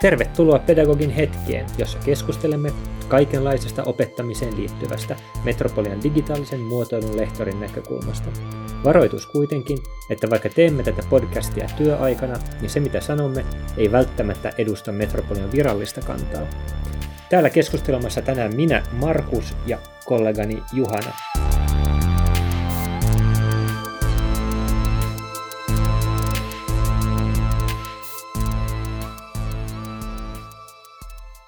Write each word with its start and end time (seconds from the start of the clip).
Tervetuloa 0.00 0.58
Pedagogin 0.58 1.10
hetkeen, 1.10 1.66
jossa 1.78 1.98
keskustelemme 1.98 2.72
kaikenlaisesta 3.08 3.82
opettamiseen 3.84 4.56
liittyvästä 4.56 5.16
Metropolian 5.44 6.02
digitaalisen 6.02 6.60
muotoilun 6.60 7.16
lehtorin 7.16 7.60
näkökulmasta. 7.60 8.30
Varoitus 8.84 9.26
kuitenkin, 9.26 9.78
että 10.10 10.30
vaikka 10.30 10.48
teemme 10.48 10.82
tätä 10.82 11.02
podcastia 11.10 11.68
työaikana, 11.76 12.34
niin 12.60 12.70
se 12.70 12.80
mitä 12.80 13.00
sanomme 13.00 13.44
ei 13.76 13.92
välttämättä 13.92 14.52
edusta 14.58 14.92
Metropolian 14.92 15.52
virallista 15.52 16.00
kantaa. 16.00 16.46
Täällä 17.30 17.50
keskustelemassa 17.50 18.22
tänään 18.22 18.56
minä, 18.56 18.82
Markus 18.92 19.54
ja 19.66 19.78
kollegani 20.04 20.62
Juhana. 20.72 21.12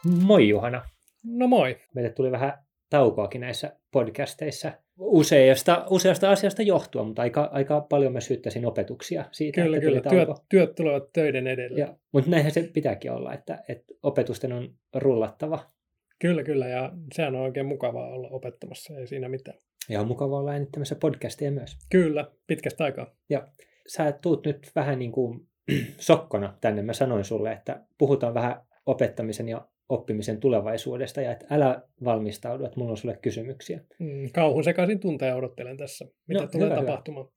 Moi 0.05 0.49
Juhana. 0.49 0.83
No 1.25 1.47
moi. 1.47 1.77
Meille 1.95 2.11
tuli 2.11 2.31
vähän 2.31 2.59
taukoakin 2.91 3.41
näissä 3.41 3.77
podcasteissa 3.91 4.73
useasta, 4.99 5.87
useasta 5.91 6.31
asiasta 6.31 6.63
johtua, 6.63 7.05
mutta 7.05 7.23
aika, 7.23 7.49
aika 7.53 7.81
paljon 7.81 8.13
mä 8.13 8.21
syyttäisin 8.21 8.67
opetuksia 8.67 9.25
siitä, 9.33 9.63
kyllä, 9.63 9.77
että 9.77 9.89
kyllä. 9.89 10.11
Työt, 10.11 10.29
työt 10.49 10.75
tulevat 10.75 11.13
töiden 11.13 11.47
edelle. 11.47 11.81
Ja, 11.81 11.97
mutta 12.13 12.31
näinhän 12.31 12.53
se 12.53 12.71
pitääkin 12.73 13.13
olla, 13.13 13.35
että, 13.35 13.65
että 13.69 13.95
opetusten 14.03 14.53
on 14.53 14.75
rullattava. 14.95 15.71
Kyllä, 16.19 16.43
kyllä. 16.43 16.69
Ja 16.69 16.93
sehän 17.15 17.35
on 17.35 17.43
oikein 17.43 17.67
mukavaa 17.67 18.09
olla 18.09 18.29
opettamassa, 18.29 18.99
ei 18.99 19.07
siinä 19.07 19.29
mitään. 19.29 19.59
Ja 19.89 20.01
on 20.01 20.07
mukava 20.07 20.39
olla 20.39 20.51
äänittämässä 20.51 20.97
podcasteja 20.97 21.51
myös. 21.53 21.77
Kyllä, 21.91 22.31
pitkästä 22.47 22.85
aikaa. 22.85 23.07
Ja 23.31 23.49
sä 23.87 24.13
tuut 24.13 24.47
nyt 24.47 24.71
vähän 24.75 24.99
niin 24.99 25.13
kuin 25.13 25.41
sokkona 25.99 26.59
tänne. 26.61 26.83
Mä 26.83 26.93
sanoin 26.93 27.25
sulle, 27.25 27.53
että 27.53 27.85
puhutaan 27.99 28.35
vähän 28.35 28.63
opettamisen 28.87 29.49
ja 29.49 29.69
oppimisen 29.93 30.41
tulevaisuudesta 30.41 31.21
ja 31.21 31.33
että 31.33 31.47
älä 31.51 31.83
valmistaudu, 32.05 32.65
että 32.65 32.79
mulla 32.79 32.91
on 32.91 32.97
sulle 32.97 33.19
kysymyksiä. 33.23 33.81
Mm, 33.99 34.31
kauhun 34.35 34.65
sekaisin 34.65 35.01
tunteja 35.01 35.37
odottelen 35.37 35.77
tässä, 35.77 36.07
mitä 36.29 36.41
No, 36.41 36.47
tulee 36.47 36.67
hyvä, 36.67 36.77
hyvä. 36.77 36.87
tapahtumaan. 36.87 37.29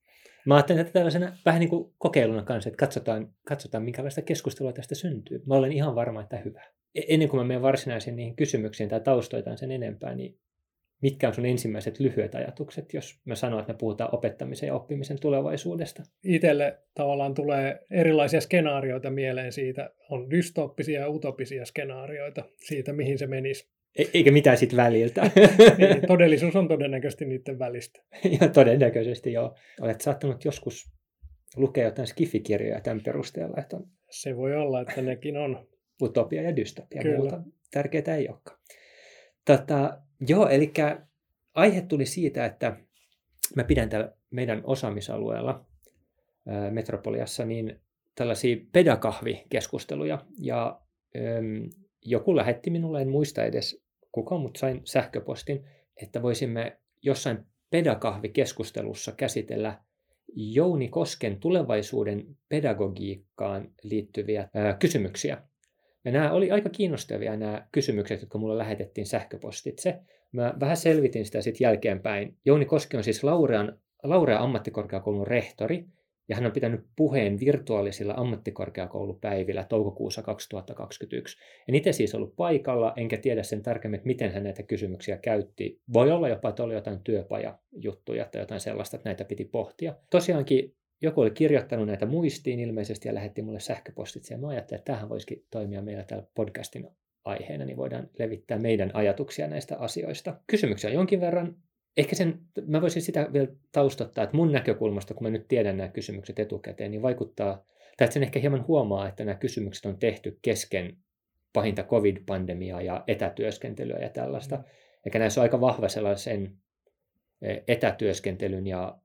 Mä 0.45 0.55
ajattelin, 0.55 0.81
että 0.81 0.93
tällaisena 0.93 1.37
vähän 1.45 1.59
niin 1.59 1.69
kuin 1.69 1.93
kokeiluna 1.97 2.43
kanssa, 2.43 2.67
että 2.69 2.77
katsotaan, 2.77 3.29
katsotaan 3.47 3.83
minkälaista 3.83 4.21
keskustelua 4.21 4.73
tästä 4.73 4.95
syntyy. 4.95 5.43
Mä 5.45 5.55
olen 5.55 5.71
ihan 5.71 5.95
varma, 5.95 6.21
että 6.21 6.37
hyvä. 6.37 6.61
E- 6.95 7.01
Ennen 7.07 7.29
kuin 7.29 7.39
mä 7.41 7.43
menen 7.47 7.61
varsinaisiin 7.61 8.15
niihin 8.15 8.35
kysymyksiin 8.35 8.89
tai 8.89 9.01
taustoitaan 9.01 9.57
sen 9.57 9.71
enempää, 9.71 10.15
niin 10.15 10.37
mitkä 11.01 11.27
on 11.27 11.33
sun 11.33 11.45
ensimmäiset 11.45 11.99
lyhyet 11.99 12.35
ajatukset, 12.35 12.93
jos 12.93 13.19
mä 13.25 13.35
sanon, 13.35 13.59
että 13.59 13.73
me 13.73 13.77
puhutaan 13.77 14.15
opettamisen 14.15 14.67
ja 14.67 14.75
oppimisen 14.75 15.19
tulevaisuudesta? 15.19 16.03
Itelle 16.23 16.77
tavallaan 16.93 17.33
tulee 17.33 17.79
erilaisia 17.91 18.41
skenaarioita 18.41 19.09
mieleen 19.09 19.51
siitä. 19.51 19.89
On 20.09 20.29
dystooppisia 20.29 20.99
ja 20.99 21.09
utopisia 21.09 21.65
skenaarioita 21.65 22.43
siitä, 22.67 22.93
mihin 22.93 23.17
se 23.17 23.27
menisi. 23.27 23.69
E- 23.99 24.03
Eikä 24.13 24.31
mitään 24.31 24.57
sit 24.57 24.75
väliltä. 24.75 25.21
Niin, 25.77 26.07
todellisuus 26.07 26.55
on 26.55 26.67
todennäköisesti 26.67 27.25
niiden 27.25 27.59
välistä. 27.59 28.01
ja 28.41 28.47
todennäköisesti 28.49 29.33
joo. 29.33 29.55
Olet 29.81 30.01
saattanut 30.01 30.45
joskus 30.45 30.91
lukea 31.55 31.83
jotain 31.85 32.07
skifikirjoja 32.07 32.81
tämän 32.81 33.03
perusteella, 33.03 33.57
että 33.59 33.77
on 33.77 33.87
Se 34.09 34.35
voi 34.37 34.55
olla, 34.55 34.81
että 34.81 35.01
nekin 35.01 35.37
on. 35.37 35.67
utopia 36.01 36.41
ja 36.41 36.55
dystopia, 36.55 37.01
Kyllä. 37.01 37.17
mutta 37.17 37.41
tärkeää 37.71 38.15
ei 38.17 38.29
olekaan. 38.29 38.59
Tota, 39.45 39.97
joo, 40.27 40.47
eli 40.47 40.73
aihe 41.53 41.81
tuli 41.81 42.05
siitä, 42.05 42.45
että 42.45 42.77
mä 43.55 43.63
pidän 43.63 43.89
täällä 43.89 44.11
meidän 44.31 44.61
osaamisalueella 44.63 45.65
Metropoliassa 46.71 47.45
niin 47.45 47.79
tällaisia 48.15 48.57
pedakahvikeskusteluja, 48.71 50.25
ja 50.39 50.81
äm, 51.15 51.69
joku 52.05 52.35
lähetti 52.35 52.69
minulle, 52.69 53.01
en 53.01 53.09
muista 53.09 53.43
edes 53.43 53.83
kuka, 54.11 54.37
mutta 54.37 54.59
sain 54.59 54.81
sähköpostin, 54.83 55.65
että 56.01 56.21
voisimme 56.21 56.77
jossain 57.01 57.45
pedakahvikeskustelussa 57.69 59.11
käsitellä 59.11 59.79
Jouni 60.35 60.87
Kosken 60.89 61.39
tulevaisuuden 61.39 62.37
pedagogiikkaan 62.49 63.71
liittyviä 63.83 64.49
ää, 64.53 64.73
kysymyksiä. 64.73 65.41
Ja 66.05 66.11
nämä 66.11 66.31
oli 66.31 66.51
aika 66.51 66.69
kiinnostavia 66.69 67.35
nämä 67.35 67.67
kysymykset, 67.71 68.21
jotka 68.21 68.37
mulle 68.37 68.57
lähetettiin 68.57 69.07
sähköpostitse. 69.07 69.99
Mä 70.31 70.53
vähän 70.59 70.77
selvitin 70.77 71.25
sitä 71.25 71.41
sitten 71.41 71.65
jälkeenpäin. 71.65 72.37
Jouni 72.45 72.65
Koski 72.65 72.97
on 72.97 73.03
siis 73.03 73.23
Laurean, 73.23 73.79
Laurea 74.03 74.39
ammattikorkeakoulun 74.39 75.27
rehtori, 75.27 75.85
ja 76.29 76.35
hän 76.35 76.45
on 76.45 76.51
pitänyt 76.51 76.85
puheen 76.95 77.39
virtuaalisilla 77.39 78.13
ammattikorkeakoulupäivillä 78.17 79.63
toukokuussa 79.63 80.21
2021. 80.21 81.37
En 81.67 81.75
itse 81.75 81.91
siis 81.91 82.15
ollut 82.15 82.35
paikalla, 82.35 82.93
enkä 82.95 83.17
tiedä 83.17 83.43
sen 83.43 83.63
tarkemmin, 83.63 83.97
että 83.97 84.07
miten 84.07 84.31
hän 84.31 84.43
näitä 84.43 84.63
kysymyksiä 84.63 85.17
käytti. 85.17 85.81
Voi 85.93 86.11
olla 86.11 86.29
jopa, 86.29 86.49
että 86.49 86.63
oli 86.63 86.73
jotain 86.73 86.99
työpajajuttuja 87.03 88.25
tai 88.25 88.41
jotain 88.41 88.61
sellaista, 88.61 88.97
että 88.97 89.09
näitä 89.09 89.25
piti 89.25 89.45
pohtia. 89.45 89.95
Tosiaankin 90.09 90.75
joku 91.01 91.21
oli 91.21 91.31
kirjoittanut 91.31 91.87
näitä 91.87 92.05
muistiin 92.05 92.59
ilmeisesti 92.59 93.07
ja 93.07 93.13
lähetti 93.13 93.41
mulle 93.41 93.59
sähköpostitse. 93.59 94.33
Ja 94.33 94.37
mä 94.37 94.47
ajattelin, 94.47 94.79
että 94.79 94.93
tähän 94.93 95.09
voisikin 95.09 95.45
toimia 95.51 95.81
meillä 95.81 96.03
täällä 96.03 96.27
podcastin 96.35 96.87
aiheena, 97.25 97.65
niin 97.65 97.77
voidaan 97.77 98.09
levittää 98.19 98.59
meidän 98.59 98.91
ajatuksia 98.93 99.47
näistä 99.47 99.77
asioista. 99.77 100.39
Kysymyksiä 100.47 100.89
on 100.89 100.93
jonkin 100.93 101.21
verran. 101.21 101.55
Ehkä 101.97 102.15
sen, 102.15 102.39
mä 102.67 102.81
voisin 102.81 103.01
sitä 103.01 103.29
vielä 103.33 103.47
taustottaa, 103.71 104.23
että 104.23 104.37
mun 104.37 104.51
näkökulmasta, 104.51 105.13
kun 105.13 105.23
mä 105.23 105.29
nyt 105.29 105.47
tiedän 105.47 105.77
nämä 105.77 105.89
kysymykset 105.89 106.39
etukäteen, 106.39 106.91
niin 106.91 107.01
vaikuttaa, 107.01 107.65
tai 107.97 108.05
että 108.05 108.13
sen 108.13 108.23
ehkä 108.23 108.39
hieman 108.39 108.67
huomaa, 108.67 109.07
että 109.07 109.25
nämä 109.25 109.35
kysymykset 109.35 109.85
on 109.85 109.97
tehty 109.97 110.39
kesken 110.41 110.97
pahinta 111.53 111.83
covid-pandemiaa 111.83 112.81
ja 112.81 113.03
etätyöskentelyä 113.07 113.99
ja 113.99 114.09
tällaista. 114.09 114.63
Eikä 115.05 115.19
näissä 115.19 115.41
on 115.41 115.43
aika 115.43 115.61
vahva 115.61 115.89
sellaisen 115.89 116.57
eh, 117.41 117.63
etätyöskentelyn 117.67 118.67
ja 118.67 118.97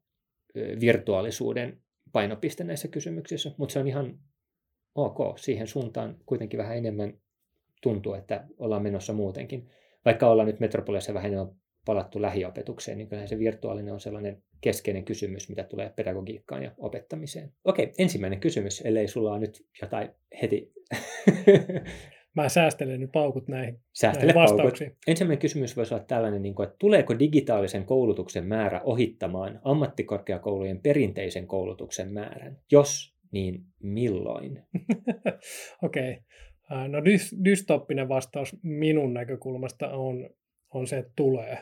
virtuaalisuuden 0.81 1.83
painopiste 2.12 2.65
näissä 2.65 2.88
kysymyksissä, 2.88 3.53
mutta 3.56 3.72
se 3.72 3.78
on 3.78 3.88
ihan 3.88 4.19
ok. 4.94 5.38
Siihen 5.38 5.66
suuntaan 5.66 6.16
kuitenkin 6.27 6.59
vähän 6.59 6.77
enemmän 6.77 7.15
tuntuu, 7.83 8.15
että 8.15 8.47
ollaan 8.59 8.83
menossa 8.83 9.12
muutenkin. 9.12 9.71
Vaikka 10.05 10.31
ollaan 10.31 10.47
nyt 10.47 10.60
Metropoliassa 10.60 11.15
vähän 11.15 11.33
enemmän 11.33 11.55
palattu 11.87 12.22
lähiopetukseen, 12.22 12.99
niin 12.99 13.09
kyllähän 13.09 13.28
se 13.28 13.39
virtuaalinen 13.39 13.94
on 13.94 14.00
sellainen 14.00 14.43
keskeinen 14.60 15.05
kysymys, 15.05 15.49
mitä 15.49 15.65
tulee 15.65 15.93
pedagogiikkaan 15.97 16.62
ja 16.62 16.72
opettamiseen. 16.78 17.53
Okei, 17.65 17.93
ensimmäinen 17.99 18.41
kysymys, 18.41 18.81
ellei 18.81 19.09
sulla 19.09 19.31
ole 19.33 19.41
nyt 19.41 19.66
jotain 19.83 20.10
heti 20.43 20.72
Mä 22.36 22.48
säästelen 22.48 23.00
nyt 23.00 23.12
paukut 23.12 23.48
näihin, 23.48 23.80
säästele 23.92 24.32
näihin 24.32 24.34
paukut. 24.34 24.56
vastauksiin. 24.56 24.96
Ensimmäinen 25.06 25.41
kysymys 25.41 25.76
voisi 25.76 25.94
olla 25.94 26.04
tällainen, 26.04 26.42
niin 26.42 26.54
kuin, 26.54 26.66
että 26.66 26.76
tuleeko 26.78 27.18
digitaalisen 27.18 27.84
koulutuksen 27.84 28.46
määrä 28.46 28.80
ohittamaan 28.84 29.60
ammattikorkeakoulujen 29.64 30.80
perinteisen 30.82 31.46
koulutuksen 31.46 32.12
määrän? 32.12 32.58
Jos, 32.72 33.14
niin 33.32 33.64
milloin? 33.82 34.62
Okei. 35.82 36.10
Okay. 36.12 36.88
No 36.88 37.00
dys- 37.00 37.44
dystoppinen 37.44 38.08
vastaus 38.08 38.56
minun 38.62 39.14
näkökulmasta 39.14 39.91
on, 39.91 40.30
on 40.74 40.86
se, 40.86 40.98
että 40.98 41.12
tulee. 41.16 41.58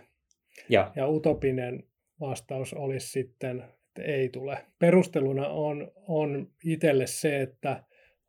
Ja, 0.69 0.93
Ja 0.97 1.09
utopinen 1.09 1.83
vastaus 2.21 2.75
olisi 2.75 3.09
sitten, 3.09 3.61
että 3.61 4.03
ei 4.03 4.29
tule. 4.29 4.59
Perusteluna 4.79 5.49
on, 5.49 5.93
on 6.09 6.49
itselle 6.65 7.07
se, 7.07 7.43
että 7.43 7.85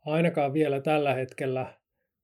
ainakaan 0.06 0.54
vielä 0.54 0.82
tällä 0.82 1.14
hetkellä 1.14 1.79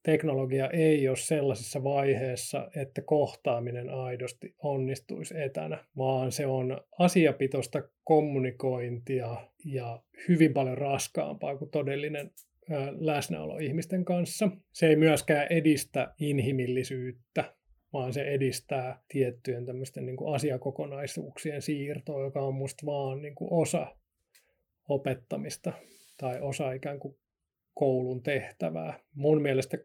teknologia 0.05 0.69
ei 0.69 1.07
ole 1.07 1.17
sellaisessa 1.17 1.83
vaiheessa, 1.83 2.69
että 2.75 3.01
kohtaaminen 3.01 3.89
aidosti 3.89 4.55
onnistuisi 4.63 5.41
etänä, 5.41 5.85
vaan 5.97 6.31
se 6.31 6.45
on 6.45 6.81
asiapitoista 6.99 7.83
kommunikointia 8.03 9.35
ja 9.65 10.03
hyvin 10.27 10.53
paljon 10.53 10.77
raskaampaa 10.77 11.57
kuin 11.57 11.71
todellinen 11.71 12.31
läsnäolo 12.99 13.57
ihmisten 13.57 14.05
kanssa. 14.05 14.49
Se 14.73 14.87
ei 14.87 14.95
myöskään 14.95 15.47
edistä 15.49 16.13
inhimillisyyttä, 16.19 17.55
vaan 17.93 18.13
se 18.13 18.23
edistää 18.23 18.99
tiettyjen 19.07 19.65
tämmöisten 19.65 20.05
niin 20.05 20.17
kuin 20.17 20.35
asiakokonaisuuksien 20.35 21.61
siirtoa, 21.61 22.23
joka 22.23 22.41
on 22.41 22.55
musta 22.55 22.85
vaan 22.85 23.21
niin 23.21 23.35
kuin 23.35 23.53
osa 23.53 23.95
opettamista 24.89 25.73
tai 26.17 26.41
osa 26.41 26.71
ikään 26.71 26.99
kuin 26.99 27.17
koulun 27.73 28.23
tehtävää. 28.23 28.99
Mun 29.15 29.41
mielestä 29.41 29.77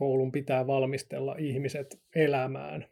koulun 0.00 0.32
pitää 0.32 0.66
valmistella 0.66 1.36
ihmiset 1.38 2.02
elämään. 2.14 2.86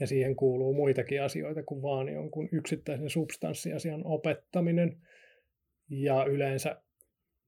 Ja 0.00 0.06
siihen 0.06 0.36
kuuluu 0.36 0.74
muitakin 0.74 1.22
asioita 1.22 1.62
kuin 1.62 1.82
vaan 1.82 2.08
jonkun 2.08 2.48
yksittäisen 2.52 3.10
substanssiasian 3.10 4.02
opettaminen. 4.04 4.96
Ja 5.90 6.24
yleensä 6.24 6.82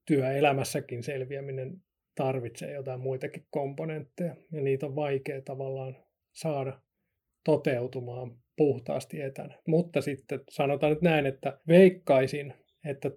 työelämässäkin 0.07 1.03
selviäminen 1.03 1.83
tarvitsee 2.15 2.73
jotain 2.73 3.01
muitakin 3.01 3.47
komponentteja. 3.51 4.37
Ja 4.53 4.61
niitä 4.61 4.87
on 4.87 4.97
vaikea 4.97 5.43
tavallaan 5.43 5.97
saada 6.33 6.81
toteutumaan 7.45 8.37
puhtaasti 8.57 9.21
etänä. 9.21 9.59
Mutta 9.67 10.01
sitten 10.01 10.41
sanotaan 10.51 10.93
nyt 10.93 11.03
näin, 11.03 11.27
että 11.27 11.61
veikkaisin, 11.69 12.55
että 12.85 13.11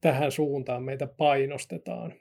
tähän 0.00 0.32
suuntaan 0.32 0.82
meitä 0.82 1.06
painostetaan. 1.06 2.14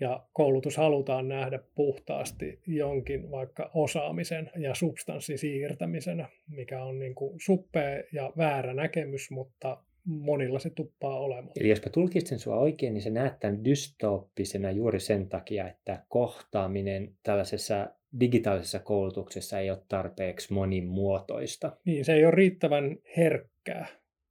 Ja 0.00 0.26
koulutus 0.32 0.76
halutaan 0.76 1.28
nähdä 1.28 1.58
puhtaasti 1.74 2.60
jonkin 2.66 3.30
vaikka 3.30 3.70
osaamisen 3.74 4.50
ja 4.56 4.74
substanssin 4.74 5.38
siirtämisenä, 5.38 6.28
mikä 6.48 6.82
on 6.82 6.98
niin 6.98 7.14
kuin 7.14 7.40
suppea 7.40 8.02
ja 8.12 8.32
väärä 8.36 8.74
näkemys, 8.74 9.30
mutta 9.30 9.82
monilla 10.04 10.58
se 10.58 10.70
tuppaa 10.70 11.18
olemaan. 11.18 11.52
Eli 11.60 11.68
jos 11.68 11.84
mä 11.84 11.90
tulkitsen 11.92 12.38
sua 12.38 12.56
oikein, 12.56 12.94
niin 12.94 13.02
se 13.02 13.10
näet 13.10 13.40
tämän 13.40 13.64
dystooppisena 13.64 14.70
juuri 14.70 15.00
sen 15.00 15.28
takia, 15.28 15.68
että 15.68 16.04
kohtaaminen 16.08 17.14
tällaisessa 17.22 17.90
digitaalisessa 18.20 18.78
koulutuksessa 18.78 19.58
ei 19.58 19.70
ole 19.70 19.82
tarpeeksi 19.88 20.52
monimuotoista. 20.52 21.76
Niin, 21.84 22.04
se 22.04 22.14
ei 22.14 22.24
ole 22.24 22.34
riittävän 22.34 22.96
herkkää. 23.16 23.86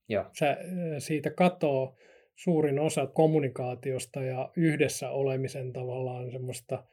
Joo. 0.10 0.26
Sä, 0.40 0.58
siitä 0.98 1.30
katoo 1.30 1.98
suurin 2.36 2.80
osa 2.80 3.08
kommunikaatiosta 3.08 4.24
ja 4.24 4.52
yhdessä 4.58 5.10
olemisen 5.10 5.74
tavallaan 5.74 6.32
semmoista 6.32 6.84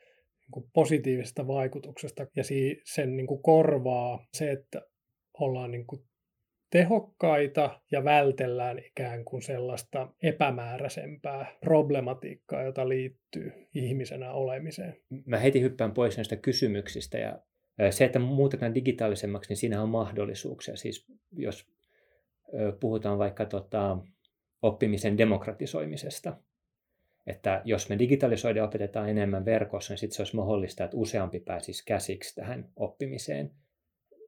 niin 0.55 0.71
positiivisesta 0.73 1.47
vaikutuksesta 1.47 2.27
ja 2.37 2.43
sen 2.85 3.17
niin 3.17 3.27
kuin 3.27 3.43
korvaa 3.43 4.27
se, 4.33 4.50
että 4.50 4.83
ollaan 5.39 5.71
niin 5.71 5.87
kuin 5.87 6.03
tehokkaita 6.71 7.81
ja 7.91 8.05
vältellään 8.05 8.79
ikään 8.79 9.25
kuin 9.25 9.43
sellaista 9.43 10.09
epämääräisempää 10.23 11.56
problematiikkaa, 11.61 12.62
jota 12.62 12.89
liittyy 12.89 13.53
ihmisenä 13.75 14.33
olemiseen. 14.33 14.97
Mä 15.27 15.39
heti 15.39 15.61
hyppään 15.61 15.93
pois 15.93 16.17
näistä 16.17 16.37
kysymyksistä 16.37 17.19
ja 17.19 17.43
se, 17.91 18.05
että 18.05 18.19
muutetaan 18.19 18.75
digitaalisemmaksi, 18.75 19.49
niin 19.49 19.56
siinä 19.56 19.83
on 19.83 19.89
mahdollisuuksia. 19.89 20.77
Siis 20.77 21.06
jos 21.33 21.67
puhutaan 22.81 23.19
vaikka 23.19 23.47
tota, 23.47 23.99
oppimisen 24.62 25.19
demokratisoimisesta, 25.19 26.37
että 27.26 27.62
jos 27.64 27.88
me 27.88 27.99
digitalisoidaan 27.99 28.62
ja 28.62 28.69
opetetaan 28.69 29.09
enemmän 29.09 29.44
verkossa, 29.44 29.93
niin 29.93 29.99
sitten 29.99 30.17
se 30.17 30.23
olisi 30.23 30.37
mahdollista, 30.37 30.85
että 30.85 30.97
useampi 30.97 31.41
pääsisi 31.41 31.82
käsiksi 31.87 32.35
tähän 32.35 32.69
oppimiseen 32.76 33.50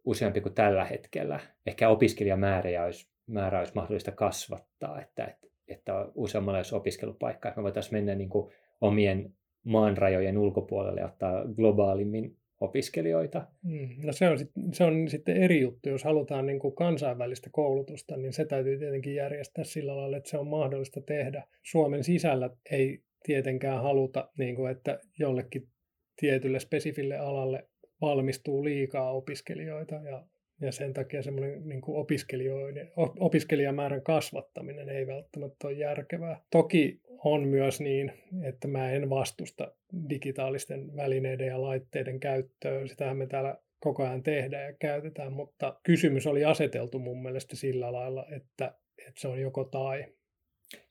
useampi 0.04 0.40
kuin 0.40 0.54
tällä 0.54 0.84
hetkellä. 0.84 1.40
Ehkä 1.66 1.88
opiskelijamääriä 1.88 2.84
olisi, 2.84 3.08
määrä 3.26 3.58
olisi 3.58 3.74
mahdollista 3.74 4.12
kasvattaa, 4.12 5.00
että, 5.00 5.24
että, 5.24 5.46
että 5.68 5.92
useammalla 6.14 6.58
olisi 6.58 6.74
opiskelupaikka. 6.74 7.52
Me 7.56 7.62
voitaisiin 7.62 7.94
mennä 7.94 8.14
niin 8.14 8.28
kuin 8.28 8.54
omien 8.80 9.34
maanrajojen 9.64 10.38
ulkopuolelle 10.38 11.00
ja 11.00 11.06
ottaa 11.06 11.44
globaalimmin 11.56 12.36
opiskelijoita. 12.60 13.46
Mm, 13.62 13.88
no 14.04 14.12
se 14.12 14.28
on, 14.28 14.38
sit, 14.38 14.50
se 14.72 14.84
on 14.84 15.08
sitten 15.08 15.36
eri 15.36 15.60
juttu, 15.60 15.88
jos 15.88 16.04
halutaan 16.04 16.46
niin 16.46 16.58
kuin 16.58 16.74
kansainvälistä 16.74 17.50
koulutusta, 17.52 18.16
niin 18.16 18.32
se 18.32 18.44
täytyy 18.44 18.78
tietenkin 18.78 19.14
järjestää 19.14 19.64
sillä 19.64 19.96
lailla, 19.96 20.16
että 20.16 20.30
se 20.30 20.38
on 20.38 20.46
mahdollista 20.46 21.00
tehdä. 21.00 21.44
Suomen 21.62 22.04
sisällä 22.04 22.50
ei 22.70 23.02
tietenkään 23.24 23.82
haluta, 23.82 24.30
niin 24.38 24.56
kuin, 24.56 24.72
että 24.72 25.00
jollekin 25.18 25.68
tietylle 26.16 26.60
spesifille 26.60 27.18
alalle 27.18 27.68
valmistuu 28.00 28.64
liikaa 28.64 29.12
opiskelijoita 29.12 29.94
ja, 29.94 30.26
ja 30.60 30.72
sen 30.72 30.92
takia 30.92 31.22
semmoinen 31.22 31.68
niin 31.68 31.80
kuin 31.80 31.98
opiskelijoiden, 31.98 32.92
opiskelijamäärän 32.96 34.02
kasvattaminen 34.02 34.88
ei 34.88 35.06
välttämättä 35.06 35.68
ole 35.68 35.76
järkevää. 35.76 36.40
Toki 36.50 37.00
on 37.24 37.48
myös 37.48 37.80
niin, 37.80 38.12
että 38.42 38.68
mä 38.68 38.90
en 38.90 39.10
vastusta 39.10 39.72
digitaalisten 40.10 40.96
välineiden 40.96 41.46
ja 41.46 41.62
laitteiden 41.62 42.20
käyttöä. 42.20 42.86
Sitähän 42.86 43.16
me 43.16 43.26
täällä 43.26 43.58
koko 43.80 44.02
ajan 44.02 44.22
tehdään 44.22 44.64
ja 44.64 44.72
käytetään, 44.78 45.32
mutta 45.32 45.80
kysymys 45.82 46.26
oli 46.26 46.44
aseteltu 46.44 46.98
mun 46.98 47.22
mielestä 47.22 47.56
sillä 47.56 47.92
lailla, 47.92 48.26
että, 48.36 48.74
että 48.98 49.20
se 49.20 49.28
on 49.28 49.40
joko 49.40 49.64
tai. 49.64 50.04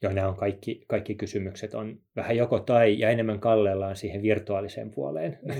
Joo, 0.01 0.13
nämä 0.13 0.27
on 0.27 0.35
kaikki, 0.35 0.85
kaikki 0.87 1.15
kysymykset 1.15 1.73
on 1.73 2.01
vähän 2.15 2.37
joko 2.37 2.59
tai 2.59 2.99
ja 2.99 3.09
enemmän 3.09 3.39
kallellaan 3.39 3.95
siihen 3.95 4.21
virtuaaliseen 4.21 4.91
puoleen. 4.91 5.39
Mm, 5.41 5.53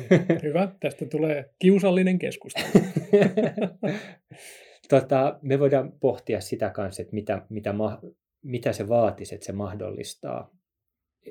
hyvä, 0.44 0.72
tästä 0.80 1.06
tulee 1.06 1.50
kiusallinen 1.60 2.20
keskustelu. 2.20 2.66
tota, 4.90 5.40
me 5.42 5.60
voidaan 5.60 5.92
pohtia 6.00 6.42
sitä 6.42 6.70
kanssa, 6.70 7.02
että 7.02 7.14
mitä, 7.14 7.42
mitä, 7.50 7.74
ma, 7.74 8.00
mitä 8.44 8.74
se 8.74 8.88
vaatisi, 8.88 9.36
että 9.36 9.46
se 9.46 9.52
mahdollistaa, 9.52 10.52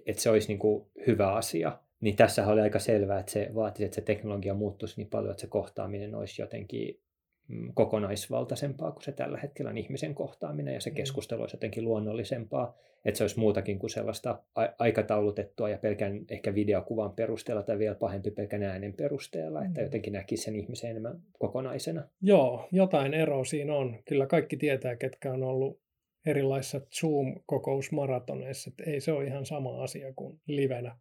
että 0.06 0.22
se 0.22 0.30
olisi 0.30 0.48
niin 0.48 0.58
kuin 0.58 0.86
hyvä 1.06 1.32
asia. 1.32 1.78
Niin 2.00 2.16
tässä 2.16 2.46
oli 2.46 2.60
aika 2.60 2.78
selvää, 2.78 3.20
että 3.20 3.32
se 3.32 3.50
vaatisi, 3.54 3.84
että 3.84 3.94
se 3.94 4.00
teknologia 4.00 4.54
muuttuisi 4.54 4.94
niin 4.96 5.10
paljon, 5.10 5.30
että 5.30 5.40
se 5.40 5.46
kohtaaminen 5.46 6.14
olisi 6.14 6.42
jotenkin 6.42 7.00
Mm, 7.48 7.72
kokonaisvaltaisempaa 7.74 8.92
kuin 8.92 9.02
se 9.02 9.12
tällä 9.12 9.38
hetkellä 9.38 9.70
on 9.70 9.78
ihmisen 9.78 10.14
kohtaaminen 10.14 10.74
ja 10.74 10.80
se 10.80 10.90
mm. 10.90 10.96
keskustelu 10.96 11.40
olisi 11.40 11.56
jotenkin 11.56 11.84
luonnollisempaa, 11.84 12.76
että 13.04 13.18
se 13.18 13.24
olisi 13.24 13.38
muutakin 13.38 13.78
kuin 13.78 13.90
sellaista 13.90 14.42
aikataulutettua 14.78 15.68
ja 15.68 15.78
pelkän 15.78 16.20
ehkä 16.30 16.54
videokuvan 16.54 17.12
perusteella 17.12 17.62
tai 17.62 17.78
vielä 17.78 17.94
pahempi 17.94 18.30
pelkän 18.30 18.62
äänen 18.62 18.92
perusteella, 18.92 19.64
että 19.64 19.80
mm. 19.80 19.84
jotenkin 19.84 20.12
näkisi 20.12 20.42
sen 20.42 20.56
ihmisen 20.56 20.90
enemmän 20.90 21.20
kokonaisena. 21.38 22.02
Joo, 22.20 22.68
jotain 22.72 23.14
eroa 23.14 23.44
siinä 23.44 23.74
on. 23.74 23.96
Kyllä 24.04 24.26
kaikki 24.26 24.56
tietää, 24.56 24.96
ketkä 24.96 25.32
on 25.32 25.42
ollut 25.42 25.80
erilaisissa 26.26 26.80
Zoom-kokousmaratoneissa, 27.00 28.70
että 28.70 28.90
ei 28.90 29.00
se 29.00 29.12
ole 29.12 29.24
ihan 29.24 29.46
sama 29.46 29.82
asia 29.82 30.12
kuin 30.12 30.40
livenä 30.46 30.96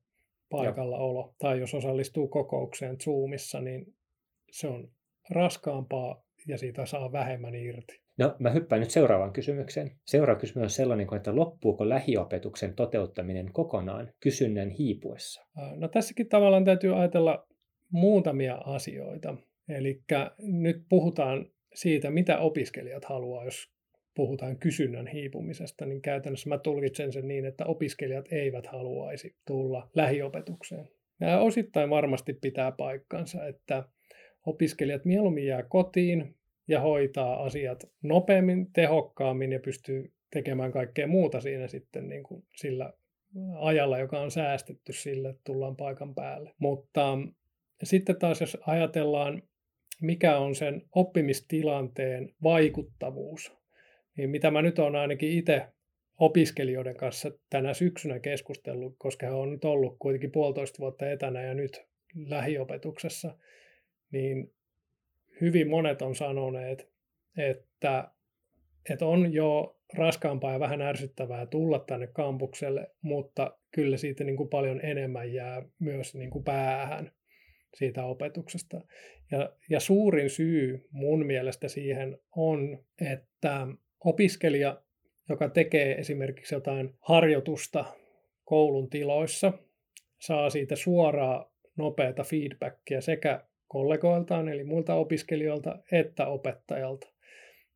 paikalla 0.49 0.97
Joo. 0.97 1.09
olo. 1.09 1.35
Tai 1.39 1.59
jos 1.59 1.73
osallistuu 1.73 2.27
kokoukseen 2.27 2.99
Zoomissa, 2.99 3.61
niin 3.61 3.93
se 4.51 4.67
on 4.67 4.91
raskaampaa 5.29 6.23
ja 6.47 6.57
siitä 6.57 6.85
saa 6.85 7.11
vähemmän 7.11 7.55
irti. 7.55 8.01
No, 8.17 8.35
mä 8.39 8.49
hyppään 8.49 8.79
nyt 8.79 8.91
seuraavaan 8.91 9.33
kysymykseen. 9.33 9.91
Seuraava 10.05 10.39
kysymys 10.39 10.63
on 10.63 10.69
sellainen, 10.69 11.07
että 11.15 11.35
loppuuko 11.35 11.89
lähiopetuksen 11.89 12.75
toteuttaminen 12.75 13.53
kokonaan 13.53 14.13
kysynnän 14.19 14.69
hiipuessa? 14.69 15.45
No 15.75 15.87
tässäkin 15.87 16.29
tavallaan 16.29 16.65
täytyy 16.65 16.99
ajatella 16.99 17.47
muutamia 17.91 18.55
asioita. 18.55 19.35
Eli 19.69 20.01
nyt 20.39 20.85
puhutaan 20.89 21.45
siitä, 21.73 22.11
mitä 22.11 22.37
opiskelijat 22.37 23.05
haluaa, 23.05 23.45
jos 23.45 23.71
puhutaan 24.15 24.57
kysynnän 24.57 25.07
hiipumisesta, 25.07 25.85
niin 25.85 26.01
käytännössä 26.01 26.49
mä 26.49 26.57
tulkitsen 26.57 27.13
sen 27.13 27.27
niin, 27.27 27.45
että 27.45 27.65
opiskelijat 27.65 28.25
eivät 28.31 28.67
haluaisi 28.67 29.35
tulla 29.47 29.89
lähiopetukseen. 29.95 30.89
Ja 31.19 31.39
osittain 31.39 31.89
varmasti 31.89 32.33
pitää 32.33 32.71
paikkansa, 32.71 33.45
että 33.45 33.83
opiskelijat 34.45 35.05
mieluummin 35.05 35.45
jää 35.45 35.63
kotiin 35.63 36.35
ja 36.67 36.79
hoitaa 36.79 37.43
asiat 37.43 37.83
nopeammin, 38.03 38.73
tehokkaammin 38.73 39.51
ja 39.51 39.59
pystyy 39.59 40.13
tekemään 40.33 40.71
kaikkea 40.71 41.07
muuta 41.07 41.41
siinä 41.41 41.67
sitten 41.67 42.09
niin 42.09 42.23
kuin 42.23 42.43
sillä 42.55 42.93
ajalla, 43.55 43.99
joka 43.99 44.19
on 44.19 44.31
säästetty 44.31 44.93
sille, 44.93 45.29
että 45.29 45.41
tullaan 45.43 45.75
paikan 45.75 46.15
päälle. 46.15 46.53
Mutta 46.59 47.17
sitten 47.83 48.19
taas 48.19 48.41
jos 48.41 48.57
ajatellaan, 48.67 49.43
mikä 50.01 50.37
on 50.37 50.55
sen 50.55 50.81
oppimistilanteen 50.95 52.29
vaikuttavuus, 52.43 53.60
niin 54.17 54.29
mitä 54.29 54.51
mä 54.51 54.61
nyt 54.61 54.79
olen 54.79 54.95
ainakin 54.95 55.31
itse 55.31 55.67
opiskelijoiden 56.19 56.97
kanssa 56.97 57.31
tänä 57.49 57.73
syksynä 57.73 58.19
keskustellut, 58.19 58.95
koska 58.97 59.25
he 59.25 59.31
on 59.31 59.51
nyt 59.51 59.65
ollut 59.65 59.95
kuitenkin 59.99 60.31
puolitoista 60.31 60.79
vuotta 60.79 61.09
etänä 61.09 61.41
ja 61.41 61.53
nyt 61.53 61.81
lähiopetuksessa, 62.15 63.37
niin 64.11 64.53
hyvin 65.41 65.69
monet 65.69 66.01
on 66.01 66.15
sanoneet, 66.15 66.91
että, 67.37 68.11
että 68.89 69.05
on 69.05 69.33
jo 69.33 69.79
raskaampaa 69.93 70.53
ja 70.53 70.59
vähän 70.59 70.81
ärsyttävää 70.81 71.45
tulla 71.45 71.79
tänne 71.79 72.07
kampukselle, 72.07 72.91
mutta 73.01 73.57
kyllä 73.71 73.97
siitä 73.97 74.23
niin 74.23 74.37
kuin 74.37 74.49
paljon 74.49 74.85
enemmän 74.85 75.33
jää 75.33 75.61
myös 75.79 76.15
niin 76.15 76.29
kuin 76.29 76.43
päähän 76.43 77.11
siitä 77.73 78.05
opetuksesta. 78.05 78.81
Ja, 79.31 79.55
ja 79.69 79.79
suurin 79.79 80.29
syy 80.29 80.87
mun 80.91 81.25
mielestä 81.25 81.67
siihen 81.67 82.17
on, 82.35 82.85
että 83.11 83.67
opiskelija, 84.05 84.81
joka 85.29 85.49
tekee 85.49 85.95
esimerkiksi 85.95 86.55
jotain 86.55 86.95
harjoitusta 86.99 87.85
koulun 88.43 88.89
tiloissa, 88.89 89.53
saa 90.19 90.49
siitä 90.49 90.75
suoraa 90.75 91.51
nopeata 91.77 92.23
feedbackia 92.23 93.01
sekä 93.01 93.43
kollegoiltaan, 93.67 94.49
eli 94.49 94.63
muilta 94.63 94.93
opiskelijoilta, 94.93 95.79
että 95.91 96.27
opettajalta. 96.27 97.07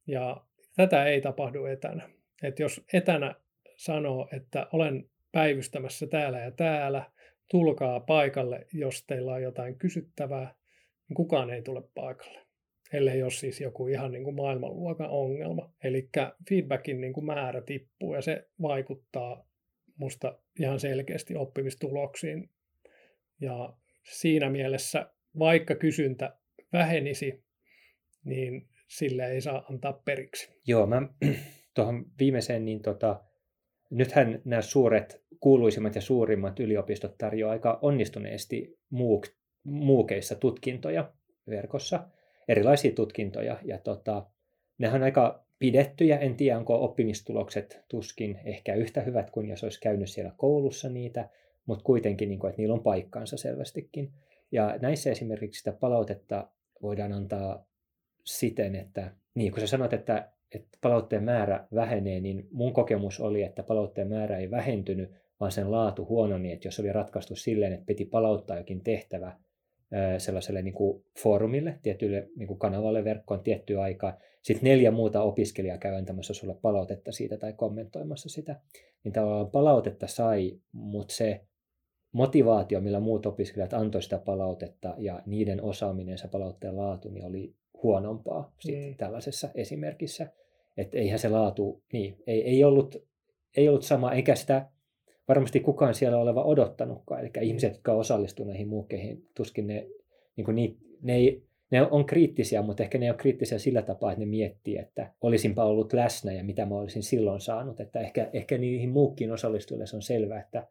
Ja 0.07 0.45
tätä 0.75 1.05
ei 1.05 1.21
tapahdu 1.21 1.65
etänä. 1.65 2.09
Et 2.43 2.59
jos 2.59 2.81
etänä 2.93 3.35
sanoo, 3.75 4.29
että 4.33 4.67
olen 4.71 5.09
päivystämässä 5.31 6.07
täällä 6.07 6.39
ja 6.39 6.51
täällä, 6.51 7.11
tulkaa 7.51 7.99
paikalle, 7.99 8.67
jos 8.73 9.05
teillä 9.07 9.33
on 9.33 9.41
jotain 9.41 9.77
kysyttävää, 9.77 10.55
niin 11.09 11.15
kukaan 11.15 11.49
ei 11.49 11.61
tule 11.61 11.83
paikalle. 11.95 12.44
Ellei 12.93 13.23
ole 13.23 13.31
siis 13.31 13.61
joku 13.61 13.87
ihan 13.87 14.11
niin 14.11 14.23
kuin 14.23 14.35
maailmanluokan 14.35 15.09
ongelma. 15.09 15.73
Eli 15.83 16.09
feedbackin 16.49 17.01
niin 17.01 17.13
kuin 17.13 17.25
määrä 17.25 17.61
tippuu 17.61 18.13
ja 18.13 18.21
se 18.21 18.47
vaikuttaa 18.61 19.47
musta 19.97 20.39
ihan 20.59 20.79
selkeästi 20.79 21.35
oppimistuloksiin. 21.35 22.49
Ja 23.41 23.73
siinä 24.03 24.49
mielessä 24.49 25.11
vaikka 25.39 25.75
kysyntä 25.75 26.37
vähenisi, 26.73 27.43
niin 28.23 28.67
sille 28.87 29.31
ei 29.31 29.41
saa 29.41 29.65
antaa 29.69 29.93
periksi. 29.93 30.49
Joo, 30.67 30.87
mä 30.87 31.01
tuohon 31.75 32.05
viimeiseen, 32.19 32.65
niin 32.65 32.81
tota, 32.81 33.23
nythän 33.89 34.41
nämä 34.45 34.61
suuret 34.61 35.25
kuuluisimmat 35.39 35.95
ja 35.95 36.01
suurimmat 36.01 36.59
yliopistot 36.59 37.17
tarjoavat 37.17 37.53
aika 37.53 37.79
onnistuneesti 37.81 38.79
muuk, 38.89 39.27
muukeissa 39.63 40.35
tutkintoja 40.35 41.13
verkossa, 41.47 42.09
erilaisia 42.47 42.91
tutkintoja. 42.91 43.59
Ja 43.63 43.77
tota, 43.77 44.25
nehän 44.77 45.01
on 45.01 45.03
aika 45.03 45.45
pidettyjä. 45.59 46.17
En 46.17 46.35
tiedä, 46.35 46.57
onko 46.57 46.83
oppimistulokset 46.83 47.83
tuskin 47.89 48.39
ehkä 48.45 48.73
yhtä 48.73 49.01
hyvät 49.01 49.31
kuin 49.31 49.49
jos 49.49 49.63
olisi 49.63 49.79
käynyt 49.79 50.09
siellä 50.09 50.31
koulussa 50.37 50.89
niitä, 50.89 51.29
mutta 51.65 51.83
kuitenkin, 51.83 52.29
niin 52.29 52.39
kuin, 52.39 52.49
että 52.49 52.61
niillä 52.61 52.73
on 52.73 52.83
paikkaansa 52.83 53.37
selvästikin. 53.37 54.11
Ja 54.51 54.77
näissä 54.81 55.11
esimerkiksi 55.11 55.57
sitä 55.57 55.71
palautetta 55.71 56.47
voidaan 56.81 57.13
antaa 57.13 57.65
siten, 58.23 58.75
että 58.75 59.11
niin 59.35 59.51
kun 59.51 59.59
sä 59.59 59.67
sanot, 59.67 59.93
että, 59.93 60.31
että 60.55 60.77
palautteen 60.81 61.23
määrä 61.23 61.67
vähenee, 61.73 62.19
niin 62.19 62.47
mun 62.51 62.73
kokemus 62.73 63.19
oli, 63.19 63.43
että 63.43 63.63
palautteen 63.63 64.07
määrä 64.07 64.37
ei 64.37 64.51
vähentynyt, 64.51 65.11
vaan 65.39 65.51
sen 65.51 65.71
laatu 65.71 66.05
huononi, 66.05 66.51
että 66.51 66.67
jos 66.67 66.79
oli 66.79 66.91
ratkaistu 66.91 67.35
silleen, 67.35 67.73
että 67.73 67.85
piti 67.85 68.05
palauttaa 68.05 68.57
jokin 68.57 68.83
tehtävä 68.83 69.37
sellaiselle 70.17 70.61
niin 70.61 70.73
kuin 70.73 71.03
foorumille, 71.23 71.79
tietylle 71.83 72.29
niin 72.35 72.47
kuin 72.47 72.59
kanavalle 72.59 73.03
verkkoon 73.03 73.43
tiettyä 73.43 73.81
aikaa, 73.81 74.17
sitten 74.41 74.69
neljä 74.69 74.91
muuta 74.91 75.21
opiskelijaa 75.21 75.77
käy 75.77 75.95
antamassa 75.95 76.33
sulle 76.33 76.55
palautetta 76.61 77.11
siitä 77.11 77.37
tai 77.37 77.53
kommentoimassa 77.53 78.29
sitä, 78.29 78.61
niin 79.03 79.13
tavallaan 79.13 79.51
palautetta 79.51 80.07
sai, 80.07 80.59
mutta 80.71 81.13
se 81.13 81.41
motivaatio, 82.11 82.81
millä 82.81 82.99
muut 82.99 83.25
opiskelijat 83.25 83.73
antoi 83.73 84.01
sitä 84.01 84.17
palautetta 84.17 84.95
ja 84.97 85.21
niiden 85.25 85.63
osaaminen, 85.63 86.17
se 86.17 86.27
palautteen 86.27 86.77
laatu, 86.77 87.09
niin 87.09 87.25
oli 87.25 87.55
huonompaa 87.83 88.53
sit 88.59 88.75
mm. 88.75 88.95
tällaisessa 88.95 89.49
esimerkissä. 89.55 90.31
Että 90.77 90.97
eihän 90.97 91.19
se 91.19 91.29
laatu, 91.29 91.83
niin, 91.93 92.17
ei, 92.27 92.43
ei, 92.43 92.63
ollut, 92.63 92.95
ei 93.57 93.69
ollut 93.69 93.83
sama, 93.83 94.11
eikä 94.11 94.35
sitä 94.35 94.69
varmasti 95.27 95.59
kukaan 95.59 95.95
siellä 95.95 96.17
oleva 96.17 96.43
odottanutkaan. 96.43 97.21
Eli 97.21 97.31
ihmiset, 97.41 97.73
jotka 97.73 97.93
osallistuivat 97.93 98.49
näihin 98.49 98.67
muukkeihin, 98.67 99.25
tuskin 99.35 99.67
ne, 99.67 99.87
niin 100.35 100.45
kuin 100.45 100.55
niin, 100.55 100.77
ne, 101.01 101.15
ei, 101.15 101.43
ne 101.71 101.81
on 101.81 102.05
kriittisiä, 102.05 102.61
mutta 102.61 102.83
ehkä 102.83 102.97
ne 102.97 103.11
on 103.11 103.17
kriittisiä 103.17 103.59
sillä 103.59 103.81
tapaa, 103.81 104.11
että 104.11 104.19
ne 104.19 104.25
miettii, 104.25 104.77
että 104.77 105.13
olisinpa 105.21 105.65
ollut 105.65 105.93
läsnä 105.93 106.33
ja 106.33 106.43
mitä 106.43 106.65
mä 106.65 106.75
olisin 106.75 107.03
silloin 107.03 107.41
saanut. 107.41 107.79
Että 107.79 107.99
ehkä, 107.99 108.29
ehkä 108.33 108.57
niihin 108.57 108.89
muukkiin 108.89 109.31
osallistujille 109.31 109.85
se 109.85 109.95
on 109.95 110.01
selvää, 110.01 110.39
että, 110.39 110.67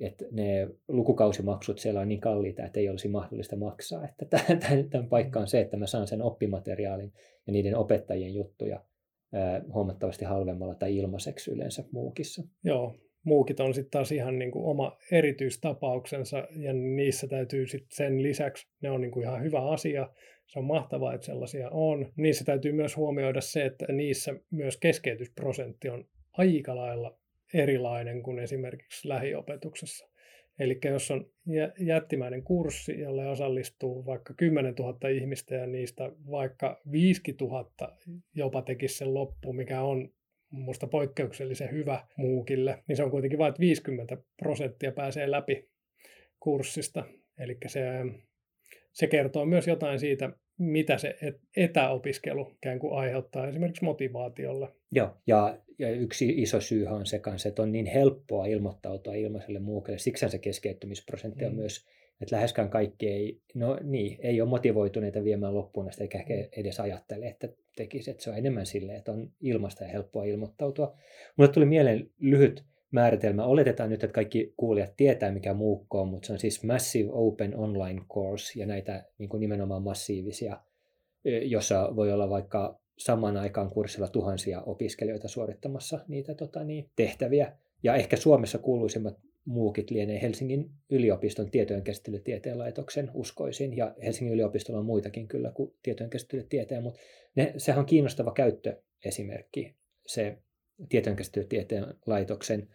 että 0.00 0.24
ne 0.30 0.68
lukukausimaksut 0.88 1.78
siellä 1.78 2.00
on 2.00 2.08
niin 2.08 2.20
kalliita, 2.20 2.64
että 2.64 2.80
ei 2.80 2.88
olisi 2.88 3.08
mahdollista 3.08 3.56
maksaa. 3.56 4.04
Että 4.04 4.26
tämän 4.90 5.08
paikka 5.08 5.40
on 5.40 5.46
se, 5.46 5.60
että 5.60 5.76
mä 5.76 5.86
saan 5.86 6.06
sen 6.06 6.22
oppimateriaalin 6.22 7.12
ja 7.46 7.52
niiden 7.52 7.76
opettajien 7.76 8.34
juttuja 8.34 8.80
huomattavasti 9.72 10.24
halvemmalla 10.24 10.74
tai 10.74 10.96
ilmaiseksi 10.96 11.50
yleensä 11.50 11.84
muukissa. 11.92 12.42
Joo, 12.64 12.94
muukit 13.24 13.60
on 13.60 13.74
sitten 13.74 13.90
taas 13.90 14.12
ihan 14.12 14.38
niin 14.38 14.50
kuin 14.50 14.64
oma 14.64 14.98
erityistapauksensa 15.10 16.48
ja 16.56 16.72
niissä 16.72 17.26
täytyy 17.26 17.66
sitten 17.66 17.96
sen 17.96 18.22
lisäksi, 18.22 18.68
ne 18.80 18.90
on 18.90 19.00
niin 19.00 19.10
kuin 19.10 19.24
ihan 19.24 19.42
hyvä 19.42 19.70
asia, 19.70 20.08
se 20.46 20.58
on 20.58 20.64
mahtavaa, 20.64 21.14
että 21.14 21.26
sellaisia 21.26 21.70
on. 21.70 22.12
Niissä 22.16 22.44
täytyy 22.44 22.72
myös 22.72 22.96
huomioida 22.96 23.40
se, 23.40 23.64
että 23.64 23.92
niissä 23.92 24.34
myös 24.50 24.76
keskeytysprosentti 24.76 25.88
on 25.88 26.04
aika 26.32 26.76
lailla 26.76 27.18
erilainen 27.54 28.22
kuin 28.22 28.38
esimerkiksi 28.38 29.08
lähiopetuksessa. 29.08 30.08
Eli 30.58 30.78
jos 30.84 31.10
on 31.10 31.30
jättimäinen 31.78 32.42
kurssi, 32.42 33.00
jolle 33.00 33.28
osallistuu 33.28 34.06
vaikka 34.06 34.34
10 34.34 34.74
000 34.74 35.08
ihmistä 35.08 35.54
ja 35.54 35.66
niistä 35.66 36.12
vaikka 36.30 36.80
50 36.90 37.44
000 37.44 37.70
jopa 38.34 38.62
tekisi 38.62 38.96
sen 38.96 39.14
loppu, 39.14 39.52
mikä 39.52 39.82
on 39.82 40.10
minusta 40.58 40.86
poikkeuksellisen 40.86 41.70
hyvä 41.70 42.06
muukille, 42.16 42.82
niin 42.88 42.96
se 42.96 43.02
on 43.04 43.10
kuitenkin 43.10 43.38
vain, 43.38 43.48
että 43.48 43.60
50 43.60 44.16
prosenttia 44.36 44.92
pääsee 44.92 45.30
läpi 45.30 45.68
kurssista. 46.40 47.04
Eli 47.38 47.56
se, 47.66 47.82
se 48.92 49.06
kertoo 49.06 49.46
myös 49.46 49.68
jotain 49.68 50.00
siitä, 50.00 50.30
mitä 50.58 50.98
se 50.98 51.16
etäopiskelu 51.56 52.52
ikään 52.56 52.78
kuin 52.78 52.94
aiheuttaa 52.94 53.48
esimerkiksi 53.48 53.84
motivaatiolle. 53.84 54.68
Joo, 54.92 55.16
ja, 55.26 55.58
ja 55.78 55.90
yksi 55.90 56.42
iso 56.42 56.60
syy 56.60 56.86
on 56.86 57.06
se 57.06 57.18
kanssa, 57.18 57.48
että 57.48 57.62
on 57.62 57.72
niin 57.72 57.86
helppoa 57.86 58.46
ilmoittautua 58.46 59.14
ilmaiselle 59.14 59.58
muukelle. 59.58 59.98
Siksi 59.98 60.28
se 60.28 60.38
keskeyttymisprosentti 60.38 61.44
mm. 61.44 61.50
on 61.50 61.56
myös 61.56 61.86
että 62.20 62.36
läheskään 62.36 62.70
kaikki 62.70 63.08
ei, 63.08 63.40
no 63.54 63.78
niin, 63.82 64.18
ei 64.20 64.40
ole 64.40 64.48
motivoituneita 64.48 65.24
viemään 65.24 65.54
loppuun 65.54 65.88
asti, 65.88 66.02
eikä 66.02 66.18
ehkä 66.18 66.34
edes 66.56 66.80
ajattele, 66.80 67.26
että 67.26 67.48
tekisi. 67.76 68.10
Että 68.10 68.22
se 68.22 68.30
on 68.30 68.38
enemmän 68.38 68.66
silleen, 68.66 68.98
että 68.98 69.12
on 69.12 69.32
ilmasta 69.40 69.84
ja 69.84 69.90
helppoa 69.90 70.24
ilmoittautua. 70.24 70.96
Mulle 71.36 71.52
tuli 71.52 71.66
mieleen 71.66 72.10
lyhyt 72.18 72.64
määritelmä. 72.90 73.44
Oletetaan 73.44 73.90
nyt, 73.90 74.04
että 74.04 74.14
kaikki 74.14 74.54
kuulijat 74.56 74.96
tietää, 74.96 75.32
mikä 75.32 75.54
muukko 75.54 76.00
on, 76.00 76.08
mutta 76.08 76.26
se 76.26 76.32
on 76.32 76.38
siis 76.38 76.64
Massive 76.64 77.10
Open 77.12 77.56
Online 77.56 78.00
Course 78.14 78.60
ja 78.60 78.66
näitä 78.66 79.04
niin 79.18 79.28
kuin 79.28 79.40
nimenomaan 79.40 79.82
massiivisia, 79.82 80.60
jossa 81.24 81.96
voi 81.96 82.12
olla 82.12 82.30
vaikka 82.30 82.80
saman 82.98 83.36
aikaan 83.36 83.70
kurssilla 83.70 84.08
tuhansia 84.08 84.62
opiskelijoita 84.62 85.28
suorittamassa 85.28 86.04
niitä 86.08 86.34
tota, 86.34 86.64
niin, 86.64 86.90
tehtäviä. 86.96 87.52
Ja 87.82 87.94
ehkä 87.94 88.16
Suomessa 88.16 88.58
kuuluisimmat 88.58 89.18
muukit 89.44 89.90
lienee 89.90 90.22
Helsingin 90.22 90.70
yliopiston 90.90 91.50
tietojenkäsittelytieteen 91.50 92.58
laitoksen 92.58 93.10
uskoisin, 93.14 93.76
ja 93.76 93.94
Helsingin 94.02 94.34
yliopistolla 94.34 94.80
on 94.80 94.86
muitakin 94.86 95.28
kyllä 95.28 95.50
kuin 95.50 95.74
tietojenkäsittelytieteen, 95.82 96.82
mutta 96.82 97.00
ne, 97.34 97.54
sehän 97.56 97.80
on 97.80 97.86
kiinnostava 97.86 98.32
käyttöesimerkki, 98.32 99.76
se 100.06 100.38
tietojenkäsittelytieteen 100.88 101.84
laitoksen, 102.06 102.68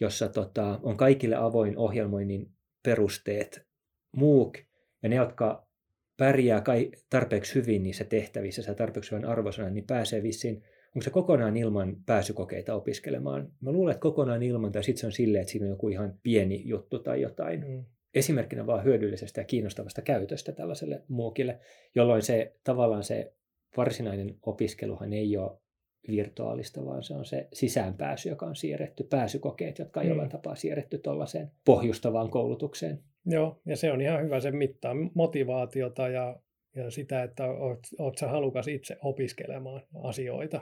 jossa 0.00 0.28
tota, 0.28 0.80
on 0.82 0.96
kaikille 0.96 1.36
avoin 1.36 1.78
ohjelmoinnin 1.78 2.50
perusteet. 2.82 3.68
MOOC, 4.16 4.58
ja 5.02 5.08
ne, 5.08 5.16
jotka 5.16 5.68
pärjää 6.16 6.60
kai 6.60 6.90
tarpeeksi 7.10 7.54
hyvin 7.54 7.82
niissä 7.82 8.04
tehtävissä 8.04 8.62
ja 8.66 8.74
tarpeeksi 8.74 9.10
hyvän 9.10 9.24
arvosana, 9.24 9.70
niin 9.70 9.86
pääsee 9.86 10.22
vissiin 10.22 10.64
onko 10.96 11.04
se 11.04 11.10
kokonaan 11.10 11.56
ilman 11.56 11.96
pääsykokeita 12.06 12.74
opiskelemaan? 12.74 13.52
Mä 13.60 13.72
luulen, 13.72 13.92
että 13.92 14.02
kokonaan 14.02 14.42
ilman, 14.42 14.72
tai 14.72 14.84
sitten 14.84 15.00
se 15.00 15.06
on 15.06 15.12
silleen, 15.12 15.42
että 15.42 15.52
siinä 15.52 15.66
on 15.66 15.70
joku 15.70 15.88
ihan 15.88 16.14
pieni 16.22 16.62
juttu 16.64 16.98
tai 16.98 17.20
jotain. 17.20 17.68
Mm. 17.68 17.84
Esimerkkinä 18.14 18.66
vaan 18.66 18.84
hyödyllisestä 18.84 19.40
ja 19.40 19.44
kiinnostavasta 19.44 20.02
käytöstä 20.02 20.52
tällaiselle 20.52 21.02
muukille, 21.08 21.58
jolloin 21.94 22.22
se 22.22 22.56
tavallaan 22.64 23.04
se 23.04 23.32
varsinainen 23.76 24.34
opiskeluhan 24.42 25.12
ei 25.12 25.36
ole 25.36 25.58
virtuaalista, 26.08 26.84
vaan 26.84 27.02
se 27.02 27.14
on 27.14 27.24
se 27.24 27.48
sisäänpääsy, 27.52 28.28
joka 28.28 28.46
on 28.46 28.56
siirretty, 28.56 29.04
pääsykokeet, 29.04 29.78
jotka 29.78 30.00
on 30.00 30.06
mm. 30.06 30.10
jollain 30.10 30.28
tapaa 30.28 30.54
siirretty 30.54 30.98
tuollaiseen 30.98 31.50
pohjustavaan 31.64 32.30
koulutukseen. 32.30 32.98
Joo, 33.26 33.60
ja 33.66 33.76
se 33.76 33.92
on 33.92 34.00
ihan 34.00 34.24
hyvä, 34.24 34.40
se 34.40 34.50
mittaa 34.50 34.94
motivaatiota 35.14 36.08
ja, 36.08 36.40
ja 36.76 36.90
sitä, 36.90 37.22
että 37.22 37.46
oot, 37.46 37.78
oot 37.98 38.18
sä 38.18 38.28
halukas 38.28 38.68
itse 38.68 38.96
opiskelemaan 39.02 39.82
asioita 40.02 40.60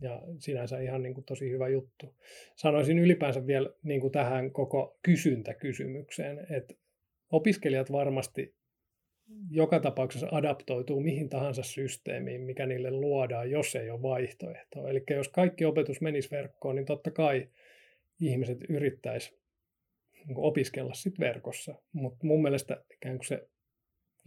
ja 0.00 0.22
sinänsä 0.38 0.80
ihan 0.80 1.02
niin 1.02 1.14
kuin 1.14 1.24
tosi 1.24 1.50
hyvä 1.50 1.68
juttu. 1.68 2.14
Sanoisin 2.56 2.98
ylipäänsä 2.98 3.46
vielä 3.46 3.70
niin 3.82 4.00
kuin 4.00 4.12
tähän 4.12 4.52
koko 4.52 4.98
kysyntäkysymykseen, 5.02 6.46
että 6.50 6.74
opiskelijat 7.30 7.92
varmasti 7.92 8.54
joka 9.50 9.80
tapauksessa 9.80 10.28
adaptoituu 10.32 11.00
mihin 11.00 11.28
tahansa 11.28 11.62
systeemiin, 11.62 12.40
mikä 12.40 12.66
niille 12.66 12.90
luodaan, 12.90 13.50
jos 13.50 13.76
ei 13.76 13.90
ole 13.90 14.02
vaihtoehtoa. 14.02 14.90
Eli 14.90 15.02
jos 15.10 15.28
kaikki 15.28 15.64
opetus 15.64 16.00
menisi 16.00 16.30
verkkoon, 16.30 16.76
niin 16.76 16.86
totta 16.86 17.10
kai 17.10 17.48
ihmiset 18.20 18.58
yrittäisi 18.68 19.40
niin 20.26 20.38
opiskella 20.38 20.94
sit 20.94 21.20
verkossa. 21.20 21.74
Mutta 21.92 22.26
mun 22.26 22.42
mielestä 22.42 22.84
ikään 22.94 23.16
kuin 23.16 23.26
se 23.26 23.48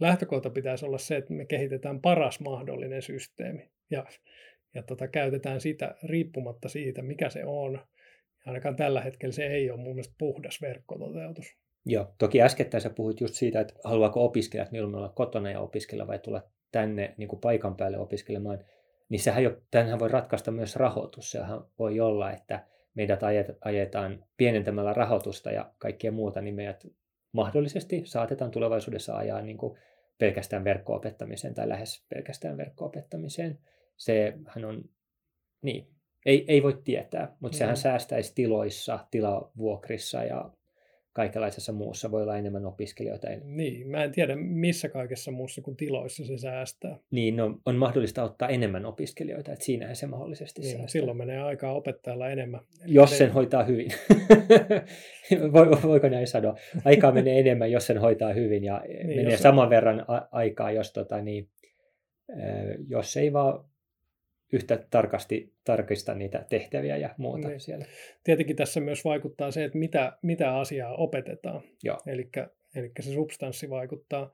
lähtökohta 0.00 0.50
pitäisi 0.50 0.86
olla 0.86 0.98
se, 0.98 1.16
että 1.16 1.32
me 1.32 1.44
kehitetään 1.44 2.00
paras 2.00 2.40
mahdollinen 2.40 3.02
systeemi. 3.02 3.70
Ja 3.90 4.06
ja 4.74 4.82
tota, 4.82 5.08
käytetään 5.08 5.60
sitä 5.60 5.94
riippumatta 6.02 6.68
siitä, 6.68 7.02
mikä 7.02 7.30
se 7.30 7.44
on. 7.44 7.72
Ja 7.72 8.46
ainakaan 8.46 8.76
tällä 8.76 9.00
hetkellä 9.00 9.32
se 9.32 9.46
ei 9.46 9.70
ole 9.70 9.80
mun 9.80 9.94
mielestä 9.94 10.14
puhdas 10.18 10.62
verkkototeutus. 10.62 11.46
Joo, 11.86 12.14
toki 12.18 12.42
äskettäin 12.42 12.80
sä 12.80 12.90
puhuit 12.90 13.20
just 13.20 13.34
siitä, 13.34 13.60
että 13.60 13.74
haluaako 13.84 14.24
opiskelijat 14.24 14.72
mieluummin 14.72 14.98
olla 14.98 15.08
kotona 15.08 15.50
ja 15.50 15.60
opiskella 15.60 16.06
vai 16.06 16.18
tulla 16.18 16.42
tänne 16.72 17.14
niin 17.16 17.28
kuin 17.28 17.40
paikan 17.40 17.76
päälle 17.76 17.98
opiskelemaan, 17.98 18.64
niin 19.08 19.20
sehän 19.20 19.44
jo, 19.44 19.56
tämähän 19.70 19.98
voi 19.98 20.08
ratkaista 20.08 20.50
myös 20.50 20.76
rahoitus. 20.76 21.30
Sehän 21.30 21.60
voi 21.78 22.00
olla, 22.00 22.32
että 22.32 22.66
meidät 22.94 23.20
ajetaan 23.60 24.24
pienentämällä 24.36 24.92
rahoitusta 24.92 25.50
ja 25.50 25.72
kaikkea 25.78 26.12
muuta, 26.12 26.40
niin 26.40 26.54
meidät 26.54 26.86
mahdollisesti 27.32 28.02
saatetaan 28.04 28.50
tulevaisuudessa 28.50 29.16
ajaa 29.16 29.42
niin 29.42 29.58
kuin 29.58 29.78
pelkästään 30.18 30.64
verkko-opettamiseen 30.64 31.54
tai 31.54 31.68
lähes 31.68 32.06
pelkästään 32.08 32.56
verkko-opettamiseen 32.56 33.58
sehän 33.96 34.64
on, 34.64 34.84
niin, 35.62 35.86
ei, 36.26 36.44
ei 36.48 36.62
voi 36.62 36.80
tietää, 36.84 37.36
mutta 37.40 37.56
mm. 37.56 37.58
sehän 37.58 37.76
säästäisi 37.76 38.32
tiloissa, 38.34 38.98
tilavuokrissa 39.10 40.24
ja 40.24 40.50
kaikenlaisessa 41.14 41.72
muussa 41.72 42.10
voi 42.10 42.22
olla 42.22 42.36
enemmän 42.36 42.66
opiskelijoita. 42.66 43.26
Niin, 43.44 43.88
mä 43.88 44.04
en 44.04 44.12
tiedä 44.12 44.36
missä 44.36 44.88
kaikessa 44.88 45.30
muussa 45.30 45.62
kuin 45.62 45.76
tiloissa 45.76 46.24
se 46.24 46.38
säästää. 46.38 46.98
Niin, 47.10 47.36
no, 47.36 47.58
on 47.66 47.76
mahdollista 47.76 48.22
ottaa 48.22 48.48
enemmän 48.48 48.86
opiskelijoita, 48.86 49.52
että 49.52 49.64
siinähän 49.64 49.96
se 49.96 50.06
mahdollisesti 50.06 50.60
niin, 50.60 50.70
säästää. 50.70 50.88
Silloin 50.88 51.16
menee 51.16 51.42
aikaa 51.42 51.72
opettajalla 51.72 52.28
enemmän. 52.28 52.60
Jos 52.86 53.18
sen 53.18 53.32
hoitaa 53.32 53.64
hyvin. 53.64 53.90
Voiko 55.86 56.08
näin 56.08 56.26
sanoa? 56.26 56.54
Aikaa 56.84 57.12
menee 57.12 57.38
enemmän, 57.38 57.70
jos 57.70 57.86
sen 57.86 57.98
hoitaa 57.98 58.32
hyvin 58.32 58.64
ja 58.64 58.82
niin, 58.88 59.06
menee 59.06 59.36
saman 59.36 59.70
verran 59.70 60.04
a- 60.08 60.28
aikaa, 60.32 60.72
jos, 60.72 60.92
tota, 60.92 61.20
niin, 61.20 61.48
jos 62.88 63.16
ei 63.16 63.32
vaan 63.32 63.64
yhtä 64.52 64.84
tarkasti 64.90 65.52
tarkista 65.64 66.14
niitä 66.14 66.44
tehtäviä 66.50 66.96
ja 66.96 67.14
muuta 67.18 67.48
niin. 67.48 67.60
siellä. 67.60 67.84
Tietenkin 68.24 68.56
tässä 68.56 68.80
myös 68.80 69.04
vaikuttaa 69.04 69.50
se, 69.50 69.64
että 69.64 69.78
mitä, 69.78 70.18
mitä 70.22 70.58
asiaa 70.58 70.94
opetetaan. 70.94 71.62
Eli 72.74 72.92
se 73.00 73.12
substanssi 73.12 73.70
vaikuttaa. 73.70 74.32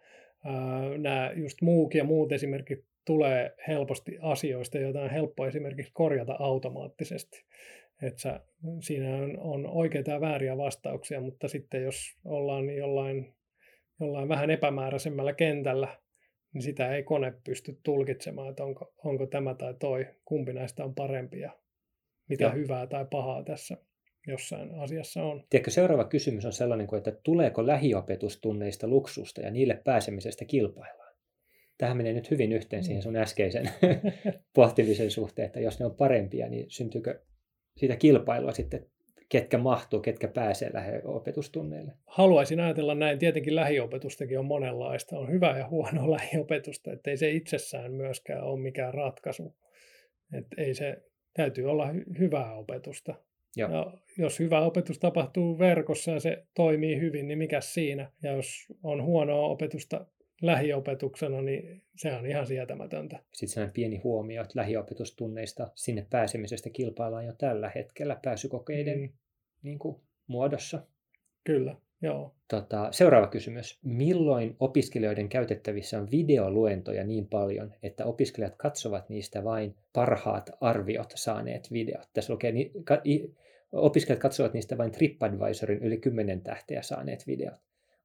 Nämä 0.99 1.33
just 1.35 1.63
muuk 1.63 1.95
ja 1.95 2.05
muut 2.05 2.33
esimerkit 2.33 2.85
tulee 3.05 3.55
helposti 3.69 4.19
asioista, 4.21 4.79
joita 4.79 5.01
on 5.03 5.11
helppo 5.11 5.47
esimerkiksi 5.47 5.93
korjata 5.95 6.37
automaattisesti. 6.39 7.45
Että 8.03 8.21
sä, 8.21 8.41
siinä 8.81 9.17
on, 9.17 9.39
on 9.39 9.67
oikeita 9.67 10.11
ja 10.11 10.21
vääriä 10.21 10.57
vastauksia, 10.57 11.21
mutta 11.21 11.49
sitten 11.49 11.83
jos 11.83 12.17
ollaan 12.25 12.71
jollain, 12.77 13.35
jollain 14.01 14.29
vähän 14.29 14.51
epämääräisemmällä 14.51 15.33
kentällä, 15.33 15.89
niin 16.55 16.63
sitä 16.63 16.95
ei 16.95 17.03
kone 17.03 17.33
pysty 17.45 17.79
tulkitsemaan, 17.83 18.51
että 18.51 18.65
onko, 18.65 18.95
onko 19.05 19.27
tämä 19.27 19.55
tai 19.55 19.75
toi, 19.75 20.07
kumpi 20.25 20.53
näistä 20.53 20.85
on 20.85 20.95
parempi 20.95 21.41
ja 21.41 21.59
mitä 22.29 22.45
Joo. 22.45 22.55
hyvää 22.55 22.87
tai 22.87 23.07
pahaa 23.11 23.45
tässä 23.45 23.77
jossain 24.27 24.75
asiassa 24.75 25.23
on. 25.23 25.45
Tiedätkö, 25.51 25.71
seuraava 25.71 26.05
kysymys 26.05 26.47
on 26.47 26.53
sellainen 26.53 26.87
kuin, 26.87 26.99
että 26.99 27.13
tuleeko 27.23 27.67
lähiopetustunneista 27.67 28.89
luksusta 28.89 29.41
ja 29.41 29.51
niille 29.51 29.81
pääsemisestä 29.85 30.45
kilpaillaan? 30.45 31.15
Tähän 31.79 31.97
menee 31.97 32.13
nyt 32.13 32.31
hyvin 32.31 32.53
yhteen 32.53 32.85
siihen 32.85 33.01
mm. 33.01 33.03
sun 33.03 33.17
äskeisen 33.17 33.71
pohtimisen 34.55 35.11
suhteen, 35.11 35.47
että 35.47 35.61
jos 35.61 35.81
ne 35.81 35.87
on 35.87 35.95
parempia, 35.95 36.49
niin 36.49 36.67
syntyykö 36.69 37.21
siitä 37.77 37.97
kilpailua 37.97 38.53
sitten 38.53 38.87
ketkä 39.31 39.59
mahtuu, 39.59 40.01
ketkä 40.01 40.29
pääsee 40.29 40.71
lähiopetustunneille? 40.73 41.93
Haluaisin 42.07 42.61
ajatella 42.61 42.95
näin. 42.95 43.19
Tietenkin 43.19 43.55
lähiopetustakin 43.55 44.39
on 44.39 44.45
monenlaista. 44.45 45.19
On 45.19 45.31
hyvää 45.31 45.59
ja 45.59 45.69
huonoa 45.69 46.11
lähiopetusta, 46.19 46.93
että 46.93 47.11
ei 47.11 47.17
se 47.17 47.31
itsessään 47.31 47.93
myöskään 47.93 48.45
ole 48.45 48.61
mikään 48.61 48.95
ratkaisu. 48.95 49.57
Että 50.33 50.63
ei 50.63 50.75
se, 50.75 51.03
täytyy 51.35 51.71
olla 51.71 51.93
hy- 51.93 52.19
hyvää 52.19 52.55
opetusta. 52.55 53.15
Ja 53.57 53.93
jos 54.19 54.39
hyvä 54.39 54.61
opetus 54.61 54.99
tapahtuu 54.99 55.59
verkossa 55.59 56.11
ja 56.11 56.21
se 56.21 56.47
toimii 56.55 57.01
hyvin, 57.01 57.29
niin 57.29 57.39
mikä 57.39 57.61
siinä? 57.61 58.13
Ja 58.23 58.33
jos 58.33 58.67
on 58.83 59.03
huonoa 59.03 59.47
opetusta 59.47 60.07
lähiopetuksena, 60.43 61.43
niin 61.43 61.83
se 61.97 62.13
on 62.13 62.27
ihan 62.27 62.47
sietämätöntä. 62.47 63.19
Sitten 63.33 63.49
sellainen 63.49 63.75
pieni 63.75 63.97
huomio, 63.97 64.43
että 64.43 64.61
lähiopetustunneista 64.61 65.71
sinne 65.75 66.07
pääsemisestä 66.11 66.71
kilpaillaan 66.71 67.27
jo 67.27 67.33
tällä 67.33 67.71
hetkellä 67.75 68.21
pääsykokeiden 68.23 68.99
mm. 68.99 69.09
Niin 69.63 69.79
kuin, 69.79 69.97
muodossa. 70.27 70.83
Kyllä, 71.45 71.77
joo. 72.03 72.35
Tota, 72.49 72.89
seuraava 72.93 73.27
kysymys. 73.27 73.79
Milloin 73.83 74.57
opiskelijoiden 74.61 75.29
käytettävissä 75.29 75.99
on 75.99 76.11
videoluentoja 76.11 77.05
niin 77.05 77.29
paljon, 77.29 77.75
että 77.83 78.05
opiskelijat 78.05 78.55
katsovat 78.57 79.09
niistä 79.09 79.45
vain 79.45 79.75
parhaat 79.93 80.51
arviot 80.61 81.13
saaneet 81.15 81.73
videot? 81.73 82.09
Tässä 82.13 82.33
lukee, 82.33 82.53
opiskelijat 83.73 84.23
katsovat 84.23 84.55
niistä 84.55 84.79
vain 84.79 84.93
TripAdvisorin 84.93 85.79
yli 85.79 85.97
10 85.97 86.41
tähteä 86.41 86.83
saaneet 86.83 87.27
videot 87.27 87.61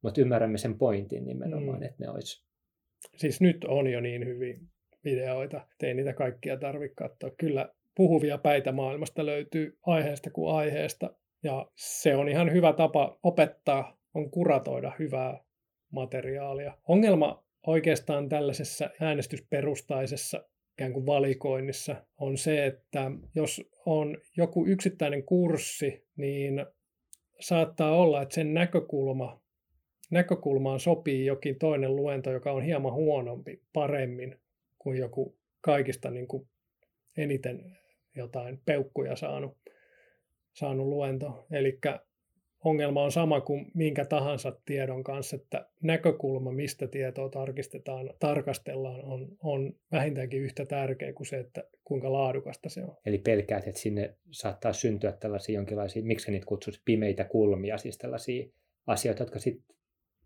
mutta 0.05 0.21
ymmärrämme 0.21 0.57
sen 0.57 0.77
pointin 0.77 1.25
nimenomaan, 1.25 1.79
mm. 1.79 1.83
että 1.83 2.03
ne 2.03 2.09
olisi. 2.09 2.43
Siis 3.15 3.41
nyt 3.41 3.63
on 3.63 3.91
jo 3.91 4.01
niin 4.01 4.25
hyviä 4.25 4.57
videoita, 5.03 5.67
ei 5.83 5.93
niitä 5.93 6.13
kaikkia 6.13 6.57
tarvitse 6.57 6.95
katsoa. 6.95 7.31
Kyllä 7.37 7.69
puhuvia 7.95 8.37
päitä 8.37 8.71
maailmasta 8.71 9.25
löytyy 9.25 9.77
aiheesta 9.85 10.29
kuin 10.29 10.55
aiheesta, 10.55 11.15
ja 11.45 11.67
se 11.75 12.15
on 12.15 12.29
ihan 12.29 12.51
hyvä 12.53 12.73
tapa 12.73 13.19
opettaa, 13.23 13.97
on 14.13 14.31
kuratoida 14.31 14.91
hyvää 14.99 15.43
materiaalia. 15.91 16.77
Ongelma 16.87 17.43
oikeastaan 17.67 18.29
tällaisessa 18.29 18.89
äänestysperustaisessa 19.01 20.43
ikään 20.73 20.93
kuin 20.93 21.05
valikoinnissa 21.05 21.95
on 22.17 22.37
se, 22.37 22.65
että 22.65 23.11
jos 23.35 23.69
on 23.85 24.17
joku 24.37 24.65
yksittäinen 24.65 25.23
kurssi, 25.23 26.07
niin 26.15 26.65
saattaa 27.39 27.97
olla, 27.97 28.21
että 28.21 28.35
sen 28.35 28.53
näkökulma 28.53 29.41
näkökulmaan 30.11 30.79
sopii 30.79 31.25
jokin 31.25 31.59
toinen 31.59 31.95
luento, 31.95 32.31
joka 32.31 32.51
on 32.51 32.63
hieman 32.63 32.93
huonompi, 32.93 33.61
paremmin 33.73 34.39
kuin 34.79 34.97
joku 34.97 35.37
kaikista 35.61 36.11
niin 36.11 36.27
kuin 36.27 36.47
eniten 37.17 37.77
jotain 38.15 38.61
peukkuja 38.65 39.15
saanut, 39.15 39.57
saanut 40.55 40.87
luento. 40.87 41.45
Eli 41.51 41.79
ongelma 42.63 43.03
on 43.03 43.11
sama 43.11 43.41
kuin 43.41 43.71
minkä 43.73 44.05
tahansa 44.05 44.57
tiedon 44.65 45.03
kanssa, 45.03 45.35
että 45.35 45.69
näkökulma, 45.81 46.51
mistä 46.51 46.87
tietoa 46.87 47.29
tarkistetaan, 47.29 48.09
tarkastellaan, 48.19 49.05
on, 49.05 49.27
on 49.43 49.73
vähintäänkin 49.91 50.41
yhtä 50.41 50.65
tärkeä 50.65 51.13
kuin 51.13 51.27
se, 51.27 51.39
että 51.39 51.63
kuinka 51.83 52.13
laadukasta 52.13 52.69
se 52.69 52.83
on. 52.83 52.97
Eli 53.05 53.17
pelkäät, 53.17 53.67
että 53.67 53.81
sinne 53.81 54.15
saattaa 54.31 54.73
syntyä 54.73 55.11
tällaisia 55.11 55.55
jonkinlaisia, 55.55 56.03
miksi 56.03 56.31
niitä 56.31 56.45
kutsuisi, 56.45 56.81
pimeitä 56.85 57.23
kulmia, 57.23 57.77
siis 57.77 57.97
tällaisia 57.97 58.45
asioita, 58.87 59.21
jotka 59.21 59.39
sitten 59.39 59.75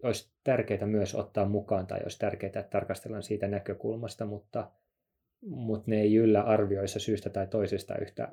olisi 0.04 0.32
tärkeää 0.44 0.86
myös 0.86 1.16
ottaa 1.16 1.46
mukaan 1.46 1.88
tai 1.88 2.00
olisi 2.04 2.20
tärkeää, 2.20 2.48
että 2.48 2.64
tarkastellaan 2.64 3.24
siitä 3.24 3.48
näkökulmasta, 3.48 4.26
mutta, 4.26 4.72
mutta 5.42 5.92
ne 5.92 6.02
ei 6.02 6.16
yllä 6.16 6.42
arvioissa 6.42 7.00
syystä 7.00 7.30
tai 7.30 7.48
toisesta 7.48 7.98
yhtä 7.98 8.32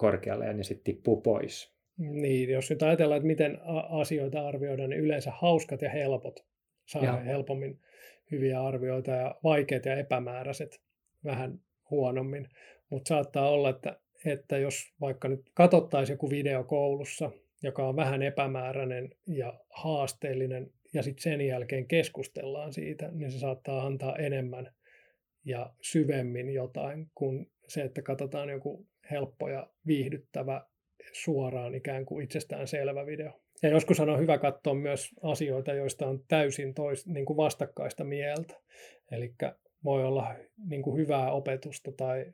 korkealle 0.00 0.46
ja 0.46 0.52
ne 0.52 0.64
sitten 0.64 0.84
tippuu 0.84 1.20
pois. 1.20 1.74
Niin, 1.98 2.50
jos 2.50 2.70
nyt 2.70 2.82
ajatellaan, 2.82 3.16
että 3.16 3.26
miten 3.26 3.58
asioita 3.88 4.48
arvioidaan, 4.48 4.90
niin 4.90 5.00
yleensä 5.00 5.30
hauskat 5.30 5.82
ja 5.82 5.90
helpot 5.90 6.46
saa 6.86 7.04
ja. 7.04 7.16
helpommin 7.16 7.80
hyviä 8.30 8.62
arvioita 8.62 9.10
ja 9.10 9.34
vaikeat 9.44 9.84
ja 9.84 9.96
epämääräiset 9.96 10.80
vähän 11.24 11.60
huonommin. 11.90 12.48
Mutta 12.90 13.08
saattaa 13.08 13.50
olla, 13.50 13.70
että, 13.70 14.00
että 14.24 14.58
jos 14.58 14.94
vaikka 15.00 15.28
nyt 15.28 15.50
katsottaisiin 15.54 16.14
joku 16.14 16.30
video 16.30 16.64
koulussa, 16.64 17.30
joka 17.62 17.88
on 17.88 17.96
vähän 17.96 18.22
epämääräinen 18.22 19.10
ja 19.26 19.60
haasteellinen, 19.70 20.70
ja 20.94 21.02
sitten 21.02 21.22
sen 21.22 21.40
jälkeen 21.40 21.88
keskustellaan 21.88 22.72
siitä, 22.72 23.10
niin 23.12 23.30
se 23.30 23.38
saattaa 23.38 23.86
antaa 23.86 24.16
enemmän 24.16 24.74
ja 25.44 25.74
syvemmin 25.80 26.50
jotain 26.50 27.10
kuin 27.14 27.50
se, 27.68 27.82
että 27.82 28.02
katsotaan 28.02 28.48
joku 28.48 28.89
helppo 29.10 29.48
ja 29.48 29.66
viihdyttävä 29.86 30.66
suoraan 31.12 31.74
ikään 31.74 32.06
kuin 32.06 32.24
itsestään 32.24 32.66
selvä 32.66 33.06
video. 33.06 33.40
Ja 33.62 33.68
joskus 33.68 34.00
on 34.00 34.20
hyvä 34.20 34.38
katsoa 34.38 34.74
myös 34.74 35.10
asioita, 35.22 35.72
joista 35.72 36.06
on 36.06 36.24
täysin 36.28 36.74
tois, 36.74 37.06
niin 37.06 37.26
kuin 37.26 37.36
vastakkaista 37.36 38.04
mieltä. 38.04 38.54
Eli 39.10 39.34
voi 39.84 40.04
olla 40.04 40.34
niin 40.66 40.82
kuin 40.82 40.96
hyvää 41.00 41.32
opetusta 41.32 41.92
tai 41.92 42.32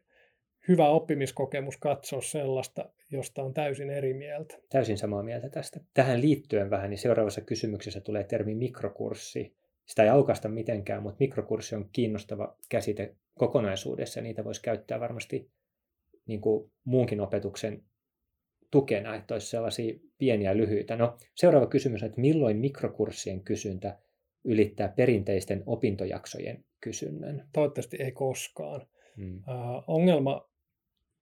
hyvä 0.69 0.89
oppimiskokemus 0.89 1.77
katsoa 1.77 2.21
sellaista, 2.21 2.91
josta 3.11 3.43
on 3.43 3.55
täysin 3.55 3.91
eri 3.91 4.15
mieltä. 4.15 4.59
Täysin 4.71 4.99
samaa 4.99 5.23
mieltä 5.23 5.49
tästä. 5.49 5.81
Tähän 5.95 6.21
liittyen 6.21 6.71
vähän, 6.71 6.91
niin 6.91 6.99
seuraavassa 6.99 7.41
kysymyksessä 7.41 8.01
tulee 8.01 8.25
termi 8.25 8.55
mikrokurssi. 8.55 9.57
Sitä 9.87 10.03
ei 10.03 10.09
aukasta 10.09 10.49
mitenkään, 10.49 11.03
mutta 11.03 11.17
mikrokurssi 11.21 11.75
on 11.75 11.89
kiinnostava 11.93 12.57
käsite 12.69 13.15
kokonaisuudessa 13.35 14.21
niitä 14.21 14.45
voisi 14.45 14.63
käyttää 14.63 15.01
varmasti 15.01 15.51
niin 16.27 16.41
kuin 16.41 16.71
muunkin 16.85 17.21
opetuksen 17.21 17.83
tukena, 18.71 19.15
että 19.15 19.35
olisi 19.35 19.47
sellaisia 19.47 19.95
pieniä 20.19 20.57
lyhyitä. 20.57 20.97
No, 20.97 21.17
seuraava 21.35 21.67
kysymys 21.67 22.03
on, 22.03 22.07
että 22.07 22.21
milloin 22.21 22.57
mikrokurssien 22.57 23.41
kysyntä 23.41 23.99
ylittää 24.45 24.89
perinteisten 24.89 25.63
opintojaksojen 25.67 26.65
kysynnän? 26.81 27.49
Toivottavasti 27.53 27.97
ei 28.01 28.13
koskaan. 28.13 28.87
Hmm. 29.17 29.37
Uh, 29.37 29.85
ongelma 29.87 30.51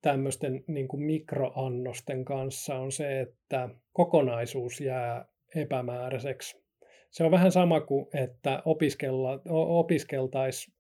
tämmöisten 0.03 0.65
niin 0.67 0.89
kuin 0.89 1.03
mikroannosten 1.03 2.25
kanssa 2.25 2.77
on 2.77 2.93
se, 2.93 3.21
että 3.21 3.69
kokonaisuus 3.93 4.81
jää 4.81 5.29
epämääräiseksi. 5.55 6.65
Se 7.11 7.25
on 7.25 7.31
vähän 7.31 7.53
sama 7.53 7.81
kuin, 7.81 8.07
että 8.15 8.63
opiskella, 8.65 9.43
opiskeltaisiin 9.51 10.75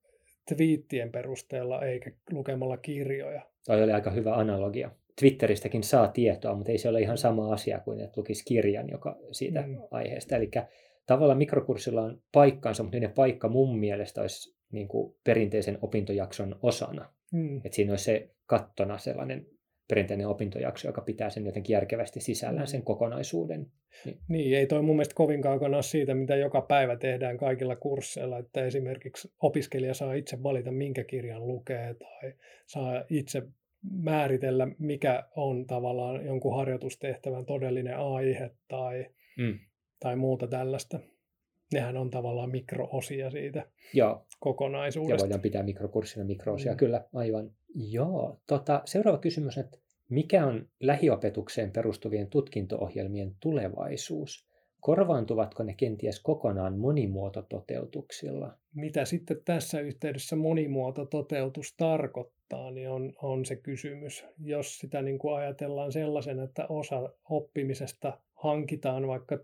twiittien 0.48 1.12
perusteella 1.12 1.82
eikä 1.82 2.10
lukemalla 2.30 2.76
kirjoja. 2.76 3.53
Toi 3.66 3.82
oli 3.82 3.92
aika 3.92 4.10
hyvä 4.10 4.34
analogia. 4.34 4.90
Twitteristäkin 5.20 5.82
saa 5.82 6.08
tietoa, 6.08 6.54
mutta 6.54 6.72
ei 6.72 6.78
se 6.78 6.88
ole 6.88 7.00
ihan 7.00 7.18
sama 7.18 7.52
asia 7.52 7.80
kuin 7.80 8.00
että 8.00 8.20
lukisi 8.20 8.44
kirjan 8.44 8.90
joka 8.90 9.18
siitä 9.32 9.62
mm. 9.62 9.76
aiheesta. 9.90 10.36
Eli 10.36 10.50
tavallaan 11.06 11.38
mikrokurssilla 11.38 12.02
on 12.02 12.22
paikkansa, 12.32 12.82
mutta 12.82 12.96
niiden 12.96 13.14
paikka 13.14 13.48
mun 13.48 13.78
mielestä 13.78 14.20
olisi 14.20 14.54
niin 14.72 14.88
kuin 14.88 15.14
perinteisen 15.24 15.78
opintojakson 15.82 16.56
osana. 16.62 17.12
Mm. 17.32 17.56
Että 17.56 17.76
siinä 17.76 17.92
olisi 17.92 18.04
se 18.04 18.30
kattona 18.46 18.98
sellainen 18.98 19.46
perinteinen 19.88 20.28
opintojakso, 20.28 20.88
joka 20.88 21.00
pitää 21.00 21.30
sen 21.30 21.46
jotenkin 21.46 21.74
järkevästi 21.74 22.20
sisällään 22.20 22.66
sen 22.66 22.82
kokonaisuuden. 22.82 23.66
Niin. 24.04 24.18
niin, 24.28 24.58
ei 24.58 24.66
toi 24.66 24.82
mun 24.82 24.96
mielestä 24.96 25.14
kovin 25.14 25.42
kaukana 25.42 25.82
siitä, 25.82 26.14
mitä 26.14 26.36
joka 26.36 26.60
päivä 26.60 26.96
tehdään 26.96 27.36
kaikilla 27.36 27.76
kursseilla, 27.76 28.38
että 28.38 28.64
esimerkiksi 28.64 29.32
opiskelija 29.42 29.94
saa 29.94 30.14
itse 30.14 30.42
valita, 30.42 30.70
minkä 30.70 31.04
kirjan 31.04 31.46
lukee, 31.46 31.94
tai 31.94 32.32
saa 32.66 33.04
itse 33.10 33.42
määritellä, 33.90 34.68
mikä 34.78 35.24
on 35.36 35.66
tavallaan 35.66 36.26
jonkun 36.26 36.56
harjoitustehtävän 36.56 37.46
todellinen 37.46 37.96
aihe 37.96 38.50
tai, 38.68 39.06
mm. 39.38 39.58
tai 40.00 40.16
muuta 40.16 40.46
tällaista. 40.46 41.00
Nehän 41.74 41.96
on 41.96 42.10
tavallaan 42.10 42.50
mikroosia 42.50 43.30
siitä 43.30 43.66
Joo. 43.92 44.26
kokonaisuudesta. 44.40 45.14
Ja 45.14 45.20
voidaan 45.20 45.40
pitää 45.40 45.62
mikrokurssina 45.62 46.24
mikroosia, 46.24 46.72
mm. 46.72 46.76
kyllä, 46.76 47.04
aivan. 47.14 47.50
Joo, 47.74 48.40
tota, 48.46 48.82
seuraava 48.84 49.18
kysymys, 49.18 49.58
että 49.58 49.78
mikä 50.08 50.46
on 50.46 50.68
lähiopetukseen 50.80 51.70
perustuvien 51.70 52.30
tutkinto-ohjelmien 52.30 53.36
tulevaisuus? 53.40 54.46
Korvaantuvatko 54.80 55.62
ne 55.62 55.74
kenties 55.74 56.20
kokonaan 56.20 56.78
monimuotototeutuksilla? 56.78 58.58
Mitä 58.74 59.04
sitten 59.04 59.36
tässä 59.44 59.80
yhteydessä 59.80 60.36
monimuotototeutus 60.36 61.74
tarkoittaa, 61.76 62.70
niin 62.70 62.90
on, 62.90 63.12
on 63.22 63.44
se 63.44 63.56
kysymys. 63.56 64.24
Jos 64.38 64.78
sitä 64.78 65.02
niin 65.02 65.18
kuin 65.18 65.34
ajatellaan 65.34 65.92
sellaisen, 65.92 66.40
että 66.40 66.66
osa 66.68 67.12
oppimisesta 67.30 68.18
hankitaan 68.34 69.06
vaikka 69.06 69.38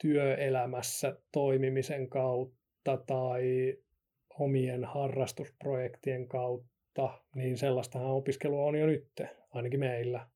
työelämässä 0.00 1.16
toimimisen 1.32 2.08
kautta 2.08 2.96
tai 3.06 3.76
omien 4.38 4.84
harrastusprojektien 4.84 6.28
kautta, 6.28 7.10
niin 7.34 7.58
sellaistahan 7.58 8.10
opiskelua 8.10 8.64
on 8.64 8.76
jo 8.76 8.86
nyt, 8.86 9.08
ainakin 9.50 9.80
meillä. 9.80 10.26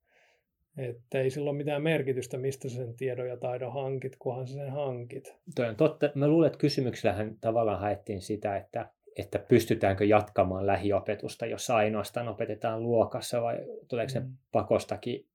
Että 0.77 1.19
ei 1.19 1.29
sillä 1.29 1.49
ole 1.49 1.57
mitään 1.57 1.83
merkitystä, 1.83 2.37
mistä 2.37 2.69
sen 2.69 2.95
tiedon 2.95 3.27
ja 3.27 3.37
taidon 3.37 3.73
hankit, 3.73 4.15
kunhan 4.19 4.47
sen 4.47 4.71
hankit. 4.71 5.35
Toi 5.55 5.69
on 5.69 5.75
totta. 5.75 6.09
Mä 6.15 6.27
luulen, 6.27 6.47
että 6.47 6.59
kysymyksellähän 6.59 7.37
tavallaan 7.41 7.79
haettiin 7.79 8.21
sitä, 8.21 8.57
että, 8.57 8.89
että 9.17 9.39
pystytäänkö 9.39 10.05
jatkamaan 10.05 10.67
lähiopetusta, 10.67 11.45
jossa 11.45 11.75
ainoastaan 11.75 12.27
opetetaan 12.27 12.83
luokassa 12.83 13.41
vai 13.41 13.57
tuleeko 13.87 14.09
se 14.09 14.19
mm. 14.19 14.33
pakostakin, 14.51 15.25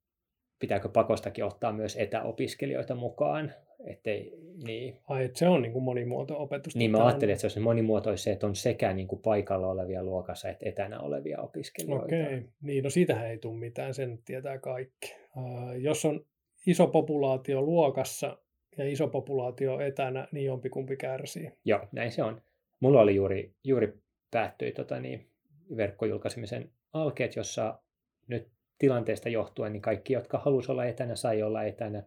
pitääkö 0.60 0.88
pakostakin 0.88 1.44
ottaa 1.44 1.72
myös 1.72 1.96
etäopiskelijoita 1.96 2.94
mukaan 2.94 3.52
Ettei, 3.84 4.38
niin. 4.64 4.96
Ai, 5.08 5.24
että 5.24 5.38
se 5.38 5.48
on 5.48 5.62
niin 5.62 5.72
kuin 5.72 5.82
monimuoto-opetusta. 5.82 6.78
Niin, 6.78 6.90
mä 6.90 7.06
ajattelin, 7.06 7.32
että 7.32 7.48
se 7.48 7.58
on 7.60 7.64
monimuotoista, 7.64 8.30
että 8.30 8.46
on 8.46 8.56
sekä 8.56 8.92
niin 8.92 9.08
kuin 9.08 9.22
paikalla 9.22 9.68
olevia 9.68 10.04
luokassa 10.04 10.48
että 10.48 10.68
etänä 10.68 11.00
olevia 11.00 11.40
opiskelijoita. 11.40 12.04
Okei, 12.04 12.22
okay. 12.22 12.42
niin 12.62 12.84
no 12.84 12.90
siitähän 12.90 13.26
ei 13.26 13.38
tule 13.38 13.58
mitään, 13.58 13.94
sen 13.94 14.18
tietää 14.24 14.58
kaikki. 14.58 15.16
Uh, 15.36 15.72
jos 15.78 16.04
on 16.04 16.26
iso 16.66 16.86
populaatio 16.86 17.62
luokassa 17.62 18.38
ja 18.78 18.88
iso 18.88 19.08
populaatio 19.08 19.80
etänä, 19.80 20.28
niin 20.32 20.46
jompikumpi 20.46 20.96
kärsii. 20.96 21.52
Joo, 21.64 21.88
näin 21.92 22.12
se 22.12 22.22
on. 22.22 22.42
Mulla 22.80 23.00
oli 23.00 23.14
juuri, 23.14 23.54
juuri 23.64 23.94
päättyi 24.30 24.72
tota 24.72 25.00
niin, 25.00 25.26
verkkojulkaisemisen 25.76 26.70
alkeet, 26.92 27.36
jossa 27.36 27.78
nyt 28.28 28.48
tilanteesta 28.80 29.28
johtuen 29.28 29.72
niin 29.72 29.82
kaikki, 29.82 30.12
jotka 30.12 30.38
halusivat 30.38 30.72
olla 30.72 30.84
etänä, 30.84 31.16
sai 31.16 31.42
olla 31.42 31.64
etänä. 31.64 32.02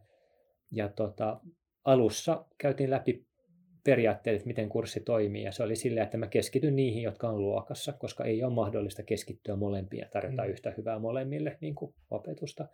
Ja 0.71 0.89
tota, 0.89 1.39
alussa 1.85 2.45
käytiin 2.57 2.89
läpi 2.89 3.25
periaatteet, 3.83 4.35
että 4.35 4.47
miten 4.47 4.69
kurssi 4.69 4.99
toimii, 4.99 5.43
ja 5.43 5.51
se 5.51 5.63
oli 5.63 5.75
silleen, 5.75 6.03
että 6.03 6.17
mä 6.17 6.27
keskityn 6.27 6.75
niihin, 6.75 7.03
jotka 7.03 7.29
on 7.29 7.41
luokassa, 7.41 7.93
koska 7.93 8.23
ei 8.23 8.43
ole 8.43 8.53
mahdollista 8.53 9.03
keskittyä 9.03 9.55
molempiin 9.55 9.99
ja 10.01 10.09
tarjota 10.13 10.43
mm. 10.43 10.49
yhtä 10.49 10.73
hyvää 10.77 10.99
molemmille 10.99 11.57
niin 11.61 11.75
kuin 11.75 11.93
opetusta. 12.11 12.67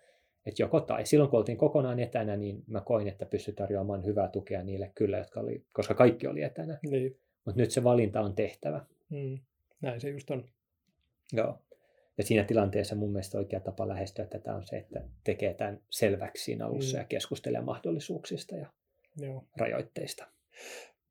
Et 0.45 0.59
joko 0.59 0.81
tai. 0.81 1.05
Silloin 1.05 1.29
kun 1.29 1.39
oltiin 1.39 1.57
kokonaan 1.57 1.99
etänä, 1.99 2.37
niin 2.37 2.63
mä 2.67 2.81
koin, 2.81 3.07
että 3.07 3.25
pystyi 3.25 3.53
tarjoamaan 3.53 4.05
hyvää 4.05 4.27
tukea 4.27 4.63
niille 4.63 4.91
kyllä, 4.95 5.17
jotka 5.17 5.39
oli, 5.39 5.65
koska 5.71 5.93
kaikki 5.93 6.27
oli 6.27 6.43
etänä. 6.43 6.79
Niin. 6.89 7.19
Mutta 7.45 7.61
nyt 7.61 7.71
se 7.71 7.83
valinta 7.83 8.21
on 8.21 8.35
tehtävä. 8.35 8.85
Mm. 9.09 9.39
Näin 9.81 10.01
se 10.01 10.09
just 10.09 10.31
on. 10.31 10.45
Joo. 11.33 11.59
Ja 12.19 12.25
siinä 12.25 12.43
tilanteessa 12.43 12.95
mun 12.95 13.11
mielestä 13.11 13.37
oikea 13.37 13.59
tapa 13.59 13.87
lähestyä 13.87 14.25
tätä 14.25 14.55
on 14.55 14.63
se, 14.63 14.77
että 14.77 15.01
tekee 15.23 15.53
tämän 15.53 15.81
selväksi 15.89 16.43
siinä 16.43 16.65
alussa 16.65 16.97
mm. 16.97 17.01
ja 17.01 17.07
keskustelee 17.07 17.61
mahdollisuuksista 17.61 18.55
ja 18.55 18.67
Joo. 19.21 19.43
rajoitteista. 19.57 20.27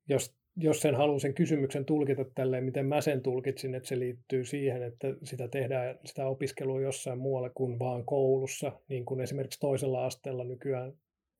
Jos, 0.09 0.35
jos 0.57 0.81
sen 0.81 0.95
haluan 0.95 1.19
sen 1.19 1.33
kysymyksen 1.33 1.85
tulkita 1.85 2.25
tälleen, 2.35 2.63
miten 2.63 2.85
mä 2.85 3.01
sen 3.01 3.21
tulkitsin, 3.21 3.75
että 3.75 3.89
se 3.89 3.99
liittyy 3.99 4.45
siihen, 4.45 4.83
että 4.83 5.07
sitä 5.23 5.47
tehdään 5.47 5.99
sitä 6.05 6.27
opiskelua 6.27 6.81
jossain 6.81 7.19
muualla 7.19 7.49
kuin 7.49 7.79
vaan 7.79 8.05
koulussa, 8.05 8.71
niin 8.87 9.05
kuin 9.05 9.21
esimerkiksi 9.21 9.59
toisella 9.59 10.05
asteella 10.05 10.43
nykyään 10.43 10.93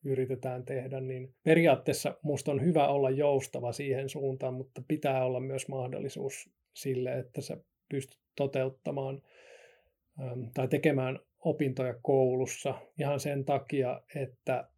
yritetään 0.06 0.66
tehdä, 0.66 1.02
niin 1.02 1.36
periaatteessa 1.44 2.18
musta 2.22 2.52
on 2.52 2.64
hyvä 2.64 2.88
olla 2.88 3.10
joustava 3.10 3.72
siihen 3.72 4.10
suuntaan, 4.10 4.54
mutta 4.54 4.82
pitää 4.88 5.26
olla 5.26 5.40
myös 5.40 5.68
mahdollisuus 5.68 6.50
sille, 6.74 7.20
että 7.20 7.42
sä 7.42 7.58
pystyt 7.90 8.20
toteuttamaan 8.36 9.22
tai 10.54 10.68
tekemään 10.68 11.20
opintoja 11.40 11.94
koulussa 12.02 12.76
ihan 13.00 13.20
sen 13.20 13.46
takia, 13.46 14.02
että 14.16 14.70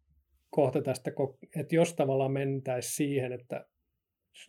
kohta 0.50 0.82
tästä, 0.82 1.10
että 1.56 1.74
jos 1.74 1.94
tavallaan 1.94 2.32
mentäisiin 2.32 2.94
siihen, 2.94 3.32
että 3.32 3.66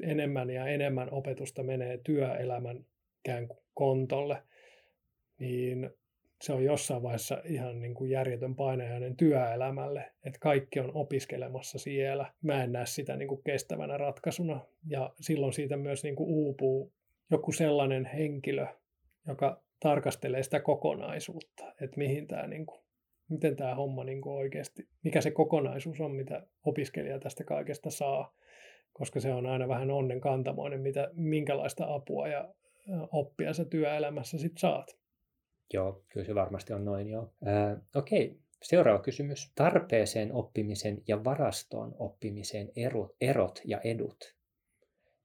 enemmän 0.04 0.50
ja 0.50 0.68
enemmän 0.68 1.14
opetusta 1.14 1.64
menee 1.64 1.98
työelämän 1.98 2.86
ikään 3.26 3.48
kuin 3.48 3.60
kontolle, 3.74 4.44
niin 5.40 5.90
se 6.42 6.54
on 6.54 6.64
jossain 6.64 7.04
vaiheessa 7.04 7.42
ihan 7.46 7.80
niin 7.80 7.94
kuin 7.94 8.12
järjetön 8.12 8.56
painajainen 8.56 9.18
työelämälle, 9.18 10.12
että 10.26 10.40
kaikki 10.40 10.80
on 10.80 10.92
opiskelemassa 10.94 11.80
siellä. 11.80 12.34
Mä 12.42 12.64
en 12.64 12.72
näe 12.72 12.86
sitä 12.86 13.16
niin 13.16 13.28
kuin 13.28 13.44
kestävänä 13.44 13.98
ratkaisuna 13.98 14.62
ja 14.88 15.14
silloin 15.22 15.54
siitä 15.54 15.78
myös 15.78 16.04
niin 16.04 16.16
kuin 16.16 16.30
uupuu 16.30 16.94
joku 17.32 17.52
sellainen 17.52 18.06
henkilö, 18.06 18.68
joka 19.28 19.64
tarkastelee 19.84 20.44
sitä 20.44 20.60
kokonaisuutta, 20.60 21.74
että 21.82 21.98
mihin 21.98 22.28
tämä 22.28 22.48
niin 22.48 22.66
kuin 22.66 22.84
miten 23.30 23.56
tämä 23.56 23.76
homma 23.76 24.04
niin 24.04 24.22
kuin 24.22 24.34
oikeasti, 24.34 24.88
mikä 25.04 25.22
se 25.22 25.32
kokonaisuus 25.32 26.02
on, 26.02 26.12
mitä 26.12 26.48
opiskelija 26.66 27.20
tästä 27.20 27.44
kaikesta 27.44 27.90
saa, 27.90 28.36
koska 28.94 29.20
se 29.20 29.34
on 29.34 29.46
aina 29.46 29.68
vähän 29.68 29.92
onnen 29.92 30.22
kantamoinen, 30.22 30.82
mitä, 30.82 31.10
minkälaista 31.14 31.94
apua 31.94 32.28
ja 32.28 32.54
oppia 33.12 33.54
sä 33.54 33.66
työelämässä 33.66 34.38
sit 34.38 34.58
saat. 34.58 34.98
Joo, 35.74 36.04
kyllä 36.10 36.26
se 36.26 36.36
varmasti 36.36 36.74
on 36.74 36.86
noin 36.86 37.10
joo. 37.10 37.34
Äh, 37.48 37.78
Okei, 37.96 38.26
okay. 38.26 38.40
seuraava 38.62 39.00
kysymys. 39.00 39.52
Tarpeeseen 39.56 40.34
oppimisen 40.34 41.02
ja 41.08 41.24
varastoon 41.24 41.96
oppimisen 42.00 42.72
erot, 42.76 43.16
erot 43.22 43.62
ja 43.66 43.82
edut. 43.84 44.36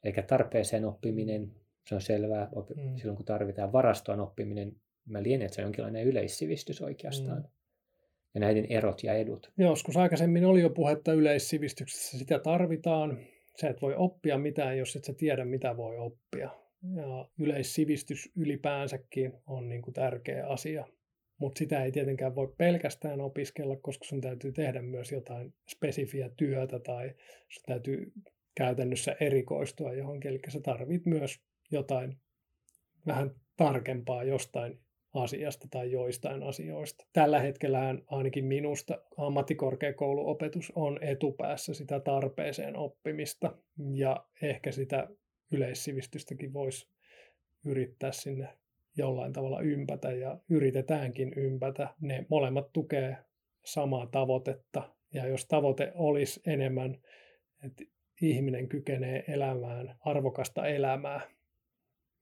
Eli 0.05 0.14
tarpeeseen 0.27 0.85
oppiminen, 0.85 1.51
se 1.88 1.94
on 1.94 2.01
selvää, 2.01 2.48
mm. 2.77 2.96
silloin 2.96 3.16
kun 3.16 3.27
tarvitaan 3.27 3.72
varastoon 3.72 4.20
oppiminen, 4.20 4.77
mä 5.09 5.22
lienen, 5.22 5.44
että 5.44 5.55
se 5.55 5.61
on 5.61 5.66
jonkinlainen 5.66 6.05
yleissivistys 6.05 6.83
oikeastaan. 6.83 7.38
Mm 7.38 7.48
ja 8.35 8.40
näiden 8.40 8.66
erot 8.68 9.05
ja 9.05 9.14
edut. 9.14 9.53
Joskus 9.59 9.96
aikaisemmin 9.96 10.44
oli 10.44 10.61
jo 10.61 10.70
puhetta 10.70 11.12
yleissivistyksessä, 11.12 12.18
sitä 12.18 12.38
tarvitaan. 12.38 13.18
Sä 13.61 13.68
et 13.68 13.83
voi 13.83 13.94
oppia 13.96 14.38
mitään, 14.38 14.79
jos 14.79 14.96
et 14.96 15.05
sä 15.05 15.14
tiedä, 15.14 15.44
mitä 15.44 15.77
voi 15.77 15.96
oppia. 15.96 16.51
Ja 16.96 17.29
yleissivistys 17.38 18.33
ylipäänsäkin 18.37 19.33
on 19.46 19.68
niin 19.68 19.83
kuin 19.83 19.94
tärkeä 19.94 20.46
asia. 20.46 20.87
Mutta 21.38 21.59
sitä 21.59 21.85
ei 21.85 21.92
tietenkään 21.92 22.35
voi 22.35 22.55
pelkästään 22.59 23.20
opiskella, 23.20 23.77
koska 23.77 24.05
sun 24.05 24.20
täytyy 24.20 24.53
tehdä 24.53 24.83
myös 24.83 25.12
jotain 25.12 25.55
spesifiä 25.68 26.31
työtä 26.37 26.79
tai 26.79 27.14
sun 27.48 27.62
täytyy 27.66 28.12
käytännössä 28.55 29.16
erikoistua 29.20 29.92
johonkin. 29.92 30.31
Eli 30.31 30.40
sä 30.48 30.61
tarvit 30.61 31.07
myös 31.07 31.40
jotain 31.70 32.16
vähän 33.07 33.31
tarkempaa 33.57 34.24
jostain 34.24 34.81
asiasta 35.14 35.68
tai 35.70 35.92
joistain 35.92 36.42
asioista. 36.42 37.07
Tällä 37.12 37.40
hetkellä 37.40 37.94
ainakin 38.07 38.44
minusta 38.44 38.98
ammattikorkeakouluopetus 39.16 40.72
on 40.74 40.98
etupäässä 41.02 41.74
sitä 41.74 42.00
tarpeeseen 42.00 42.76
oppimista 42.76 43.59
ja 43.94 44.26
ehkä 44.42 44.72
sitä 44.72 45.09
yleissivistystäkin 45.52 46.52
voisi 46.52 46.88
yrittää 47.64 48.12
sinne 48.12 48.48
jollain 48.96 49.33
tavalla 49.33 49.61
ympätä 49.61 50.12
ja 50.12 50.38
yritetäänkin 50.50 51.33
ympätä. 51.37 51.94
Ne 52.00 52.26
molemmat 52.31 52.72
tukee 52.72 53.16
samaa 53.64 54.07
tavoitetta 54.07 54.94
ja 55.14 55.26
jos 55.26 55.46
tavoite 55.46 55.92
olisi 55.94 56.40
enemmän, 56.46 56.98
että 57.64 57.85
ihminen 58.22 58.68
kykenee 58.68 59.24
elämään 59.28 59.96
arvokasta 60.00 60.66
elämää, 60.66 61.20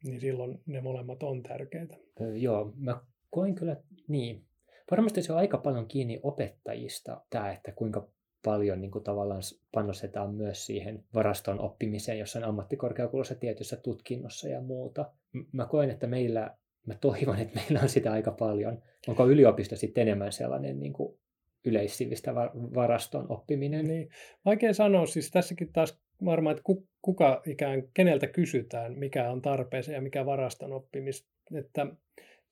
niin 0.04 0.20
silloin 0.20 0.60
ne 0.66 0.80
molemmat 0.80 1.22
on 1.22 1.42
tärkeitä. 1.42 1.96
Joo, 2.34 2.72
mä 2.76 3.00
koin 3.30 3.54
kyllä 3.54 3.76
niin. 4.08 4.44
Varmasti 4.90 5.22
se 5.22 5.32
on 5.32 5.38
aika 5.38 5.58
paljon 5.58 5.88
kiinni 5.88 6.20
opettajista, 6.22 7.20
tämä, 7.30 7.52
että 7.52 7.72
kuinka 7.72 8.08
paljon 8.44 8.80
niin 8.80 8.90
kuin 8.90 9.04
tavallaan 9.04 9.42
panostetaan 9.72 10.34
myös 10.34 10.66
siihen 10.66 11.04
varaston 11.14 11.60
oppimiseen 11.60 12.18
jossain 12.18 12.44
ammattikorkeakoulussa 12.44 13.34
tietyssä 13.34 13.76
tutkinnossa 13.76 14.48
ja 14.48 14.60
muuta. 14.60 15.12
Mä 15.52 15.66
koen, 15.66 15.90
että 15.90 16.06
meillä, 16.06 16.56
mä 16.86 16.94
toivon, 16.94 17.38
että 17.38 17.60
meillä 17.60 17.80
on 17.82 17.88
sitä 17.88 18.12
aika 18.12 18.30
paljon. 18.30 18.82
Onko 19.08 19.28
yliopisto 19.28 19.76
sitten 19.76 20.02
enemmän 20.02 20.32
sellainen 20.32 20.80
niin 20.80 20.92
kuin 20.92 21.18
yleissivistä 21.64 22.34
varaston 22.74 23.26
oppiminen? 23.28 23.86
Niin. 23.86 24.08
Vaikea 24.44 24.74
sanoa, 24.74 25.06
siis 25.06 25.30
tässäkin 25.30 25.72
taas 25.72 26.00
varmaan, 26.24 26.56
että 26.56 26.72
kuka 27.02 27.42
ikään, 27.46 27.82
keneltä 27.94 28.26
kysytään, 28.26 28.98
mikä 28.98 29.30
on 29.30 29.42
tarpeeseen 29.42 29.94
ja 29.94 30.02
mikä 30.02 30.26
varaston 30.26 30.72
oppimista. 30.72 31.28
Että 31.54 31.86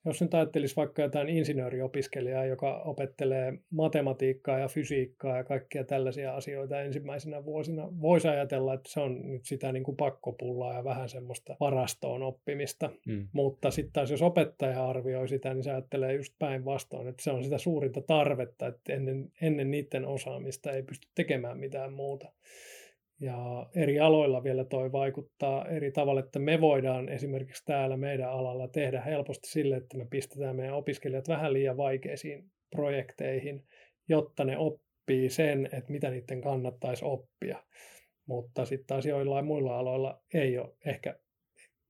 jos 0.05 0.21
nyt 0.21 0.33
ajattelisi 0.33 0.75
vaikka 0.75 1.01
jotain 1.01 1.29
insinööriopiskelijaa, 1.29 2.45
joka 2.45 2.81
opettelee 2.81 3.53
matematiikkaa 3.69 4.59
ja 4.59 4.67
fysiikkaa 4.67 5.37
ja 5.37 5.43
kaikkia 5.43 5.83
tällaisia 5.83 6.35
asioita 6.35 6.81
ensimmäisenä 6.81 7.45
vuosina, 7.45 7.89
voisi 8.01 8.27
ajatella, 8.27 8.73
että 8.73 8.91
se 8.91 8.99
on 8.99 9.31
nyt 9.31 9.45
sitä 9.45 9.71
niin 9.71 9.83
kuin 9.83 9.97
pakkopullaa 9.97 10.73
ja 10.73 10.83
vähän 10.83 11.09
semmoista 11.09 11.57
varastoon 11.59 12.23
oppimista. 12.23 12.89
Mm. 13.07 13.27
Mutta 13.33 13.71
sitten 13.71 13.93
taas 13.93 14.11
jos 14.11 14.21
opettaja 14.21 14.87
arvioi 14.87 15.27
sitä, 15.27 15.53
niin 15.53 15.63
se 15.63 15.71
ajattelee 15.71 16.13
just 16.13 16.33
päinvastoin, 16.39 17.07
että 17.07 17.23
se 17.23 17.31
on 17.31 17.43
sitä 17.43 17.57
suurinta 17.57 18.01
tarvetta, 18.01 18.67
että 18.67 18.93
ennen, 18.93 19.31
ennen 19.41 19.71
niiden 19.71 20.05
osaamista 20.05 20.71
ei 20.71 20.83
pysty 20.83 21.07
tekemään 21.15 21.57
mitään 21.57 21.93
muuta. 21.93 22.31
Ja 23.19 23.69
eri 23.75 23.99
aloilla 23.99 24.43
vielä 24.43 24.65
toi 24.65 24.91
vaikuttaa 24.91 25.67
eri 25.67 25.91
tavalla, 25.91 26.19
että 26.19 26.39
me 26.39 26.61
voidaan 26.61 27.09
esimerkiksi 27.09 27.65
täällä 27.65 27.97
meidän 27.97 28.31
alalla 28.31 28.67
tehdä 28.67 29.01
helposti 29.01 29.49
sille, 29.49 29.75
että 29.75 29.97
me 29.97 30.05
pistetään 30.09 30.55
meidän 30.55 30.75
opiskelijat 30.75 31.27
vähän 31.27 31.53
liian 31.53 31.77
vaikeisiin 31.77 32.51
projekteihin, 32.75 33.63
jotta 34.09 34.43
ne 34.43 34.57
oppii 34.57 35.29
sen, 35.29 35.65
että 35.65 35.91
mitä 35.91 36.09
niiden 36.09 36.41
kannattaisi 36.41 37.05
oppia. 37.05 37.63
Mutta 38.27 38.65
sitten 38.65 38.87
taas 38.87 39.05
joillain 39.05 39.45
muilla 39.45 39.77
aloilla 39.77 40.21
ei 40.33 40.57
ole 40.57 40.73
ehkä 40.85 41.19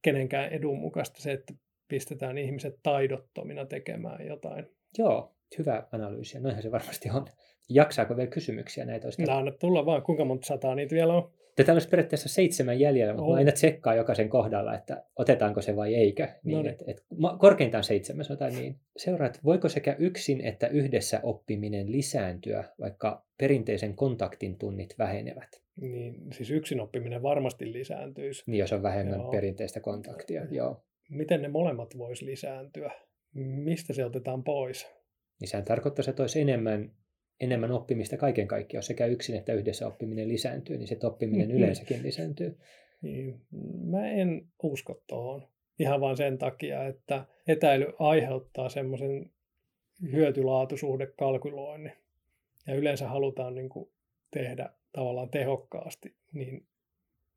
kenenkään 0.01 0.49
edun 0.49 0.79
mukaista 0.79 1.21
se, 1.21 1.31
että 1.31 1.53
pistetään 1.87 2.37
ihmiset 2.37 2.75
taidottomina 2.83 3.65
tekemään 3.65 4.27
jotain. 4.27 4.65
Joo, 4.97 5.35
hyvä 5.57 5.87
analyysi. 5.91 6.39
Noinhan 6.39 6.63
se 6.63 6.71
varmasti 6.71 7.09
on. 7.09 7.25
Jaksaako 7.69 8.17
vielä 8.17 8.29
kysymyksiä 8.29 8.85
näitä? 8.85 9.07
Olisi... 9.07 9.21
No 9.21 9.51
tulla 9.59 9.85
vaan, 9.85 10.01
kuinka 10.01 10.25
monta 10.25 10.47
sataa 10.47 10.75
niitä 10.75 10.95
vielä 10.95 11.13
on? 11.13 11.31
Tätä 11.55 11.73
olisi 11.73 11.89
periaatteessa 11.89 12.29
seitsemän 12.29 12.79
jäljellä, 12.79 13.13
mutta 13.13 13.31
oh. 13.31 13.35
aina 13.35 13.51
tsekkaa 13.51 13.95
jokaisen 13.95 14.29
kohdalla, 14.29 14.75
että 14.75 15.03
otetaanko 15.15 15.61
se 15.61 15.75
vai 15.75 15.95
eikö. 15.95 16.27
Niin, 16.43 16.63
no 16.63 16.69
et, 16.69 16.83
et, 16.87 17.05
korkeintaan 17.39 17.83
seitsemän, 17.83 18.25
sanotaan 18.25 18.55
niin. 18.55 18.79
Seuraat, 18.97 19.39
voiko 19.43 19.69
sekä 19.69 19.95
yksin 19.99 20.41
että 20.41 20.67
yhdessä 20.67 21.19
oppiminen 21.23 21.91
lisääntyä, 21.91 22.63
vaikka 22.79 23.25
perinteisen 23.37 23.95
kontaktin 23.95 24.57
tunnit 24.57 24.95
vähenevät? 24.99 25.61
Niin, 25.81 26.15
siis 26.31 26.51
yksin 26.51 26.79
oppiminen 26.81 27.23
varmasti 27.23 27.73
lisääntyisi. 27.73 28.43
Niin, 28.47 28.59
jos 28.59 28.73
on 28.73 28.83
vähemmän 28.83 29.19
joo. 29.19 29.31
perinteistä 29.31 29.79
kontaktia, 29.79 30.45
joo. 30.51 30.83
Miten 31.09 31.41
ne 31.41 31.47
molemmat 31.47 31.97
voisi 31.97 32.25
lisääntyä? 32.25 32.91
Mistä 33.33 33.93
se 33.93 34.05
otetaan 34.05 34.43
pois? 34.43 34.87
Niin 35.39 35.47
sehän 35.47 35.65
tarkoittaa, 35.65 36.05
että 36.09 36.23
olisi 36.23 36.41
enemmän 36.41 36.91
enemmän 37.39 37.71
oppimista 37.71 38.17
kaiken 38.17 38.47
kaikkiaan. 38.47 38.77
Jos 38.77 38.87
sekä 38.87 39.05
yksin 39.05 39.35
että 39.35 39.53
yhdessä 39.53 39.87
oppiminen 39.87 40.27
lisääntyy, 40.27 40.77
niin 40.77 40.87
se 40.87 40.97
oppiminen 41.03 41.47
mm-hmm. 41.47 41.57
yleensäkin 41.57 42.03
lisääntyy. 42.03 42.57
Niin. 43.01 43.41
Mä 43.83 44.11
en 44.11 44.47
usko 44.63 45.03
tuohon. 45.07 45.47
Ihan 45.79 46.01
vain 46.01 46.17
sen 46.17 46.37
takia, 46.37 46.87
että 46.87 47.25
etäily 47.47 47.93
aiheuttaa 47.99 48.69
semmoisen 48.69 49.31
hyötylaatusuhdekalkyloinnin. 50.11 51.91
Ja 52.67 52.75
yleensä 52.75 53.07
halutaan 53.07 53.55
niin 53.55 53.69
kuin 53.69 53.89
tehdä 54.31 54.69
tavallaan 54.91 55.29
tehokkaasti, 55.29 56.15
niin 56.33 56.65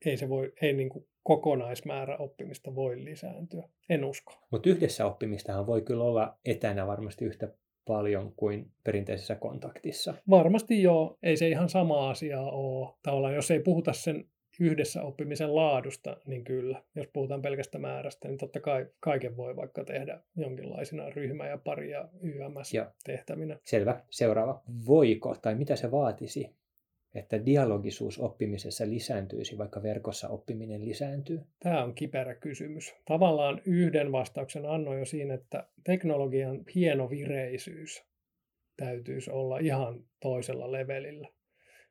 ei 0.04 0.16
se 0.16 0.28
voi, 0.28 0.52
ei 0.62 0.72
niin 0.72 0.88
kuin 0.88 1.06
kokonaismäärä 1.22 2.16
oppimista 2.16 2.74
voi 2.74 3.04
lisääntyä. 3.04 3.68
En 3.88 4.04
usko. 4.04 4.32
Mutta 4.50 4.70
yhdessä 4.70 5.06
oppimistahan 5.06 5.66
voi 5.66 5.82
kyllä 5.82 6.04
olla 6.04 6.38
etänä 6.44 6.86
varmasti 6.86 7.24
yhtä 7.24 7.48
paljon 7.88 8.32
kuin 8.36 8.70
perinteisessä 8.84 9.34
kontaktissa. 9.34 10.14
Varmasti 10.30 10.82
joo. 10.82 11.18
Ei 11.22 11.36
se 11.36 11.48
ihan 11.48 11.68
sama 11.68 12.10
asia 12.10 12.40
ole. 12.40 12.94
Tavallaan 13.02 13.34
jos 13.34 13.50
ei 13.50 13.60
puhuta 13.60 13.92
sen 13.92 14.24
yhdessä 14.60 15.02
oppimisen 15.02 15.54
laadusta, 15.54 16.16
niin 16.26 16.44
kyllä. 16.44 16.82
Jos 16.94 17.06
puhutaan 17.12 17.42
pelkästä 17.42 17.78
määrästä, 17.78 18.28
niin 18.28 18.38
totta 18.38 18.60
kai 18.60 18.86
kaiken 19.00 19.36
voi 19.36 19.56
vaikka 19.56 19.84
tehdä 19.84 20.20
jonkinlaisina 20.36 21.10
ryhmä- 21.10 21.46
ja 21.46 21.58
pari- 21.58 21.90
ja 21.90 22.08
YMS-tehtävinä. 22.22 23.58
Selvä. 23.64 24.00
Seuraava. 24.10 24.62
Voiko 24.86 25.36
tai 25.42 25.54
mitä 25.54 25.76
se 25.76 25.90
vaatisi, 25.90 26.50
että 27.18 27.46
dialogisuus 27.46 28.18
oppimisessa 28.18 28.88
lisääntyisi, 28.88 29.58
vaikka 29.58 29.82
verkossa 29.82 30.28
oppiminen 30.28 30.84
lisääntyy? 30.84 31.40
Tämä 31.60 31.84
on 31.84 31.94
kiperä 31.94 32.34
kysymys. 32.34 32.94
Tavallaan 33.04 33.62
yhden 33.64 34.12
vastauksen 34.12 34.66
annoin 34.66 34.98
jo 34.98 35.04
siinä, 35.04 35.34
että 35.34 35.66
teknologian 35.84 36.64
hieno 36.74 37.10
vireisyys 37.10 38.04
täytyisi 38.76 39.30
olla 39.30 39.58
ihan 39.58 40.04
toisella 40.20 40.72
levelillä 40.72 41.28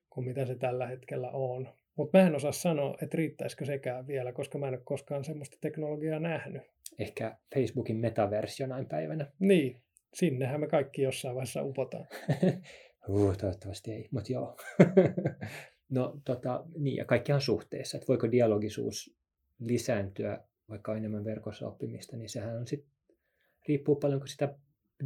kuin 0.10 0.28
mitä 0.28 0.46
se 0.46 0.56
tällä 0.56 0.88
hetkellä 0.88 1.30
on. 1.32 1.70
Mutta 1.96 2.18
mä 2.18 2.28
en 2.28 2.36
osaa 2.36 2.52
sanoa, 2.52 2.98
että 3.02 3.18
riittäisikö 3.18 3.66
sekään 3.66 4.08
vielä, 4.08 4.32
koska 4.32 4.58
mä 4.58 4.68
en 4.68 4.74
ole 4.74 4.82
koskaan 4.84 5.24
semmoista 5.24 5.58
teknologiaa 5.62 6.20
nähnyt. 6.20 6.62
Ehkä 7.00 7.38
Facebookin 7.56 7.96
metaversio 7.96 8.68
näin 8.68 8.86
päivänä. 8.86 9.32
Niin, 9.40 9.82
sinnehän 10.14 10.60
me 10.60 10.68
kaikki 10.68 11.02
jossain 11.02 11.36
vaiheessa 11.36 11.64
upotaan. 11.64 12.08
Uh, 13.10 13.38
toivottavasti 13.38 13.92
ei, 13.92 14.08
mutta 14.12 14.34
joo. 14.34 14.58
no 15.90 16.22
tota, 16.26 16.66
niin, 16.78 16.96
ja 16.96 17.06
kaikki 17.06 17.34
on 17.34 17.42
suhteessa, 17.42 17.98
että 17.98 18.08
voiko 18.08 18.32
dialogisuus 18.32 19.18
lisääntyä, 19.60 20.44
vaikka 20.70 20.92
on 20.92 20.98
enemmän 20.98 21.26
verkossa 21.26 21.68
oppimista, 21.68 22.18
niin 22.18 22.30
sehän 22.30 22.58
on 22.58 22.68
sitten, 22.68 22.92
riippuu 23.68 23.96
paljon, 23.96 24.20
kun 24.20 24.28
sitä 24.28 24.56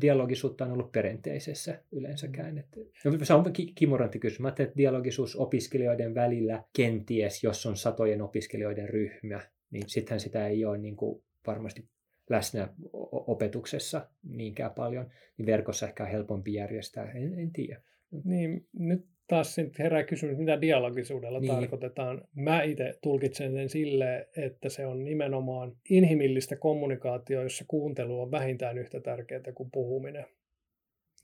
dialogisuutta 0.01 0.65
on 0.65 0.71
ollut 0.71 0.91
perinteisessä 0.91 1.83
yleensäkään. 1.91 2.57
Että, 2.57 2.79
no, 3.05 3.25
se 3.25 3.33
on 3.33 3.53
kimurantti 3.75 4.19
kysymys. 4.19 4.39
Mä 4.39 4.49
että 4.49 4.77
dialogisuus 4.77 5.35
opiskelijoiden 5.35 6.15
välillä 6.15 6.63
kenties, 6.75 7.43
jos 7.43 7.65
on 7.65 7.77
satojen 7.77 8.21
opiskelijoiden 8.21 8.89
ryhmä, 8.89 9.41
niin 9.71 9.89
sittenhän 9.89 10.19
sitä 10.19 10.47
ei 10.47 10.65
ole 10.65 10.77
niin 10.77 10.95
kuin 10.95 11.23
varmasti 11.47 11.89
läsnä 12.29 12.73
opetuksessa 13.11 14.09
niinkään 14.23 14.71
paljon, 14.71 15.11
niin 15.37 15.45
verkossa 15.45 15.87
ehkä 15.87 16.03
on 16.03 16.09
helpompi 16.09 16.53
järjestää, 16.53 17.11
en, 17.11 17.39
en 17.39 17.51
tiedä. 17.51 17.81
Niin, 18.23 18.67
nyt 18.79 19.05
taas 19.27 19.57
herää 19.79 20.03
kysymys, 20.03 20.37
mitä 20.37 20.61
dialogisuudella 20.61 21.39
niin. 21.39 21.51
tarkoitetaan. 21.51 22.21
Mä 22.35 22.63
itse 22.63 22.93
tulkitsen 23.01 23.53
sen 23.53 23.69
sille, 23.69 24.29
että 24.37 24.69
se 24.69 24.85
on 24.85 25.03
nimenomaan 25.03 25.75
inhimillistä 25.89 26.55
kommunikaatioa, 26.55 27.43
jossa 27.43 27.65
kuuntelu 27.67 28.21
on 28.21 28.31
vähintään 28.31 28.77
yhtä 28.77 28.99
tärkeää 28.99 29.53
kuin 29.55 29.71
puhuminen. 29.71 30.25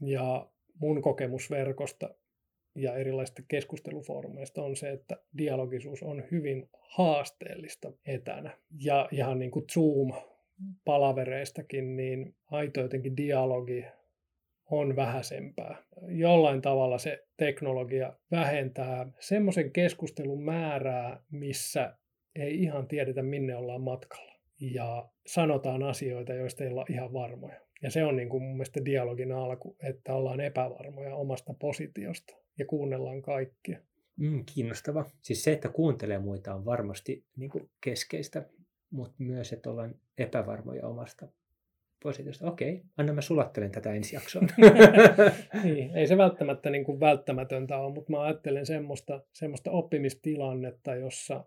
Ja 0.02 0.50
mun 0.80 1.02
kokemus 1.02 1.52
verkosta 1.52 2.15
ja 2.76 2.95
erilaisista 2.95 3.41
keskustelufoorumeista 3.47 4.63
on 4.63 4.76
se, 4.76 4.89
että 4.89 5.17
dialogisuus 5.38 6.04
on 6.04 6.23
hyvin 6.32 6.69
haasteellista 6.80 7.91
etänä. 8.06 8.58
Ja 8.84 9.10
ihan 9.12 9.39
niin 9.39 9.52
kuin 9.52 9.65
Zoom-palavereistakin, 9.71 11.95
niin 11.95 12.36
aito 12.52 12.82
jotenkin 12.82 13.17
dialogi 13.17 13.86
on 14.71 14.95
vähäisempää. 14.95 15.84
Jollain 16.08 16.62
tavalla 16.62 16.97
se 16.97 17.23
teknologia 17.38 18.13
vähentää 18.32 19.12
semmoisen 19.19 19.71
keskustelun 19.71 20.43
määrää, 20.43 21.23
missä 21.32 21.97
ei 22.36 22.62
ihan 22.62 22.88
tiedetä, 22.88 23.21
minne 23.21 23.56
ollaan 23.56 23.82
matkalla. 23.82 24.34
Ja 24.60 25.10
sanotaan 25.27 25.84
asioita, 25.84 26.34
joista 26.34 26.63
ei 26.63 26.69
olla 26.69 26.86
ihan 26.89 27.13
varmoja. 27.13 27.62
Ja 27.82 27.91
se 27.91 28.03
on 28.03 28.15
niin 28.15 28.30
kuin 28.30 28.43
mun 28.43 28.53
mielestä 28.53 28.86
dialogin 28.86 29.32
alku, 29.32 29.77
että 29.84 30.13
ollaan 30.13 30.39
epävarmoja 30.39 31.15
omasta 31.15 31.53
positiosta 31.53 32.38
ja 32.60 32.65
kuunnellaan 32.65 33.21
kaikkia. 33.21 33.80
Mm, 34.15 34.45
kiinnostava. 34.53 35.06
Siis 35.21 35.43
se, 35.43 35.51
että 35.51 35.69
kuuntelee 35.69 36.19
muita 36.19 36.56
on 36.56 36.65
varmasti 36.65 37.25
niin 37.36 37.49
kuin 37.49 37.69
keskeistä, 37.84 38.45
mutta 38.89 39.15
myös, 39.19 39.53
että 39.53 39.69
ollaan 39.69 39.95
epävarmoja 40.17 40.88
omasta 40.88 41.27
positiivista. 42.03 42.47
Okei, 42.47 42.81
anna 42.97 43.13
mä 43.13 43.21
sulattelen 43.21 43.71
tätä 43.71 43.93
ensi 43.93 44.15
jaksoon. 44.15 44.47
niin, 45.63 45.95
ei 45.95 46.07
se 46.07 46.17
välttämättä 46.17 46.69
niin 46.69 46.86
kuin 46.86 46.99
välttämätöntä 46.99 47.77
ole, 47.77 47.93
mutta 47.93 48.12
mä 48.12 48.21
ajattelen 48.21 48.65
semmoista, 48.65 49.21
semmoista 49.33 49.71
oppimistilannetta, 49.71 50.95
jossa 50.95 51.45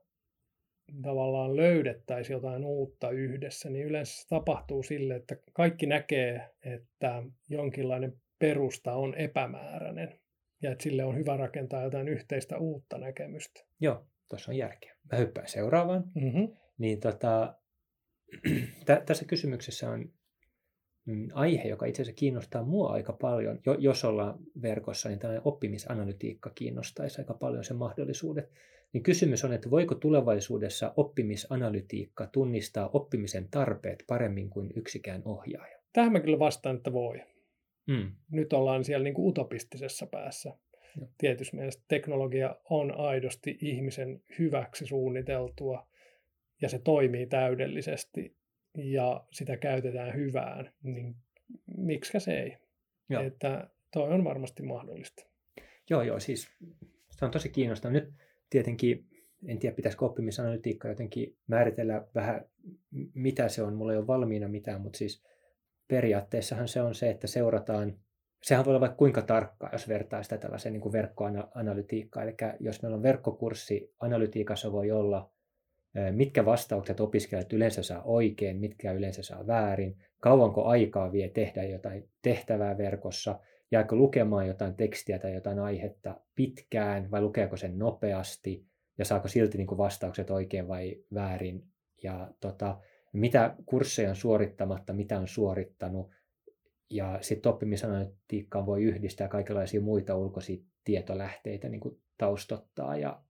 tavallaan 1.02 1.56
löydettäisiin 1.56 2.34
jotain 2.34 2.64
uutta 2.64 3.10
yhdessä, 3.10 3.70
niin 3.70 3.86
yleensä 3.86 4.22
se 4.22 4.28
tapahtuu 4.28 4.82
sille, 4.82 5.16
että 5.16 5.36
kaikki 5.52 5.86
näkee, 5.86 6.50
että 6.64 7.22
jonkinlainen 7.48 8.12
perusta 8.38 8.94
on 8.94 9.14
epämääräinen 9.14 10.20
ja 10.62 10.72
että 10.72 10.82
sille 10.82 11.04
on 11.04 11.16
hyvä 11.16 11.36
rakentaa 11.36 11.82
jotain 11.82 12.08
yhteistä 12.08 12.58
uutta 12.58 12.98
näkemystä. 12.98 13.60
Joo, 13.80 14.06
tuossa 14.28 14.50
on 14.50 14.56
järkeä. 14.56 14.96
Mä 15.12 15.18
hyppään 15.18 15.48
seuraavaan. 15.48 16.04
Mm-hmm. 16.14 16.56
Niin 16.78 17.00
tota, 17.00 17.54
tässä 19.06 19.24
kysymyksessä 19.24 19.90
on 19.90 20.12
aihe, 21.32 21.68
joka 21.68 21.86
itse 21.86 22.02
asiassa 22.02 22.18
kiinnostaa 22.18 22.62
mua 22.62 22.92
aika 22.92 23.12
paljon. 23.12 23.60
Jo, 23.66 23.76
jos 23.78 24.04
ollaan 24.04 24.38
verkossa, 24.62 25.08
niin 25.08 25.18
tällainen 25.18 25.46
oppimisanalytiikka 25.46 26.50
kiinnostaisi 26.54 27.20
aika 27.20 27.34
paljon 27.34 27.64
sen 27.64 27.76
mahdollisuudet. 27.76 28.50
Niin 28.92 29.02
kysymys 29.02 29.44
on, 29.44 29.52
että 29.52 29.70
voiko 29.70 29.94
tulevaisuudessa 29.94 30.94
oppimisanalytiikka 30.96 32.26
tunnistaa 32.26 32.90
oppimisen 32.92 33.48
tarpeet 33.50 34.04
paremmin 34.06 34.50
kuin 34.50 34.72
yksikään 34.76 35.22
ohjaaja? 35.24 35.78
Tähän 35.92 36.12
mä 36.12 36.20
kyllä 36.20 36.38
vastaan, 36.38 36.76
että 36.76 36.92
voi. 36.92 37.22
Mm. 37.86 38.12
Nyt 38.30 38.52
ollaan 38.52 38.84
siellä 38.84 39.04
niin 39.04 39.14
kuin 39.14 39.28
utopistisessa 39.28 40.06
päässä. 40.06 40.52
Joo. 40.96 41.08
Tietysti 41.18 41.56
mielestä 41.56 41.84
teknologia 41.88 42.56
on 42.70 42.98
aidosti 42.98 43.58
ihmisen 43.60 44.22
hyväksi 44.38 44.86
suunniteltua 44.86 45.86
ja 46.62 46.68
se 46.68 46.78
toimii 46.78 47.26
täydellisesti 47.26 48.36
ja 48.74 49.26
sitä 49.33 49.56
käytetään 49.56 50.14
hyvään, 50.14 50.72
niin 50.83 51.16
miksi 51.76 52.20
se 52.20 52.40
ei? 52.40 52.56
Joo. 53.09 53.22
Että 53.22 53.70
toi 53.92 54.12
on 54.12 54.24
varmasti 54.24 54.62
mahdollista. 54.62 55.26
Joo, 55.90 56.02
joo, 56.02 56.20
siis 56.20 56.48
se 57.11 57.24
on 57.24 57.30
tosi 57.30 57.48
kiinnostavaa. 57.48 57.92
Nyt 57.92 58.12
tietenkin, 58.50 59.06
en 59.46 59.59
tiedä 59.59 59.76
pitäisikö 59.76 60.04
oppimisanalytiikka 60.04 60.88
jotenkin 60.88 61.37
määritellä 61.46 62.06
vähän, 62.14 62.44
mitä 63.14 63.48
se 63.48 63.62
on. 63.62 63.74
Mulla 63.74 63.92
ei 63.92 63.98
ole 63.98 64.06
valmiina 64.06 64.48
mitään, 64.48 64.80
mutta 64.80 64.96
siis 64.96 65.22
periaatteessahan 65.88 66.68
se 66.68 66.83
on 66.83 66.94
se, 66.94 67.11
että 67.11 67.26
seurataan, 67.26 67.98
sehän 68.42 68.64
voi 68.64 68.70
olla 68.70 68.80
vaikka 68.80 68.96
kuinka 68.96 69.22
tarkkaa, 69.22 69.70
jos 69.72 69.88
vertaa 69.88 70.22
sitä 70.22 70.38
tällaiseen 70.38 70.72
niin 70.72 70.80
kuin 70.80 70.92
verkkoanalytiikkaan. 70.92 72.28
Eli 72.28 72.37
jos 72.61 72.83
meillä 72.83 72.96
on 72.96 73.02
verkkokurssi, 73.02 73.94
analytiikassa 74.00 74.72
voi 74.72 74.90
olla, 74.90 75.33
mitkä 76.12 76.44
vastaukset 76.44 77.00
opiskelijat 77.00 77.53
yleensä 77.53 77.83
saa 77.83 78.03
oikein, 78.03 78.57
mitkä 78.57 78.92
yleensä 78.92 79.22
saa 79.22 79.46
väärin, 79.46 79.96
kauanko 80.20 80.64
aikaa 80.64 81.12
vie 81.12 81.29
tehdä 81.29 81.64
jotain 81.64 82.09
tehtävää 82.22 82.79
verkossa, 82.79 83.40
jääkö 83.70 83.96
lukemaan 83.96 84.46
jotain 84.46 84.74
tekstiä 84.74 85.18
tai 85.18 85.35
jotain 85.35 85.59
aihetta 85.59 86.20
pitkään 86.35 87.11
vai 87.11 87.20
lukeeko 87.20 87.57
sen 87.57 87.79
nopeasti 87.79 88.66
ja 88.98 89.05
saako 89.05 89.29
silti 89.29 89.59
niin 89.59 89.66
kuin 89.66 89.79
vastaukset 89.79 90.31
oikein 90.31 90.68
vai 90.68 90.96
väärin. 91.14 91.64
Ja 92.03 92.31
tota, 92.40 92.79
mitä 93.12 93.55
kursseja 93.66 94.09
on 94.09 94.16
suorittamatta, 94.16 94.92
mitä 94.92 95.18
on 95.18 95.29
suorittanut. 95.29 96.11
Ja 96.90 97.18
sitten 97.20 97.50
oppimisanalytiikkaan 97.53 98.66
voi 98.66 98.83
yhdistää 98.83 99.29
kaikenlaisia 99.29 99.81
muita 99.81 100.16
ulkoisia 100.16 100.62
tietolähteitä 100.85 101.68
niin 101.68 101.81
kuin 101.81 102.00
taustottaa 102.18 102.96
ja 102.96 103.22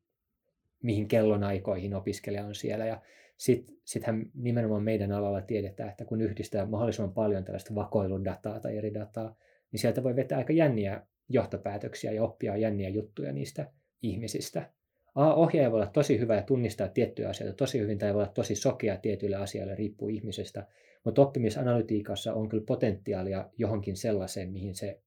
mihin 0.83 1.09
kellonaikoihin 1.09 1.95
opiskelija 1.95 2.45
on 2.45 2.55
siellä. 2.55 2.87
Ja 2.87 3.01
sittenhän 3.37 4.21
sit 4.25 4.35
nimenomaan 4.35 4.83
meidän 4.83 5.13
alalla 5.13 5.41
tiedetään, 5.41 5.91
että 5.91 6.05
kun 6.05 6.21
yhdistää 6.21 6.67
mahdollisimman 6.67 7.15
paljon 7.15 7.45
tällaista 7.45 7.75
vakoiludataa 7.75 8.61
tai 8.61 8.77
eri 8.77 8.95
dataa, 8.95 9.37
niin 9.73 9.81
sieltä 9.81 10.03
voi 10.03 10.17
vetää 10.17 10.39
aika 10.39 10.53
jänniä 10.53 11.07
johtopäätöksiä 11.29 12.13
ja 12.13 12.23
oppia 12.23 12.57
jänniä 12.57 12.89
juttuja 12.89 13.33
niistä 13.33 13.73
ihmisistä. 14.03 14.73
A, 15.15 15.35
ohjaaja 15.35 15.71
voi 15.71 15.81
olla 15.81 15.91
tosi 15.91 16.19
hyvä 16.19 16.37
ja 16.37 16.43
tunnistaa 16.43 16.89
tiettyjä 16.89 17.29
asioita 17.29 17.57
tosi 17.57 17.79
hyvin 17.79 17.99
tai 17.99 18.15
voi 18.15 18.23
olla 18.23 18.33
tosi 18.33 18.55
sokea 18.55 18.97
tietyille 18.97 19.37
asioille, 19.37 19.75
riippuu 19.75 20.09
ihmisestä. 20.09 20.67
Mutta 21.05 21.23
oppimisanalytiikassa 21.23 22.35
on 22.35 22.49
kyllä 22.49 22.65
potentiaalia 22.67 23.51
johonkin 23.59 23.97
sellaiseen, 23.97 24.53
mihin 24.53 24.75
se 24.75 25.01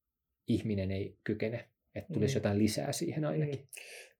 ihminen 0.47 0.91
ei 0.91 1.17
kykene. 1.23 1.65
Että 1.95 2.13
tulisi 2.13 2.35
mm. 2.35 2.37
jotain 2.37 2.59
lisää 2.59 2.91
siihen 2.91 3.25
ainakin. 3.25 3.59
Mm. 3.59 3.67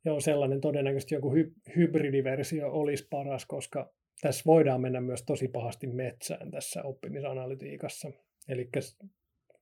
Joo, 0.05 0.19
sellainen 0.19 0.61
todennäköisesti 0.61 1.15
joku 1.15 1.35
hy- 1.35 1.75
hybridiversio 1.75 2.71
olisi 2.71 3.07
paras, 3.09 3.45
koska 3.45 3.93
tässä 4.21 4.43
voidaan 4.45 4.81
mennä 4.81 5.01
myös 5.01 5.23
tosi 5.23 5.47
pahasti 5.47 5.87
metsään 5.87 6.51
tässä 6.51 6.83
oppimisanalytiikassa. 6.83 8.11
Eli 8.49 8.69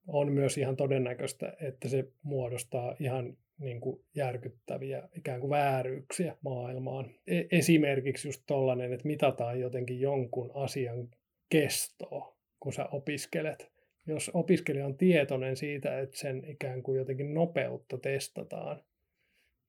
on 0.07 0.31
myös 0.31 0.57
ihan 0.57 0.75
todennäköistä, 0.75 1.53
että 1.61 1.89
se 1.89 2.07
muodostaa 2.23 2.95
ihan 2.99 3.37
niin 3.59 3.81
kuin 3.81 4.05
järkyttäviä 4.15 5.09
ikään 5.17 5.39
kuin 5.39 5.49
vääryyksiä 5.49 6.37
maailmaan. 6.41 7.11
E- 7.27 7.43
esimerkiksi 7.51 8.27
just 8.27 8.43
tollainen, 8.47 8.93
että 8.93 9.07
mitataan 9.07 9.59
jotenkin 9.59 9.99
jonkun 9.99 10.51
asian 10.53 11.09
kestoa, 11.49 12.37
kun 12.59 12.73
sä 12.73 12.85
opiskelet. 12.85 13.71
Jos 14.07 14.31
opiskelija 14.33 14.85
on 14.85 14.97
tietoinen 14.97 15.55
siitä, 15.55 15.99
että 15.99 16.17
sen 16.17 16.43
ikään 16.47 16.83
kuin 16.83 16.97
jotenkin 16.97 17.33
nopeutta 17.33 17.97
testataan, 17.97 18.83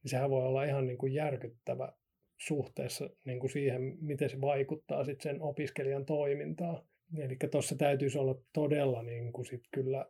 niin 0.03 0.11
sehän 0.11 0.31
voi 0.31 0.47
olla 0.47 0.65
ihan 0.65 0.87
niin 0.87 0.99
kuin 0.99 1.15
järkyttävä 1.15 1.93
suhteessa 2.41 3.11
niin 3.25 3.41
kuin 3.41 3.51
siihen, 3.51 3.97
miten 4.01 4.31
se 4.31 4.41
vaikuttaa 4.41 5.05
sitten 5.05 5.23
sen 5.23 5.43
opiskelijan 5.43 6.05
toimintaan. 6.05 6.83
Eli 7.19 7.37
tuossa 7.51 7.77
täytyisi 7.77 8.19
olla 8.19 8.35
todella 8.53 9.03
niin 9.03 9.33
kuin 9.33 9.47
sit 9.47 9.63
kyllä 9.75 10.07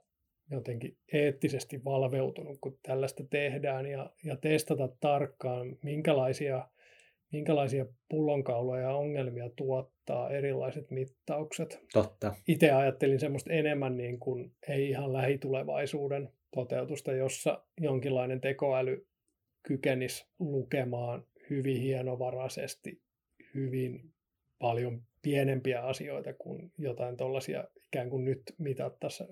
jotenkin 0.51 0.97
eettisesti 1.13 1.85
valveutunut, 1.85 2.59
kun 2.61 2.79
tällaista 2.83 3.25
tehdään 3.31 3.87
ja, 3.87 4.11
ja 4.25 4.37
testata 4.37 4.89
tarkkaan, 5.01 5.77
minkälaisia, 5.83 6.69
minkälaisia 7.33 7.87
pullonkauloja 8.09 8.83
ja 8.83 8.95
ongelmia 8.95 9.51
tuottaa 9.57 10.31
erilaiset 10.31 10.91
mittaukset. 10.91 11.81
Totta. 11.93 12.35
Itse 12.49 12.71
ajattelin 12.71 13.21
semmoista 13.21 13.53
enemmän 13.53 13.97
niin 13.97 14.19
kuin 14.19 14.53
ei 14.69 14.89
ihan 14.89 15.13
lähitulevaisuuden 15.13 16.29
toteutusta, 16.55 17.13
jossa 17.13 17.65
jonkinlainen 17.81 18.41
tekoäly 18.41 19.07
kykenisi 19.63 20.27
lukemaan 20.39 21.27
hyvin 21.51 21.81
hienovaraisesti 21.81 23.03
hyvin 23.55 24.15
paljon 24.59 25.03
pienempiä 25.23 25.83
asioita 25.83 26.35
kuin 26.35 26.73
jotain 26.79 27.17
tuollaisia 27.17 27.65
ikään 27.87 28.11
kuin 28.11 28.25
nyt 28.25 28.43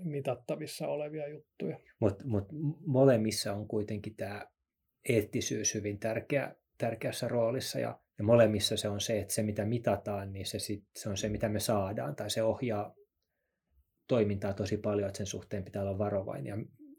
mitattavissa 0.04 0.88
olevia 0.88 1.28
juttuja. 1.28 1.78
Mutta 2.00 2.24
mut 2.26 2.48
molemmissa 2.86 3.52
on 3.52 3.68
kuitenkin 3.68 4.16
tämä 4.16 4.46
eettisyys 5.08 5.74
hyvin 5.74 5.98
tärkeä, 5.98 6.54
tärkeässä 6.78 7.28
roolissa 7.28 7.78
ja, 7.78 8.00
ja 8.18 8.24
molemmissa 8.24 8.76
se 8.76 8.88
on 8.88 9.00
se, 9.00 9.20
että 9.20 9.34
se 9.34 9.42
mitä 9.42 9.64
mitataan, 9.64 10.32
niin 10.32 10.46
se, 10.46 10.58
sit, 10.58 10.84
se 10.96 11.08
on 11.08 11.16
se 11.16 11.28
mitä 11.28 11.48
me 11.48 11.60
saadaan 11.60 12.16
tai 12.16 12.30
se 12.30 12.42
ohjaa 12.42 12.94
toimintaa 14.08 14.52
tosi 14.52 14.76
paljon, 14.76 15.08
että 15.08 15.16
sen 15.18 15.26
suhteen 15.26 15.64
pitää 15.64 15.82
olla 15.82 15.98
varovainen. 15.98 16.46
Ja 16.46 16.56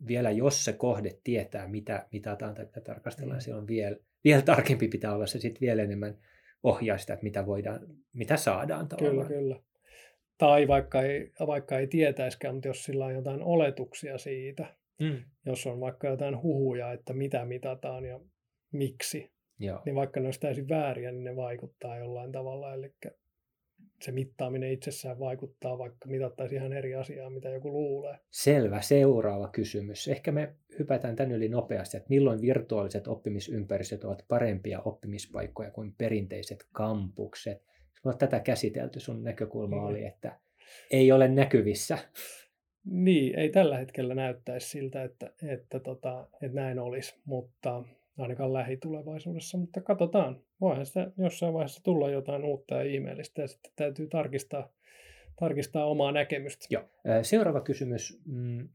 vielä 0.08 0.32
jos 0.32 0.66
se 0.66 0.74
kohde 0.74 1.10
tietää, 1.24 1.68
mitä 1.68 2.08
mitataan 2.12 2.56
tai 2.56 2.66
mitä 2.66 2.82
tarkastellaan, 2.82 3.38
mm. 3.38 3.42
silloin 3.42 3.68
vielä, 3.68 3.96
vielä 4.24 4.42
tarkempi 4.42 4.88
pitää 4.88 5.16
olla 5.16 5.28
se 5.28 5.40
sitten 5.40 5.62
vielä 5.62 5.84
enemmän 5.84 6.18
ohjaa 6.64 6.98
sitä, 6.98 7.14
että 7.14 7.24
mitä, 7.24 7.46
voidaan, 7.46 7.80
mitä 8.14 8.38
saadaan 8.38 8.88
tavallaan. 8.88 9.28
Kyllä, 9.28 9.40
kyllä. 9.40 9.60
Tai 10.38 10.68
vaikka 10.68 11.02
ei, 11.02 11.32
vaikka 11.48 11.80
ei 11.80 11.88
tietäiskään, 11.88 12.56
mutta 12.56 12.68
jos 12.68 12.84
sillä 12.84 13.06
on 13.06 13.14
jotain 13.14 13.42
oletuksia 13.42 14.18
siitä, 14.18 14.66
mm. 15.02 15.18
jos 15.46 15.68
on 15.68 15.80
vaikka 15.80 16.08
jotain 16.08 16.42
huhuja, 16.42 16.92
että 16.92 17.14
mitä 17.14 17.46
mitataan 17.46 18.06
ja 18.06 18.20
miksi, 18.72 19.32
Joo. 19.60 19.82
niin 19.86 19.96
vaikka 19.96 20.20
ne 20.20 20.28
olisi 20.28 20.40
täysin 20.40 20.70
vääriä, 20.70 21.12
niin 21.12 21.24
ne 21.24 21.36
vaikuttaa 21.36 21.98
jollain 21.98 22.32
tavalla. 22.32 22.74
Eli 22.74 22.94
se 24.02 24.12
mittaaminen 24.12 24.72
itsessään 24.72 25.20
vaikuttaa, 25.20 25.78
vaikka 25.78 26.08
mitattaisiin 26.08 26.60
ihan 26.60 26.74
eri 26.74 26.96
asiaa, 26.96 27.30
mitä 27.30 27.50
joku 27.50 27.72
luulee. 27.72 28.18
Selvä. 28.32 28.82
Seuraava 28.82 29.48
kysymys. 29.48 30.08
Ehkä 30.08 30.32
me 30.32 30.56
hypätään 30.80 31.16
tän 31.16 31.32
yli 31.32 31.50
nopeasti, 31.50 31.98
että 31.98 32.10
milloin 32.10 32.42
virtuaaliset 32.42 33.08
oppimisympäristöt 33.08 34.04
ovat 34.04 34.26
parempia 34.28 34.82
oppimispaikkoja 34.82 35.72
kuin 35.72 35.96
perinteiset 35.98 36.68
kampukset. 36.72 37.64
Kun 38.04 38.18
tätä 38.18 38.40
käsitelty, 38.40 39.00
sun 39.00 39.24
näkökulma 39.24 39.76
mm. 39.76 39.84
oli, 39.84 40.06
että 40.06 40.40
ei 40.92 41.12
ole 41.12 41.28
näkyvissä. 41.28 41.98
Niin, 42.86 43.40
ei 43.40 43.50
tällä 43.50 43.78
hetkellä 43.78 44.16
näyttäisi 44.16 44.70
siltä, 44.70 45.04
että, 45.04 45.34
että, 45.48 45.80
tota, 45.80 46.28
että 46.42 46.62
näin 46.62 46.80
olisi, 46.80 47.16
mutta 47.26 47.84
ainakaan 48.18 48.54
lähitulevaisuudessa, 48.54 49.58
mutta 49.58 49.82
katsotaan. 49.82 50.42
Voihan 50.62 50.86
sitä 50.86 51.12
jossain 51.18 51.54
vaiheessa 51.54 51.84
tulla 51.84 52.10
jotain 52.10 52.44
uutta 52.44 52.76
ja 52.76 52.84
ihmeellistä 52.84 53.42
ja 53.42 53.48
sitten 53.48 53.72
täytyy 53.76 54.08
tarkistaa, 54.08 54.70
tarkistaa 55.40 55.86
omaa 55.86 56.12
näkemystä. 56.12 56.66
Joo. 56.70 56.84
Seuraava 57.22 57.62
kysymys. 57.62 58.22
Mm, 58.26 58.70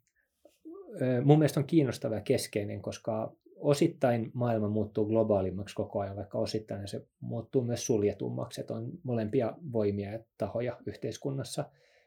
mun 1.25 1.39
mielestä 1.39 1.61
on 1.61 1.67
kiinnostava 1.67 2.15
ja 2.15 2.21
keskeinen, 2.21 2.83
koska 2.83 3.37
osittain 3.57 4.31
maailma 4.35 4.69
muuttuu 4.69 5.07
globaalimmaksi 5.07 5.75
koko 5.75 6.01
ajan, 6.01 6.17
vaikka 6.17 6.39
osittain 6.39 6.89
se 6.89 7.07
muuttuu 7.21 7.63
myös 7.63 7.87
suljetummaksi, 7.87 8.61
että 8.61 8.75
on 8.75 8.91
molempia 9.03 9.55
voimia 9.73 10.13
ja 10.13 10.19
tahoja 10.39 10.77
yhteiskunnassa. 10.87 11.65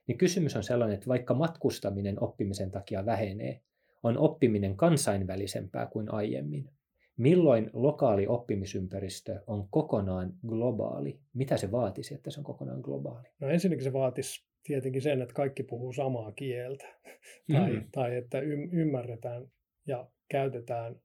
Niin 0.07 0.17
kysymys 0.17 0.55
on 0.55 0.63
sellainen, 0.63 0.95
että 0.95 1.07
vaikka 1.07 1.33
matkustaminen 1.33 2.23
oppimisen 2.23 2.71
takia 2.71 3.05
vähenee, 3.05 3.61
on 4.03 4.17
oppiminen 4.17 4.75
kansainvälisempää 4.75 5.85
kuin 5.85 6.13
aiemmin. 6.13 6.69
Milloin 7.19 7.69
lokaali 7.73 8.27
oppimisympäristö 8.27 9.43
on 9.47 9.67
kokonaan 9.69 10.33
globaali? 10.47 11.19
Mitä 11.33 11.57
se 11.57 11.71
vaatisi, 11.71 12.13
että 12.13 12.31
se 12.31 12.39
on 12.39 12.43
kokonaan 12.43 12.81
globaali? 12.81 13.27
No 13.39 13.49
ensinnäkin 13.49 13.83
se 13.83 13.93
vaatisi 13.93 14.45
tietenkin 14.63 15.01
sen, 15.01 15.21
että 15.21 15.33
kaikki 15.33 15.63
puhuu 15.63 15.93
samaa 15.93 16.31
kieltä 16.31 16.85
tai, 17.53 17.73
mm. 17.73 17.83
tai 17.91 18.17
että 18.17 18.39
ymmärretään 18.71 19.47
ja 19.87 20.07
käytetään 20.29 21.01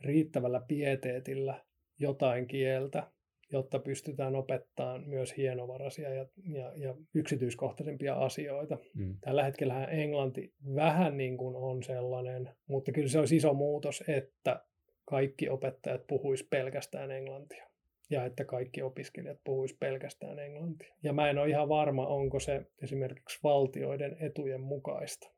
riittävällä 0.00 0.62
pieteetillä 0.68 1.64
jotain 1.98 2.46
kieltä 2.46 3.10
jotta 3.52 3.78
pystytään 3.78 4.36
opettamaan 4.36 5.08
myös 5.08 5.36
hienovaraisia 5.36 6.14
ja, 6.14 6.26
ja, 6.44 6.72
ja 6.76 6.94
yksityiskohtaisempia 7.14 8.14
asioita. 8.14 8.78
Mm. 8.94 9.16
Tällä 9.20 9.44
hetkellä 9.44 9.84
englanti 9.84 10.54
vähän 10.74 11.16
niin 11.16 11.36
kuin 11.36 11.56
on 11.56 11.82
sellainen, 11.82 12.50
mutta 12.66 12.92
kyllä 12.92 13.08
se 13.08 13.18
olisi 13.18 13.36
iso 13.36 13.54
muutos, 13.54 14.04
että 14.08 14.64
kaikki 15.08 15.48
opettajat 15.48 16.06
puhuis 16.06 16.44
pelkästään 16.44 17.10
englantia 17.10 17.68
ja 18.10 18.24
että 18.24 18.44
kaikki 18.44 18.82
opiskelijat 18.82 19.38
puhuis 19.44 19.74
pelkästään 19.74 20.38
englantia. 20.38 20.94
Ja 21.02 21.12
mä 21.12 21.30
en 21.30 21.38
ole 21.38 21.48
ihan 21.48 21.68
varma, 21.68 22.06
onko 22.06 22.40
se 22.40 22.66
esimerkiksi 22.82 23.38
valtioiden 23.42 24.16
etujen 24.20 24.60
mukaista 24.60 25.30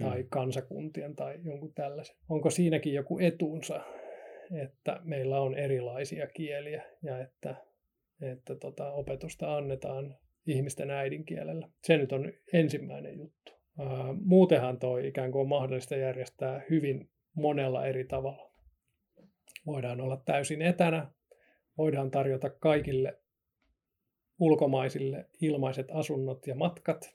tai 0.00 0.22
mm. 0.22 0.28
kansakuntien 0.28 1.16
tai 1.16 1.38
jonkun 1.42 1.74
tällaisen. 1.74 2.16
Onko 2.28 2.50
siinäkin 2.50 2.94
joku 2.94 3.18
etunsa, 3.18 3.80
että 4.62 5.00
meillä 5.04 5.40
on 5.40 5.54
erilaisia 5.54 6.26
kieliä 6.26 6.84
ja 7.02 7.20
että, 7.20 7.54
että 8.22 8.54
tota, 8.54 8.92
opetusta 8.92 9.56
annetaan 9.56 10.16
ihmisten 10.46 10.90
äidinkielellä. 10.90 11.68
Se 11.84 11.96
nyt 11.96 12.12
on 12.12 12.32
ensimmäinen 12.52 13.18
juttu. 13.18 13.52
Muutenhan 14.24 14.78
toi 14.78 15.08
ikään 15.08 15.32
kuin 15.32 15.40
on 15.40 15.48
mahdollista 15.48 15.96
järjestää 15.96 16.62
hyvin 16.70 17.10
monella 17.34 17.86
eri 17.86 18.04
tavalla. 18.04 18.47
Voidaan 19.68 20.00
olla 20.00 20.22
täysin 20.24 20.62
etänä, 20.62 21.06
voidaan 21.78 22.10
tarjota 22.10 22.50
kaikille 22.50 23.18
ulkomaisille 24.38 25.26
ilmaiset 25.40 25.86
asunnot 25.92 26.46
ja 26.46 26.54
matkat 26.54 27.14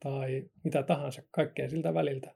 tai 0.00 0.44
mitä 0.64 0.82
tahansa, 0.82 1.22
kaikkea 1.30 1.68
siltä 1.68 1.94
väliltä. 1.94 2.34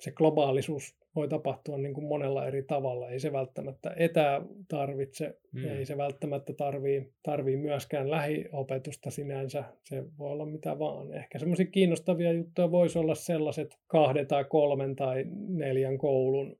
Se 0.00 0.10
globaalisuus 0.10 0.96
voi 1.14 1.28
tapahtua 1.28 1.78
niin 1.78 1.94
kuin 1.94 2.06
monella 2.06 2.46
eri 2.46 2.62
tavalla. 2.62 3.10
Ei 3.10 3.20
se 3.20 3.32
välttämättä 3.32 3.94
etä 3.96 4.42
tarvitse, 4.68 5.38
mm. 5.52 5.64
ei 5.64 5.86
se 5.86 5.96
välttämättä 5.96 6.52
tarvii, 6.52 7.12
tarvii 7.22 7.56
myöskään 7.56 8.10
lähiopetusta 8.10 9.10
sinänsä. 9.10 9.64
Se 9.84 10.04
voi 10.18 10.30
olla 10.30 10.46
mitä 10.46 10.78
vaan. 10.78 11.14
Ehkä 11.14 11.38
semmoisia 11.38 11.66
kiinnostavia 11.66 12.32
juttuja 12.32 12.70
voisi 12.70 12.98
olla 12.98 13.14
sellaiset 13.14 13.78
kahden 13.86 14.26
tai 14.26 14.44
kolmen 14.44 14.96
tai 14.96 15.24
neljän 15.48 15.98
koulun 15.98 16.58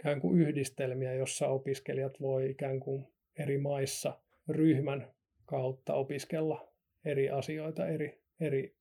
ikään 0.00 0.20
kuin 0.20 0.40
yhdistelmiä, 0.40 1.14
jossa 1.14 1.48
opiskelijat 1.48 2.20
voi 2.20 2.50
ikään 2.50 2.80
kuin 2.80 3.06
eri 3.38 3.58
maissa 3.58 4.20
ryhmän 4.48 5.10
kautta 5.46 5.94
opiskella 5.94 6.72
eri 7.04 7.30
asioita 7.30 7.86
eri, 7.86 8.20
eri 8.40 8.76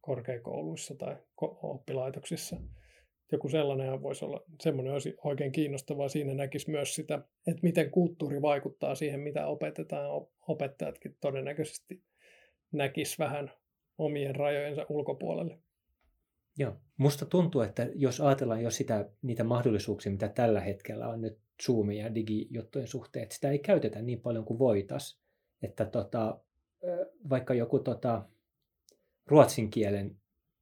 korkeakouluissa 0.00 0.94
tai 0.94 1.16
oppilaitoksissa. 1.62 2.56
Joku 3.32 3.48
sellainen 3.48 4.02
voisi 4.02 4.24
olla, 4.24 4.44
semmoinen 4.60 4.92
olisi 4.92 5.14
oikein 5.24 5.52
kiinnostavaa. 5.52 6.08
Siinä 6.08 6.34
näkisi 6.34 6.70
myös 6.70 6.94
sitä, 6.94 7.14
että 7.46 7.62
miten 7.62 7.90
kulttuuri 7.90 8.42
vaikuttaa 8.42 8.94
siihen, 8.94 9.20
mitä 9.20 9.46
opetetaan. 9.46 10.26
Opettajatkin 10.48 11.16
todennäköisesti 11.20 12.02
näkis 12.72 13.18
vähän 13.18 13.50
omien 13.98 14.36
rajojensa 14.36 14.86
ulkopuolelle. 14.88 15.58
Joo. 16.58 16.76
Musta 16.96 17.26
tuntuu, 17.26 17.60
että 17.60 17.88
jos 17.94 18.20
ajatellaan 18.20 18.62
jo 18.62 18.70
sitä, 18.70 19.10
niitä 19.22 19.44
mahdollisuuksia, 19.44 20.12
mitä 20.12 20.28
tällä 20.28 20.60
hetkellä 20.60 21.08
on 21.08 21.20
nyt 21.20 21.38
Zoomin 21.66 21.98
ja 21.98 22.14
digijuttujen 22.14 22.88
suhteen, 22.88 23.22
että 23.22 23.34
sitä 23.34 23.50
ei 23.50 23.58
käytetä 23.58 24.02
niin 24.02 24.20
paljon 24.20 24.44
kuin 24.44 24.58
voitas. 24.58 25.20
Että 25.62 25.84
tota, 25.84 26.40
vaikka 27.30 27.54
joku 27.54 27.78
tota, 27.78 28.24
ruotsin 29.26 29.70
kielen 29.70 30.16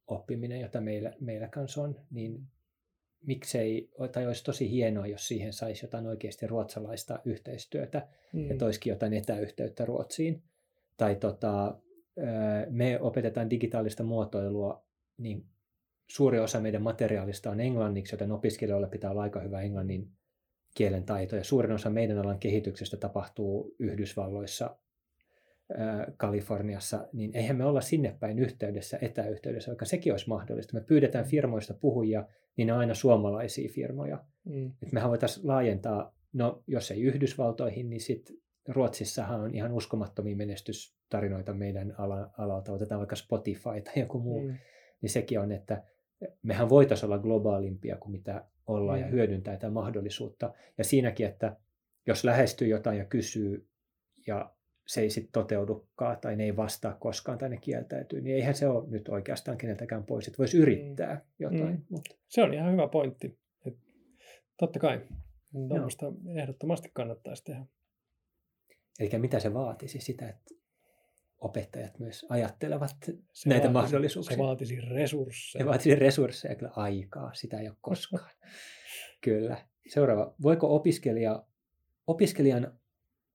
oppiminen, 0.07 0.61
jota 0.61 0.81
meillä, 0.81 1.13
meillä 1.19 1.47
kanssa 1.47 1.81
on, 1.81 1.95
niin 2.11 2.41
miksei, 3.21 3.91
tai 4.11 4.27
olisi 4.27 4.43
tosi 4.43 4.71
hienoa, 4.71 5.07
jos 5.07 5.27
siihen 5.27 5.53
saisi 5.53 5.85
jotain 5.85 6.07
oikeasti 6.07 6.47
ruotsalaista 6.47 7.19
yhteistyötä 7.25 8.07
mm. 8.33 8.49
ja 8.49 8.57
toisikin 8.57 8.91
jotain 8.91 9.13
etäyhteyttä 9.13 9.85
Ruotsiin. 9.85 10.43
Tai 10.97 11.15
tota, 11.15 11.77
me 12.69 12.99
opetetaan 12.99 13.49
digitaalista 13.49 14.03
muotoilua, 14.03 14.85
niin 15.17 15.45
suuri 16.07 16.39
osa 16.39 16.59
meidän 16.59 16.81
materiaalista 16.81 17.51
on 17.51 17.59
englanniksi, 17.59 18.13
joten 18.13 18.31
opiskelijoilla 18.31 18.87
pitää 18.87 19.11
olla 19.11 19.21
aika 19.21 19.39
hyvä 19.39 19.61
englannin 19.61 20.09
kielen 20.75 21.03
taito. 21.03 21.35
Ja 21.35 21.43
suurin 21.43 21.71
osa 21.71 21.89
meidän 21.89 22.17
alan 22.17 22.39
kehityksestä 22.39 22.97
tapahtuu 22.97 23.75
Yhdysvalloissa, 23.79 24.77
Kaliforniassa, 26.17 27.07
niin 27.13 27.35
eihän 27.35 27.57
me 27.57 27.65
olla 27.65 27.81
sinne 27.81 28.17
päin 28.19 28.39
yhteydessä, 28.39 28.99
etäyhteydessä, 29.01 29.69
vaikka 29.71 29.85
sekin 29.85 30.13
olisi 30.13 30.29
mahdollista. 30.29 30.73
Me 30.73 30.81
pyydetään 30.81 31.25
firmoista 31.25 31.73
puhujia, 31.73 32.25
niin 32.57 32.67
ne 32.67 32.73
aina 32.73 32.93
suomalaisia 32.93 33.69
firmoja. 33.73 34.25
Mm. 34.43 34.71
Et 34.83 34.91
mehän 34.91 35.09
voitaisiin 35.09 35.47
laajentaa, 35.47 36.15
no 36.33 36.63
jos 36.67 36.91
ei 36.91 37.01
Yhdysvaltoihin, 37.01 37.89
niin 37.89 38.01
sitten 38.01 38.35
Ruotsissahan 38.67 39.41
on 39.41 39.55
ihan 39.55 39.71
uskomattomia 39.71 40.35
menestystarinoita 40.35 41.53
meidän 41.53 41.95
alalta. 42.37 42.71
Otetaan 42.71 42.99
vaikka 42.99 43.15
Spotify 43.15 43.81
tai 43.83 43.93
joku 43.99 44.19
muu. 44.19 44.41
Mm. 44.41 44.55
Niin 45.01 45.09
sekin 45.09 45.39
on, 45.39 45.51
että 45.51 45.83
mehän 46.43 46.69
voitaisiin 46.69 47.07
olla 47.07 47.19
globaalimpia 47.19 47.97
kuin 47.97 48.11
mitä 48.11 48.45
ollaan 48.67 48.99
mm. 48.99 49.05
ja 49.05 49.11
hyödyntää 49.11 49.53
tätä 49.53 49.69
mahdollisuutta. 49.69 50.53
Ja 50.77 50.83
siinäkin, 50.83 51.25
että 51.25 51.57
jos 52.07 52.23
lähestyy 52.23 52.67
jotain 52.67 52.97
ja 52.97 53.05
kysyy 53.05 53.67
ja 54.27 54.53
se 54.87 55.01
ei 55.01 55.09
sitten 55.09 55.31
toteudukaan 55.31 56.17
tai 56.21 56.35
ne 56.35 56.43
ei 56.43 56.55
vastaa 56.55 56.93
koskaan 56.93 57.37
tai 57.37 57.49
ne 57.49 57.57
kieltäytyy, 57.57 58.21
niin 58.21 58.35
eihän 58.35 58.55
se 58.55 58.67
ole 58.67 58.89
nyt 58.89 59.09
oikeastaan 59.09 59.57
keneltäkään 59.57 60.03
pois. 60.03 60.27
Että 60.27 60.37
voisi 60.37 60.57
yrittää 60.57 61.15
mm. 61.15 61.21
jotain. 61.39 61.75
Mm. 61.75 61.85
Mutta... 61.89 62.15
Se 62.27 62.43
on 62.43 62.53
ihan 62.53 62.71
hyvä 62.71 62.87
pointti. 62.87 63.39
Et 63.65 63.77
totta 64.57 64.79
kai. 64.79 65.01
Tuommoista 65.67 66.05
ehdottomasti 66.35 66.91
kannattaisi 66.93 67.43
tehdä. 67.43 67.65
Eli 68.99 69.09
mitä 69.17 69.39
se 69.39 69.53
vaatisi? 69.53 69.99
Sitä, 69.99 70.29
että 70.29 70.53
opettajat 71.39 71.99
myös 71.99 72.25
ajattelevat 72.29 72.95
se 73.33 73.49
näitä 73.49 73.73
vaatisi, 73.73 73.93
mahdollisuuksia. 73.93 74.37
Se 74.37 74.43
vaatisi 74.43 74.81
resursseja. 74.81 75.63
Se 75.63 75.69
vaatisi 75.69 75.95
resursseja, 75.95 76.55
kyllä 76.55 76.71
aikaa. 76.75 77.33
Sitä 77.33 77.59
ei 77.59 77.67
ole 77.67 77.77
koskaan. 77.81 78.29
kyllä. 79.23 79.67
Seuraava. 79.87 80.35
Voiko 80.43 80.75
opiskelija, 80.75 81.45
opiskelijan 82.07 82.79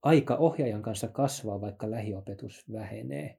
aika 0.02 0.36
ohjaajan 0.36 0.82
kanssa 0.82 1.08
kasvaa, 1.08 1.60
vaikka 1.60 1.90
lähiopetus 1.90 2.72
vähenee? 2.72 3.38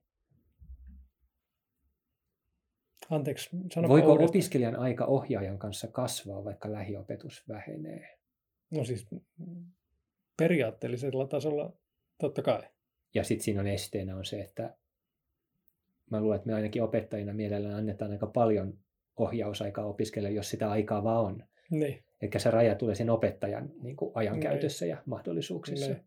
Anteeksi, 3.09 3.49
Voiko 3.87 4.07
uudestaan. 4.07 4.29
opiskelijan 4.29 4.75
aika 4.75 5.05
ohjaajan 5.05 5.59
kanssa 5.59 5.87
kasvaa, 5.87 6.43
vaikka 6.43 6.71
lähiopetus 6.71 7.47
vähenee? 7.47 8.17
No 8.71 8.85
siis 8.85 9.07
periaatteellisella 10.37 11.27
tasolla 11.27 11.73
totta 12.17 12.41
kai. 12.41 12.63
Ja 13.13 13.23
sitten 13.23 13.43
siinä 13.43 13.61
on 13.61 13.67
esteenä 13.67 14.15
on 14.15 14.25
se, 14.25 14.41
että 14.41 14.77
mä 16.11 16.21
luulen, 16.21 16.35
että 16.35 16.47
me 16.47 16.53
ainakin 16.53 16.83
opettajina 16.83 17.33
mielellään 17.33 17.75
annetaan 17.75 18.11
aika 18.11 18.27
paljon 18.27 18.79
ohjausaikaa 19.17 19.85
opiskelijalle, 19.85 20.35
jos 20.35 20.49
sitä 20.49 20.71
aikaa 20.71 21.03
vaan 21.03 21.25
on. 21.25 21.43
Niin. 21.71 22.03
Eli 22.21 22.31
se 22.37 22.51
raja 22.51 22.75
tulee 22.75 22.95
sen 22.95 23.09
opettajan 23.09 23.71
niin 23.81 23.95
kuin 23.95 24.11
ajankäytössä 24.15 24.85
niin. 24.85 24.89
ja 24.89 25.03
mahdollisuuksissa. 25.05 25.87
Niin. 25.87 26.03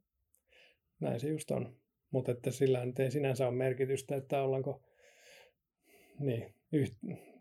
Näin 1.01 1.21
se 1.21 1.29
just 1.29 1.51
on. 1.51 1.77
Mutta 2.11 2.33
että 2.33 2.51
sillä 2.51 2.87
nyt 2.87 2.99
ei 2.99 3.11
sinänsä 3.11 3.49
ole 3.49 3.57
merkitystä, 3.57 4.17
että 4.17 4.43
ollaanko 4.43 4.83
niin, 6.21 6.55
yht, 6.73 6.95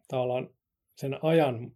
tavallaan 0.08 0.50
sen 0.96 1.24
ajan 1.24 1.72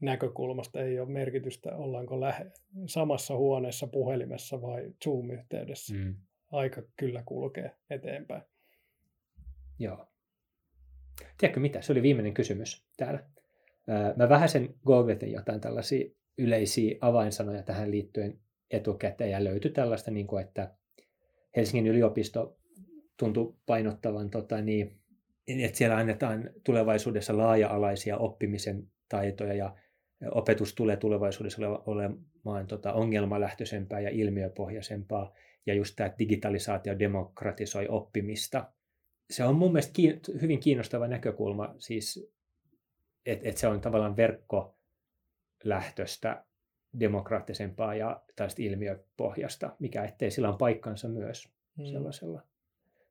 näkökulmasta 0.00 0.80
ei 0.80 1.00
ole 1.00 1.08
merkitystä, 1.08 1.76
ollaanko 1.76 2.20
lähe, 2.20 2.46
samassa 2.86 3.36
huoneessa 3.36 3.86
puhelimessa 3.86 4.62
vai 4.62 4.92
Zoom-yhteydessä. 5.04 5.94
Mm. 5.94 6.14
Aika 6.52 6.82
kyllä 6.96 7.22
kulkee 7.26 7.76
eteenpäin. 7.90 8.42
Joo. 9.78 10.08
Tiedätkö 11.38 11.60
mitä? 11.60 11.82
Se 11.82 11.92
oli 11.92 12.02
viimeinen 12.02 12.34
kysymys 12.34 12.86
täällä. 12.96 13.24
Mä 14.16 14.28
vähän 14.28 14.48
sen 14.48 14.74
googletin 14.86 15.32
jotain 15.32 15.60
tällaisia 15.60 16.10
yleisiä 16.38 16.98
avainsanoja 17.00 17.62
tähän 17.62 17.90
liittyen 17.90 18.40
etukäteen 18.70 19.30
ja 19.30 19.44
löytyi 19.44 19.70
tällaista, 19.70 20.10
niin 20.10 20.26
kuin, 20.26 20.44
että 20.44 20.74
Helsingin 21.56 21.86
yliopisto 21.86 22.58
tuntui 23.16 23.54
painottavan, 23.66 24.30
tota, 24.30 24.62
niin, 24.62 25.00
että 25.46 25.78
siellä 25.78 25.96
annetaan 25.96 26.50
tulevaisuudessa 26.64 27.38
laaja-alaisia 27.38 28.18
oppimisen 28.18 28.88
taitoja 29.08 29.54
ja 29.54 29.76
opetus 30.30 30.74
tulee 30.74 30.96
tulevaisuudessa 30.96 31.62
olemaan 31.86 32.66
tota, 32.66 32.92
ongelmalähtöisempää 32.92 34.00
ja 34.00 34.10
ilmiöpohjaisempaa. 34.10 35.34
Ja 35.66 35.74
just 35.74 35.96
tämä 35.96 36.12
digitalisaatio 36.18 36.98
demokratisoi 36.98 37.88
oppimista. 37.88 38.72
Se 39.30 39.44
on 39.44 39.56
mun 39.56 39.72
mielestä 39.72 39.92
kiin- 39.92 40.20
hyvin 40.42 40.60
kiinnostava 40.60 41.08
näkökulma, 41.08 41.74
siis, 41.78 42.32
että 43.26 43.48
et 43.48 43.56
se 43.56 43.68
on 43.68 43.80
tavallaan 43.80 44.16
verkkolähtöistä 44.16 46.44
demokraattisempaa 47.00 47.94
ja 47.94 48.22
tällaista 48.36 48.62
ilmiöpohjasta, 48.62 49.76
mikä 49.78 50.04
ettei 50.04 50.30
sillä 50.30 50.48
on 50.48 50.58
paikkansa 50.58 51.08
myös 51.08 51.48
mm. 51.76 51.84
sellaisella. 51.84 52.42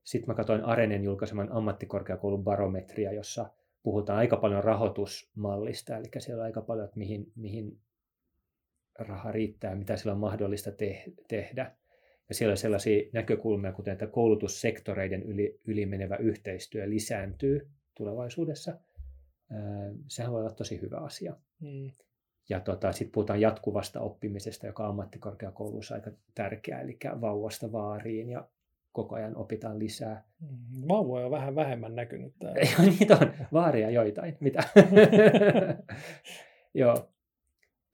Sitten 0.04 0.28
mä 0.28 0.36
katsoin 0.36 0.66
Arenen 0.66 1.04
julkaiseman 1.04 1.52
ammattikorkeakoulun 1.52 2.44
barometria, 2.44 3.14
jossa 3.14 3.50
puhutaan 3.84 4.20
aika 4.20 4.38
paljon 4.38 4.64
rahoitusmallista, 4.64 5.98
eli 5.98 6.06
siellä 6.20 6.42
on 6.42 6.46
aika 6.46 6.62
paljon, 6.62 6.86
että 6.86 6.98
mihin, 6.98 7.32
mihin 7.36 7.80
raha 9.00 9.32
riittää, 9.32 9.76
mitä 9.76 9.98
sillä 9.98 10.12
on 10.12 10.20
mahdollista 10.20 10.72
te- 10.72 11.04
tehdä. 11.28 11.76
Ja 12.30 12.36
siellä 12.36 12.52
on 12.52 12.58
sellaisia 12.58 13.10
näkökulmia, 13.14 13.74
kuten 13.74 13.94
että 13.94 14.08
koulutussektoreiden 14.08 15.24
yli, 15.24 15.60
yli 15.66 15.86
menevä 15.86 16.16
yhteistyö 16.16 16.90
lisääntyy 16.90 17.70
tulevaisuudessa. 17.96 18.80
Sehän 20.08 20.32
voi 20.32 20.42
olla 20.42 20.54
tosi 20.54 20.82
hyvä 20.82 20.98
asia. 20.98 21.36
Mm. 21.60 21.92
Ja 22.50 22.60
tota, 22.60 22.92
sitten 22.92 23.12
puhutaan 23.12 23.42
jatkuvasta 23.42 24.00
oppimisesta, 24.00 24.68
joka 24.68 24.84
on 24.84 24.90
ammattikorkeakouluissa 24.90 25.96
aika 25.96 26.12
tärkeää, 26.36 26.82
eli 26.82 26.98
vauvasta 27.22 27.72
vaariin 27.72 28.30
ja 28.30 28.50
koko 28.98 29.16
ajan 29.16 29.36
opitaan 29.36 29.80
lisää. 29.80 30.24
Mm, 30.40 30.88
vauvoja 30.88 31.26
on 31.26 31.32
vähän 31.32 31.56
vähemmän 31.56 31.96
näkynyt 31.96 32.34
täällä. 32.40 32.62
Niitä 33.00 33.18
on 33.22 33.32
vaaria 33.54 33.90
joitain, 33.90 34.38
mitä. 34.40 34.64
Joo. 36.82 37.10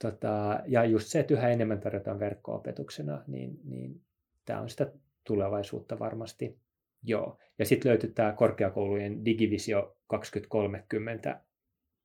Tota, 0.02 0.60
ja 0.68 0.86
just 0.86 1.08
se, 1.08 1.20
että 1.20 1.34
yhä 1.34 1.50
enemmän 1.50 1.80
tarjotaan 1.80 2.20
verkko-opetuksena, 2.20 3.24
niin, 3.28 3.60
niin 3.64 4.02
tämä 4.46 4.62
on 4.62 4.70
sitä 4.70 4.92
tulevaisuutta 5.24 6.00
varmasti. 6.00 6.58
Joo. 7.04 7.38
Ja 7.60 7.66
sitten 7.66 7.90
löytyy 7.90 8.12
tämä 8.12 8.32
korkeakoulujen 8.32 9.26
Digivisio 9.26 9.98
2030, 10.08 11.42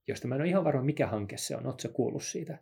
josta 0.09 0.29
mä 0.29 0.35
en 0.35 0.41
ole 0.41 0.49
ihan 0.49 0.65
varma, 0.65 0.83
mikä 0.83 1.07
hanke 1.07 1.37
se 1.37 1.57
on. 1.57 1.67
Oletko 1.67 1.89
kuullut 1.93 2.23
siitä? 2.23 2.59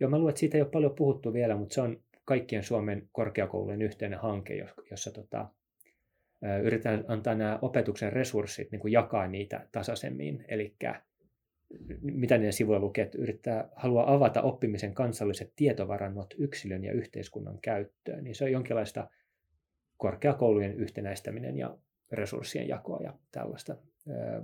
Joo, 0.00 0.10
mä 0.10 0.18
luulen, 0.18 0.30
että 0.30 0.40
siitä 0.40 0.58
ei 0.58 0.62
ole 0.62 0.70
paljon 0.70 0.94
puhuttu 0.94 1.32
vielä, 1.32 1.56
mutta 1.56 1.74
se 1.74 1.80
on 1.80 2.00
kaikkien 2.24 2.62
Suomen 2.62 3.08
korkeakoulujen 3.12 3.82
yhteinen 3.82 4.18
hanke, 4.18 4.66
jossa 4.90 5.10
tota, 5.10 5.48
yritetään 6.62 7.04
antaa 7.08 7.34
nämä 7.34 7.58
opetuksen 7.62 8.12
resurssit, 8.12 8.70
niin 8.70 8.80
kuin 8.80 8.92
jakaa 8.92 9.26
niitä 9.26 9.68
tasaisemmin. 9.72 10.44
Eli 10.48 10.76
mitä 12.00 12.38
ne 12.38 12.52
sivuilla 12.52 12.80
lukee, 12.80 13.04
että 13.04 13.18
yrittää, 13.18 13.68
haluaa 13.76 14.14
avata 14.14 14.42
oppimisen 14.42 14.94
kansalliset 14.94 15.52
tietovarannot 15.56 16.34
yksilön 16.38 16.84
ja 16.84 16.92
yhteiskunnan 16.92 17.58
käyttöön. 17.62 18.24
Niin 18.24 18.34
se 18.34 18.44
on 18.44 18.52
jonkinlaista 18.52 19.10
korkeakoulujen 19.96 20.74
yhtenäistäminen 20.74 21.56
ja 21.56 21.78
resurssien 22.12 22.68
jakoa 22.68 23.00
ja 23.02 23.14
tällaista. 23.32 23.76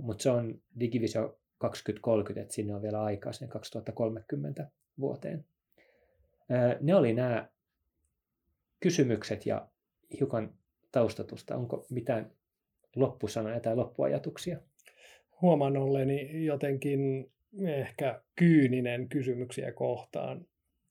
Mutta 0.00 0.22
se 0.22 0.30
on 0.30 0.60
Digivisio 0.80 1.38
2030, 1.58 2.42
että 2.42 2.54
sinne 2.54 2.74
on 2.74 2.82
vielä 2.82 3.02
aikaa 3.02 3.32
sinne 3.32 3.52
2030 3.52 4.70
vuoteen. 5.00 5.44
Ne 6.80 6.94
oli 6.94 7.12
nämä 7.12 7.48
kysymykset 8.80 9.46
ja 9.46 9.68
hiukan 10.20 10.54
taustatusta. 10.98 11.56
Onko 11.56 11.86
mitään 11.90 12.30
loppusanoja 12.96 13.60
tai 13.60 13.76
loppuajatuksia? 13.76 14.58
Huomaan 15.42 15.76
olleeni 15.76 16.44
jotenkin 16.44 17.32
ehkä 17.66 18.22
kyyninen 18.36 19.08
kysymyksiä 19.08 19.72
kohtaan. 19.72 20.46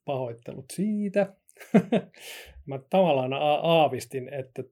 Pahoittelut 0.06 0.66
siitä. 0.74 1.34
Mä 2.66 2.80
tavallaan 2.90 3.34
aavistin, 3.62 4.34
että 4.34 4.64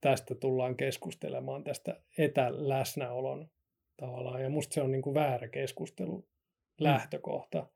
tästä 0.00 0.34
tullaan 0.34 0.76
keskustelemaan, 0.76 1.64
tästä 1.64 2.00
etäläsnäolon 2.18 3.50
tavallaan. 3.96 4.42
Ja 4.42 4.50
musta 4.50 4.74
se 4.74 4.82
on 4.82 4.92
niin 4.92 5.02
kuin 5.02 5.14
väärä 5.14 5.48
keskustelu 5.48 6.18
mm. 6.18 6.24
lähtökohta 6.84 7.66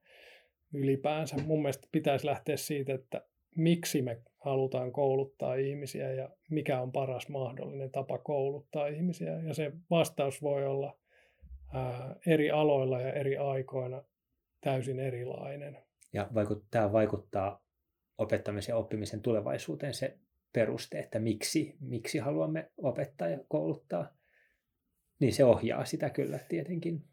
ylipäänsä. 0.75 1.37
Mun 1.37 1.63
mielestä 1.63 1.89
pitäisi 1.93 2.27
lähteä 2.27 2.57
siitä, 2.57 2.95
että 2.95 3.27
miksi 3.57 4.03
me 4.03 4.23
halutaan 4.39 4.93
kouluttaa 4.93 5.55
ihmisiä 5.55 6.13
ja 6.13 6.29
mikä 6.51 6.81
on 6.81 6.93
paras 6.93 7.29
mahdollinen 7.29 7.91
tapa 7.91 8.19
kouluttaa 8.19 8.87
ihmisiä. 8.87 9.33
Ja 9.33 9.55
se 9.55 9.73
vastaus 9.91 10.43
voi 10.43 10.67
olla 10.67 10.99
ää, 11.75 12.17
eri 12.27 12.51
aloilla 12.51 13.01
ja 13.01 13.13
eri 13.13 13.37
aikoina 13.37 14.03
täysin 14.61 15.01
erilainen. 15.01 15.79
Ja 16.13 16.29
vaikut, 16.35 16.65
tämä 16.71 16.93
vaikuttaa 16.93 17.65
opettamisen 18.19 18.73
ja 18.73 18.77
oppimisen 18.77 19.23
tulevaisuuteen 19.23 19.95
se 19.95 20.19
peruste, 20.53 20.99
että 20.99 21.19
miksi, 21.19 21.77
miksi 21.81 22.19
haluamme 22.19 22.71
opettaa 22.77 23.29
ja 23.29 23.39
kouluttaa. 23.49 24.17
Niin 25.21 25.33
se 25.33 25.45
ohjaa 25.45 25.85
sitä 25.85 26.11
kyllä 26.11 26.39
tietenkin. 26.49 27.05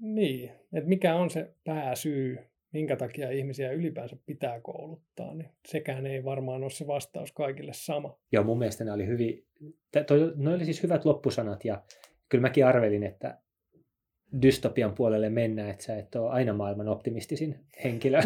Niin, 0.00 0.50
että 0.72 0.88
mikä 0.88 1.16
on 1.16 1.30
se 1.30 1.54
pääsyy 1.64 2.38
minkä 2.72 2.96
takia 2.96 3.30
ihmisiä 3.30 3.72
ylipäänsä 3.72 4.16
pitää 4.26 4.60
kouluttaa, 4.60 5.34
niin 5.34 5.48
sekään 5.68 6.06
ei 6.06 6.24
varmaan 6.24 6.62
ole 6.62 6.70
se 6.70 6.86
vastaus 6.86 7.32
kaikille 7.32 7.72
sama. 7.74 8.18
Joo, 8.32 8.44
mun 8.44 8.58
mielestä 8.58 8.84
ne 8.84 8.92
oli 8.92 9.06
hyvin, 9.06 9.46
toi, 10.06 10.32
ne 10.36 10.54
oli 10.54 10.64
siis 10.64 10.82
hyvät 10.82 11.04
loppusanat 11.04 11.64
ja 11.64 11.82
kyllä 12.28 12.42
mäkin 12.42 12.66
arvelin, 12.66 13.02
että 13.02 13.38
dystopian 14.42 14.94
puolelle 14.94 15.28
mennään, 15.28 15.70
että 15.70 15.84
sä 15.84 15.98
et 15.98 16.14
ole 16.14 16.30
aina 16.30 16.52
maailman 16.52 16.88
optimistisin 16.88 17.58
henkilö, 17.84 18.20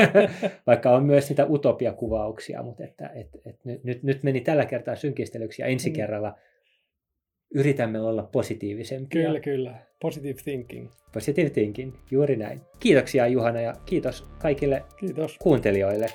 vaikka 0.66 0.90
on 0.90 1.04
myös 1.04 1.28
niitä 1.28 1.46
utopiakuvauksia, 1.46 2.62
mutta 2.62 2.84
että, 2.84 3.08
et, 3.08 3.28
et 3.46 3.64
nyt, 3.64 3.84
nyt, 3.84 4.02
nyt 4.02 4.22
meni 4.22 4.40
tällä 4.40 4.66
kertaa 4.66 4.96
synkistelyksi 4.96 5.62
ja 5.62 5.68
ensi 5.68 5.90
mm. 5.90 5.96
kerralla 5.96 6.38
yritämme 7.54 8.00
olla 8.00 8.22
positiivisempia. 8.22 9.22
Kyllä, 9.22 9.40
kyllä. 9.40 9.74
Positive 10.00 10.38
thinking. 10.44 10.88
Positive 11.12 11.50
thinking, 11.50 11.94
juuri 12.10 12.36
näin. 12.36 12.60
Kiitoksia 12.80 13.26
Juhana 13.26 13.60
ja 13.60 13.74
kiitos 13.86 14.26
kaikille 14.38 14.82
kiitos. 14.96 15.38
kuuntelijoille. 15.38 16.06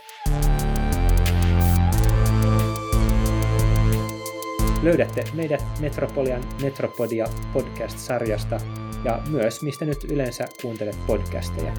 Löydätte 4.84 5.24
meidät 5.34 5.64
Metropolian 5.82 6.44
Metropodia 6.62 7.26
podcast-sarjasta 7.54 8.62
ja 9.06 9.22
myös 9.32 9.62
mistä 9.62 9.86
nyt 9.86 10.04
yleensä 10.12 10.48
kuuntelet 10.62 10.96
podcasteja. 11.08 11.74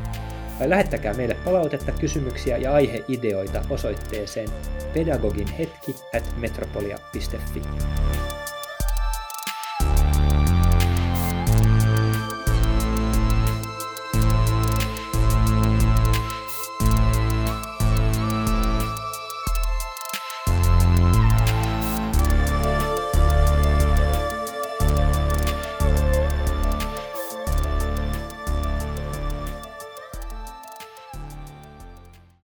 Lähettäkää 0.67 1.15
meille 1.15 1.37
palautetta, 1.45 1.93
kysymyksiä 1.93 2.57
ja 2.57 2.73
aiheideoita 2.73 3.63
osoitteeseen 3.71 4.49
pedagoginhetki 4.95 5.95
at 6.17 6.35
metropolia.fi. 6.41 7.61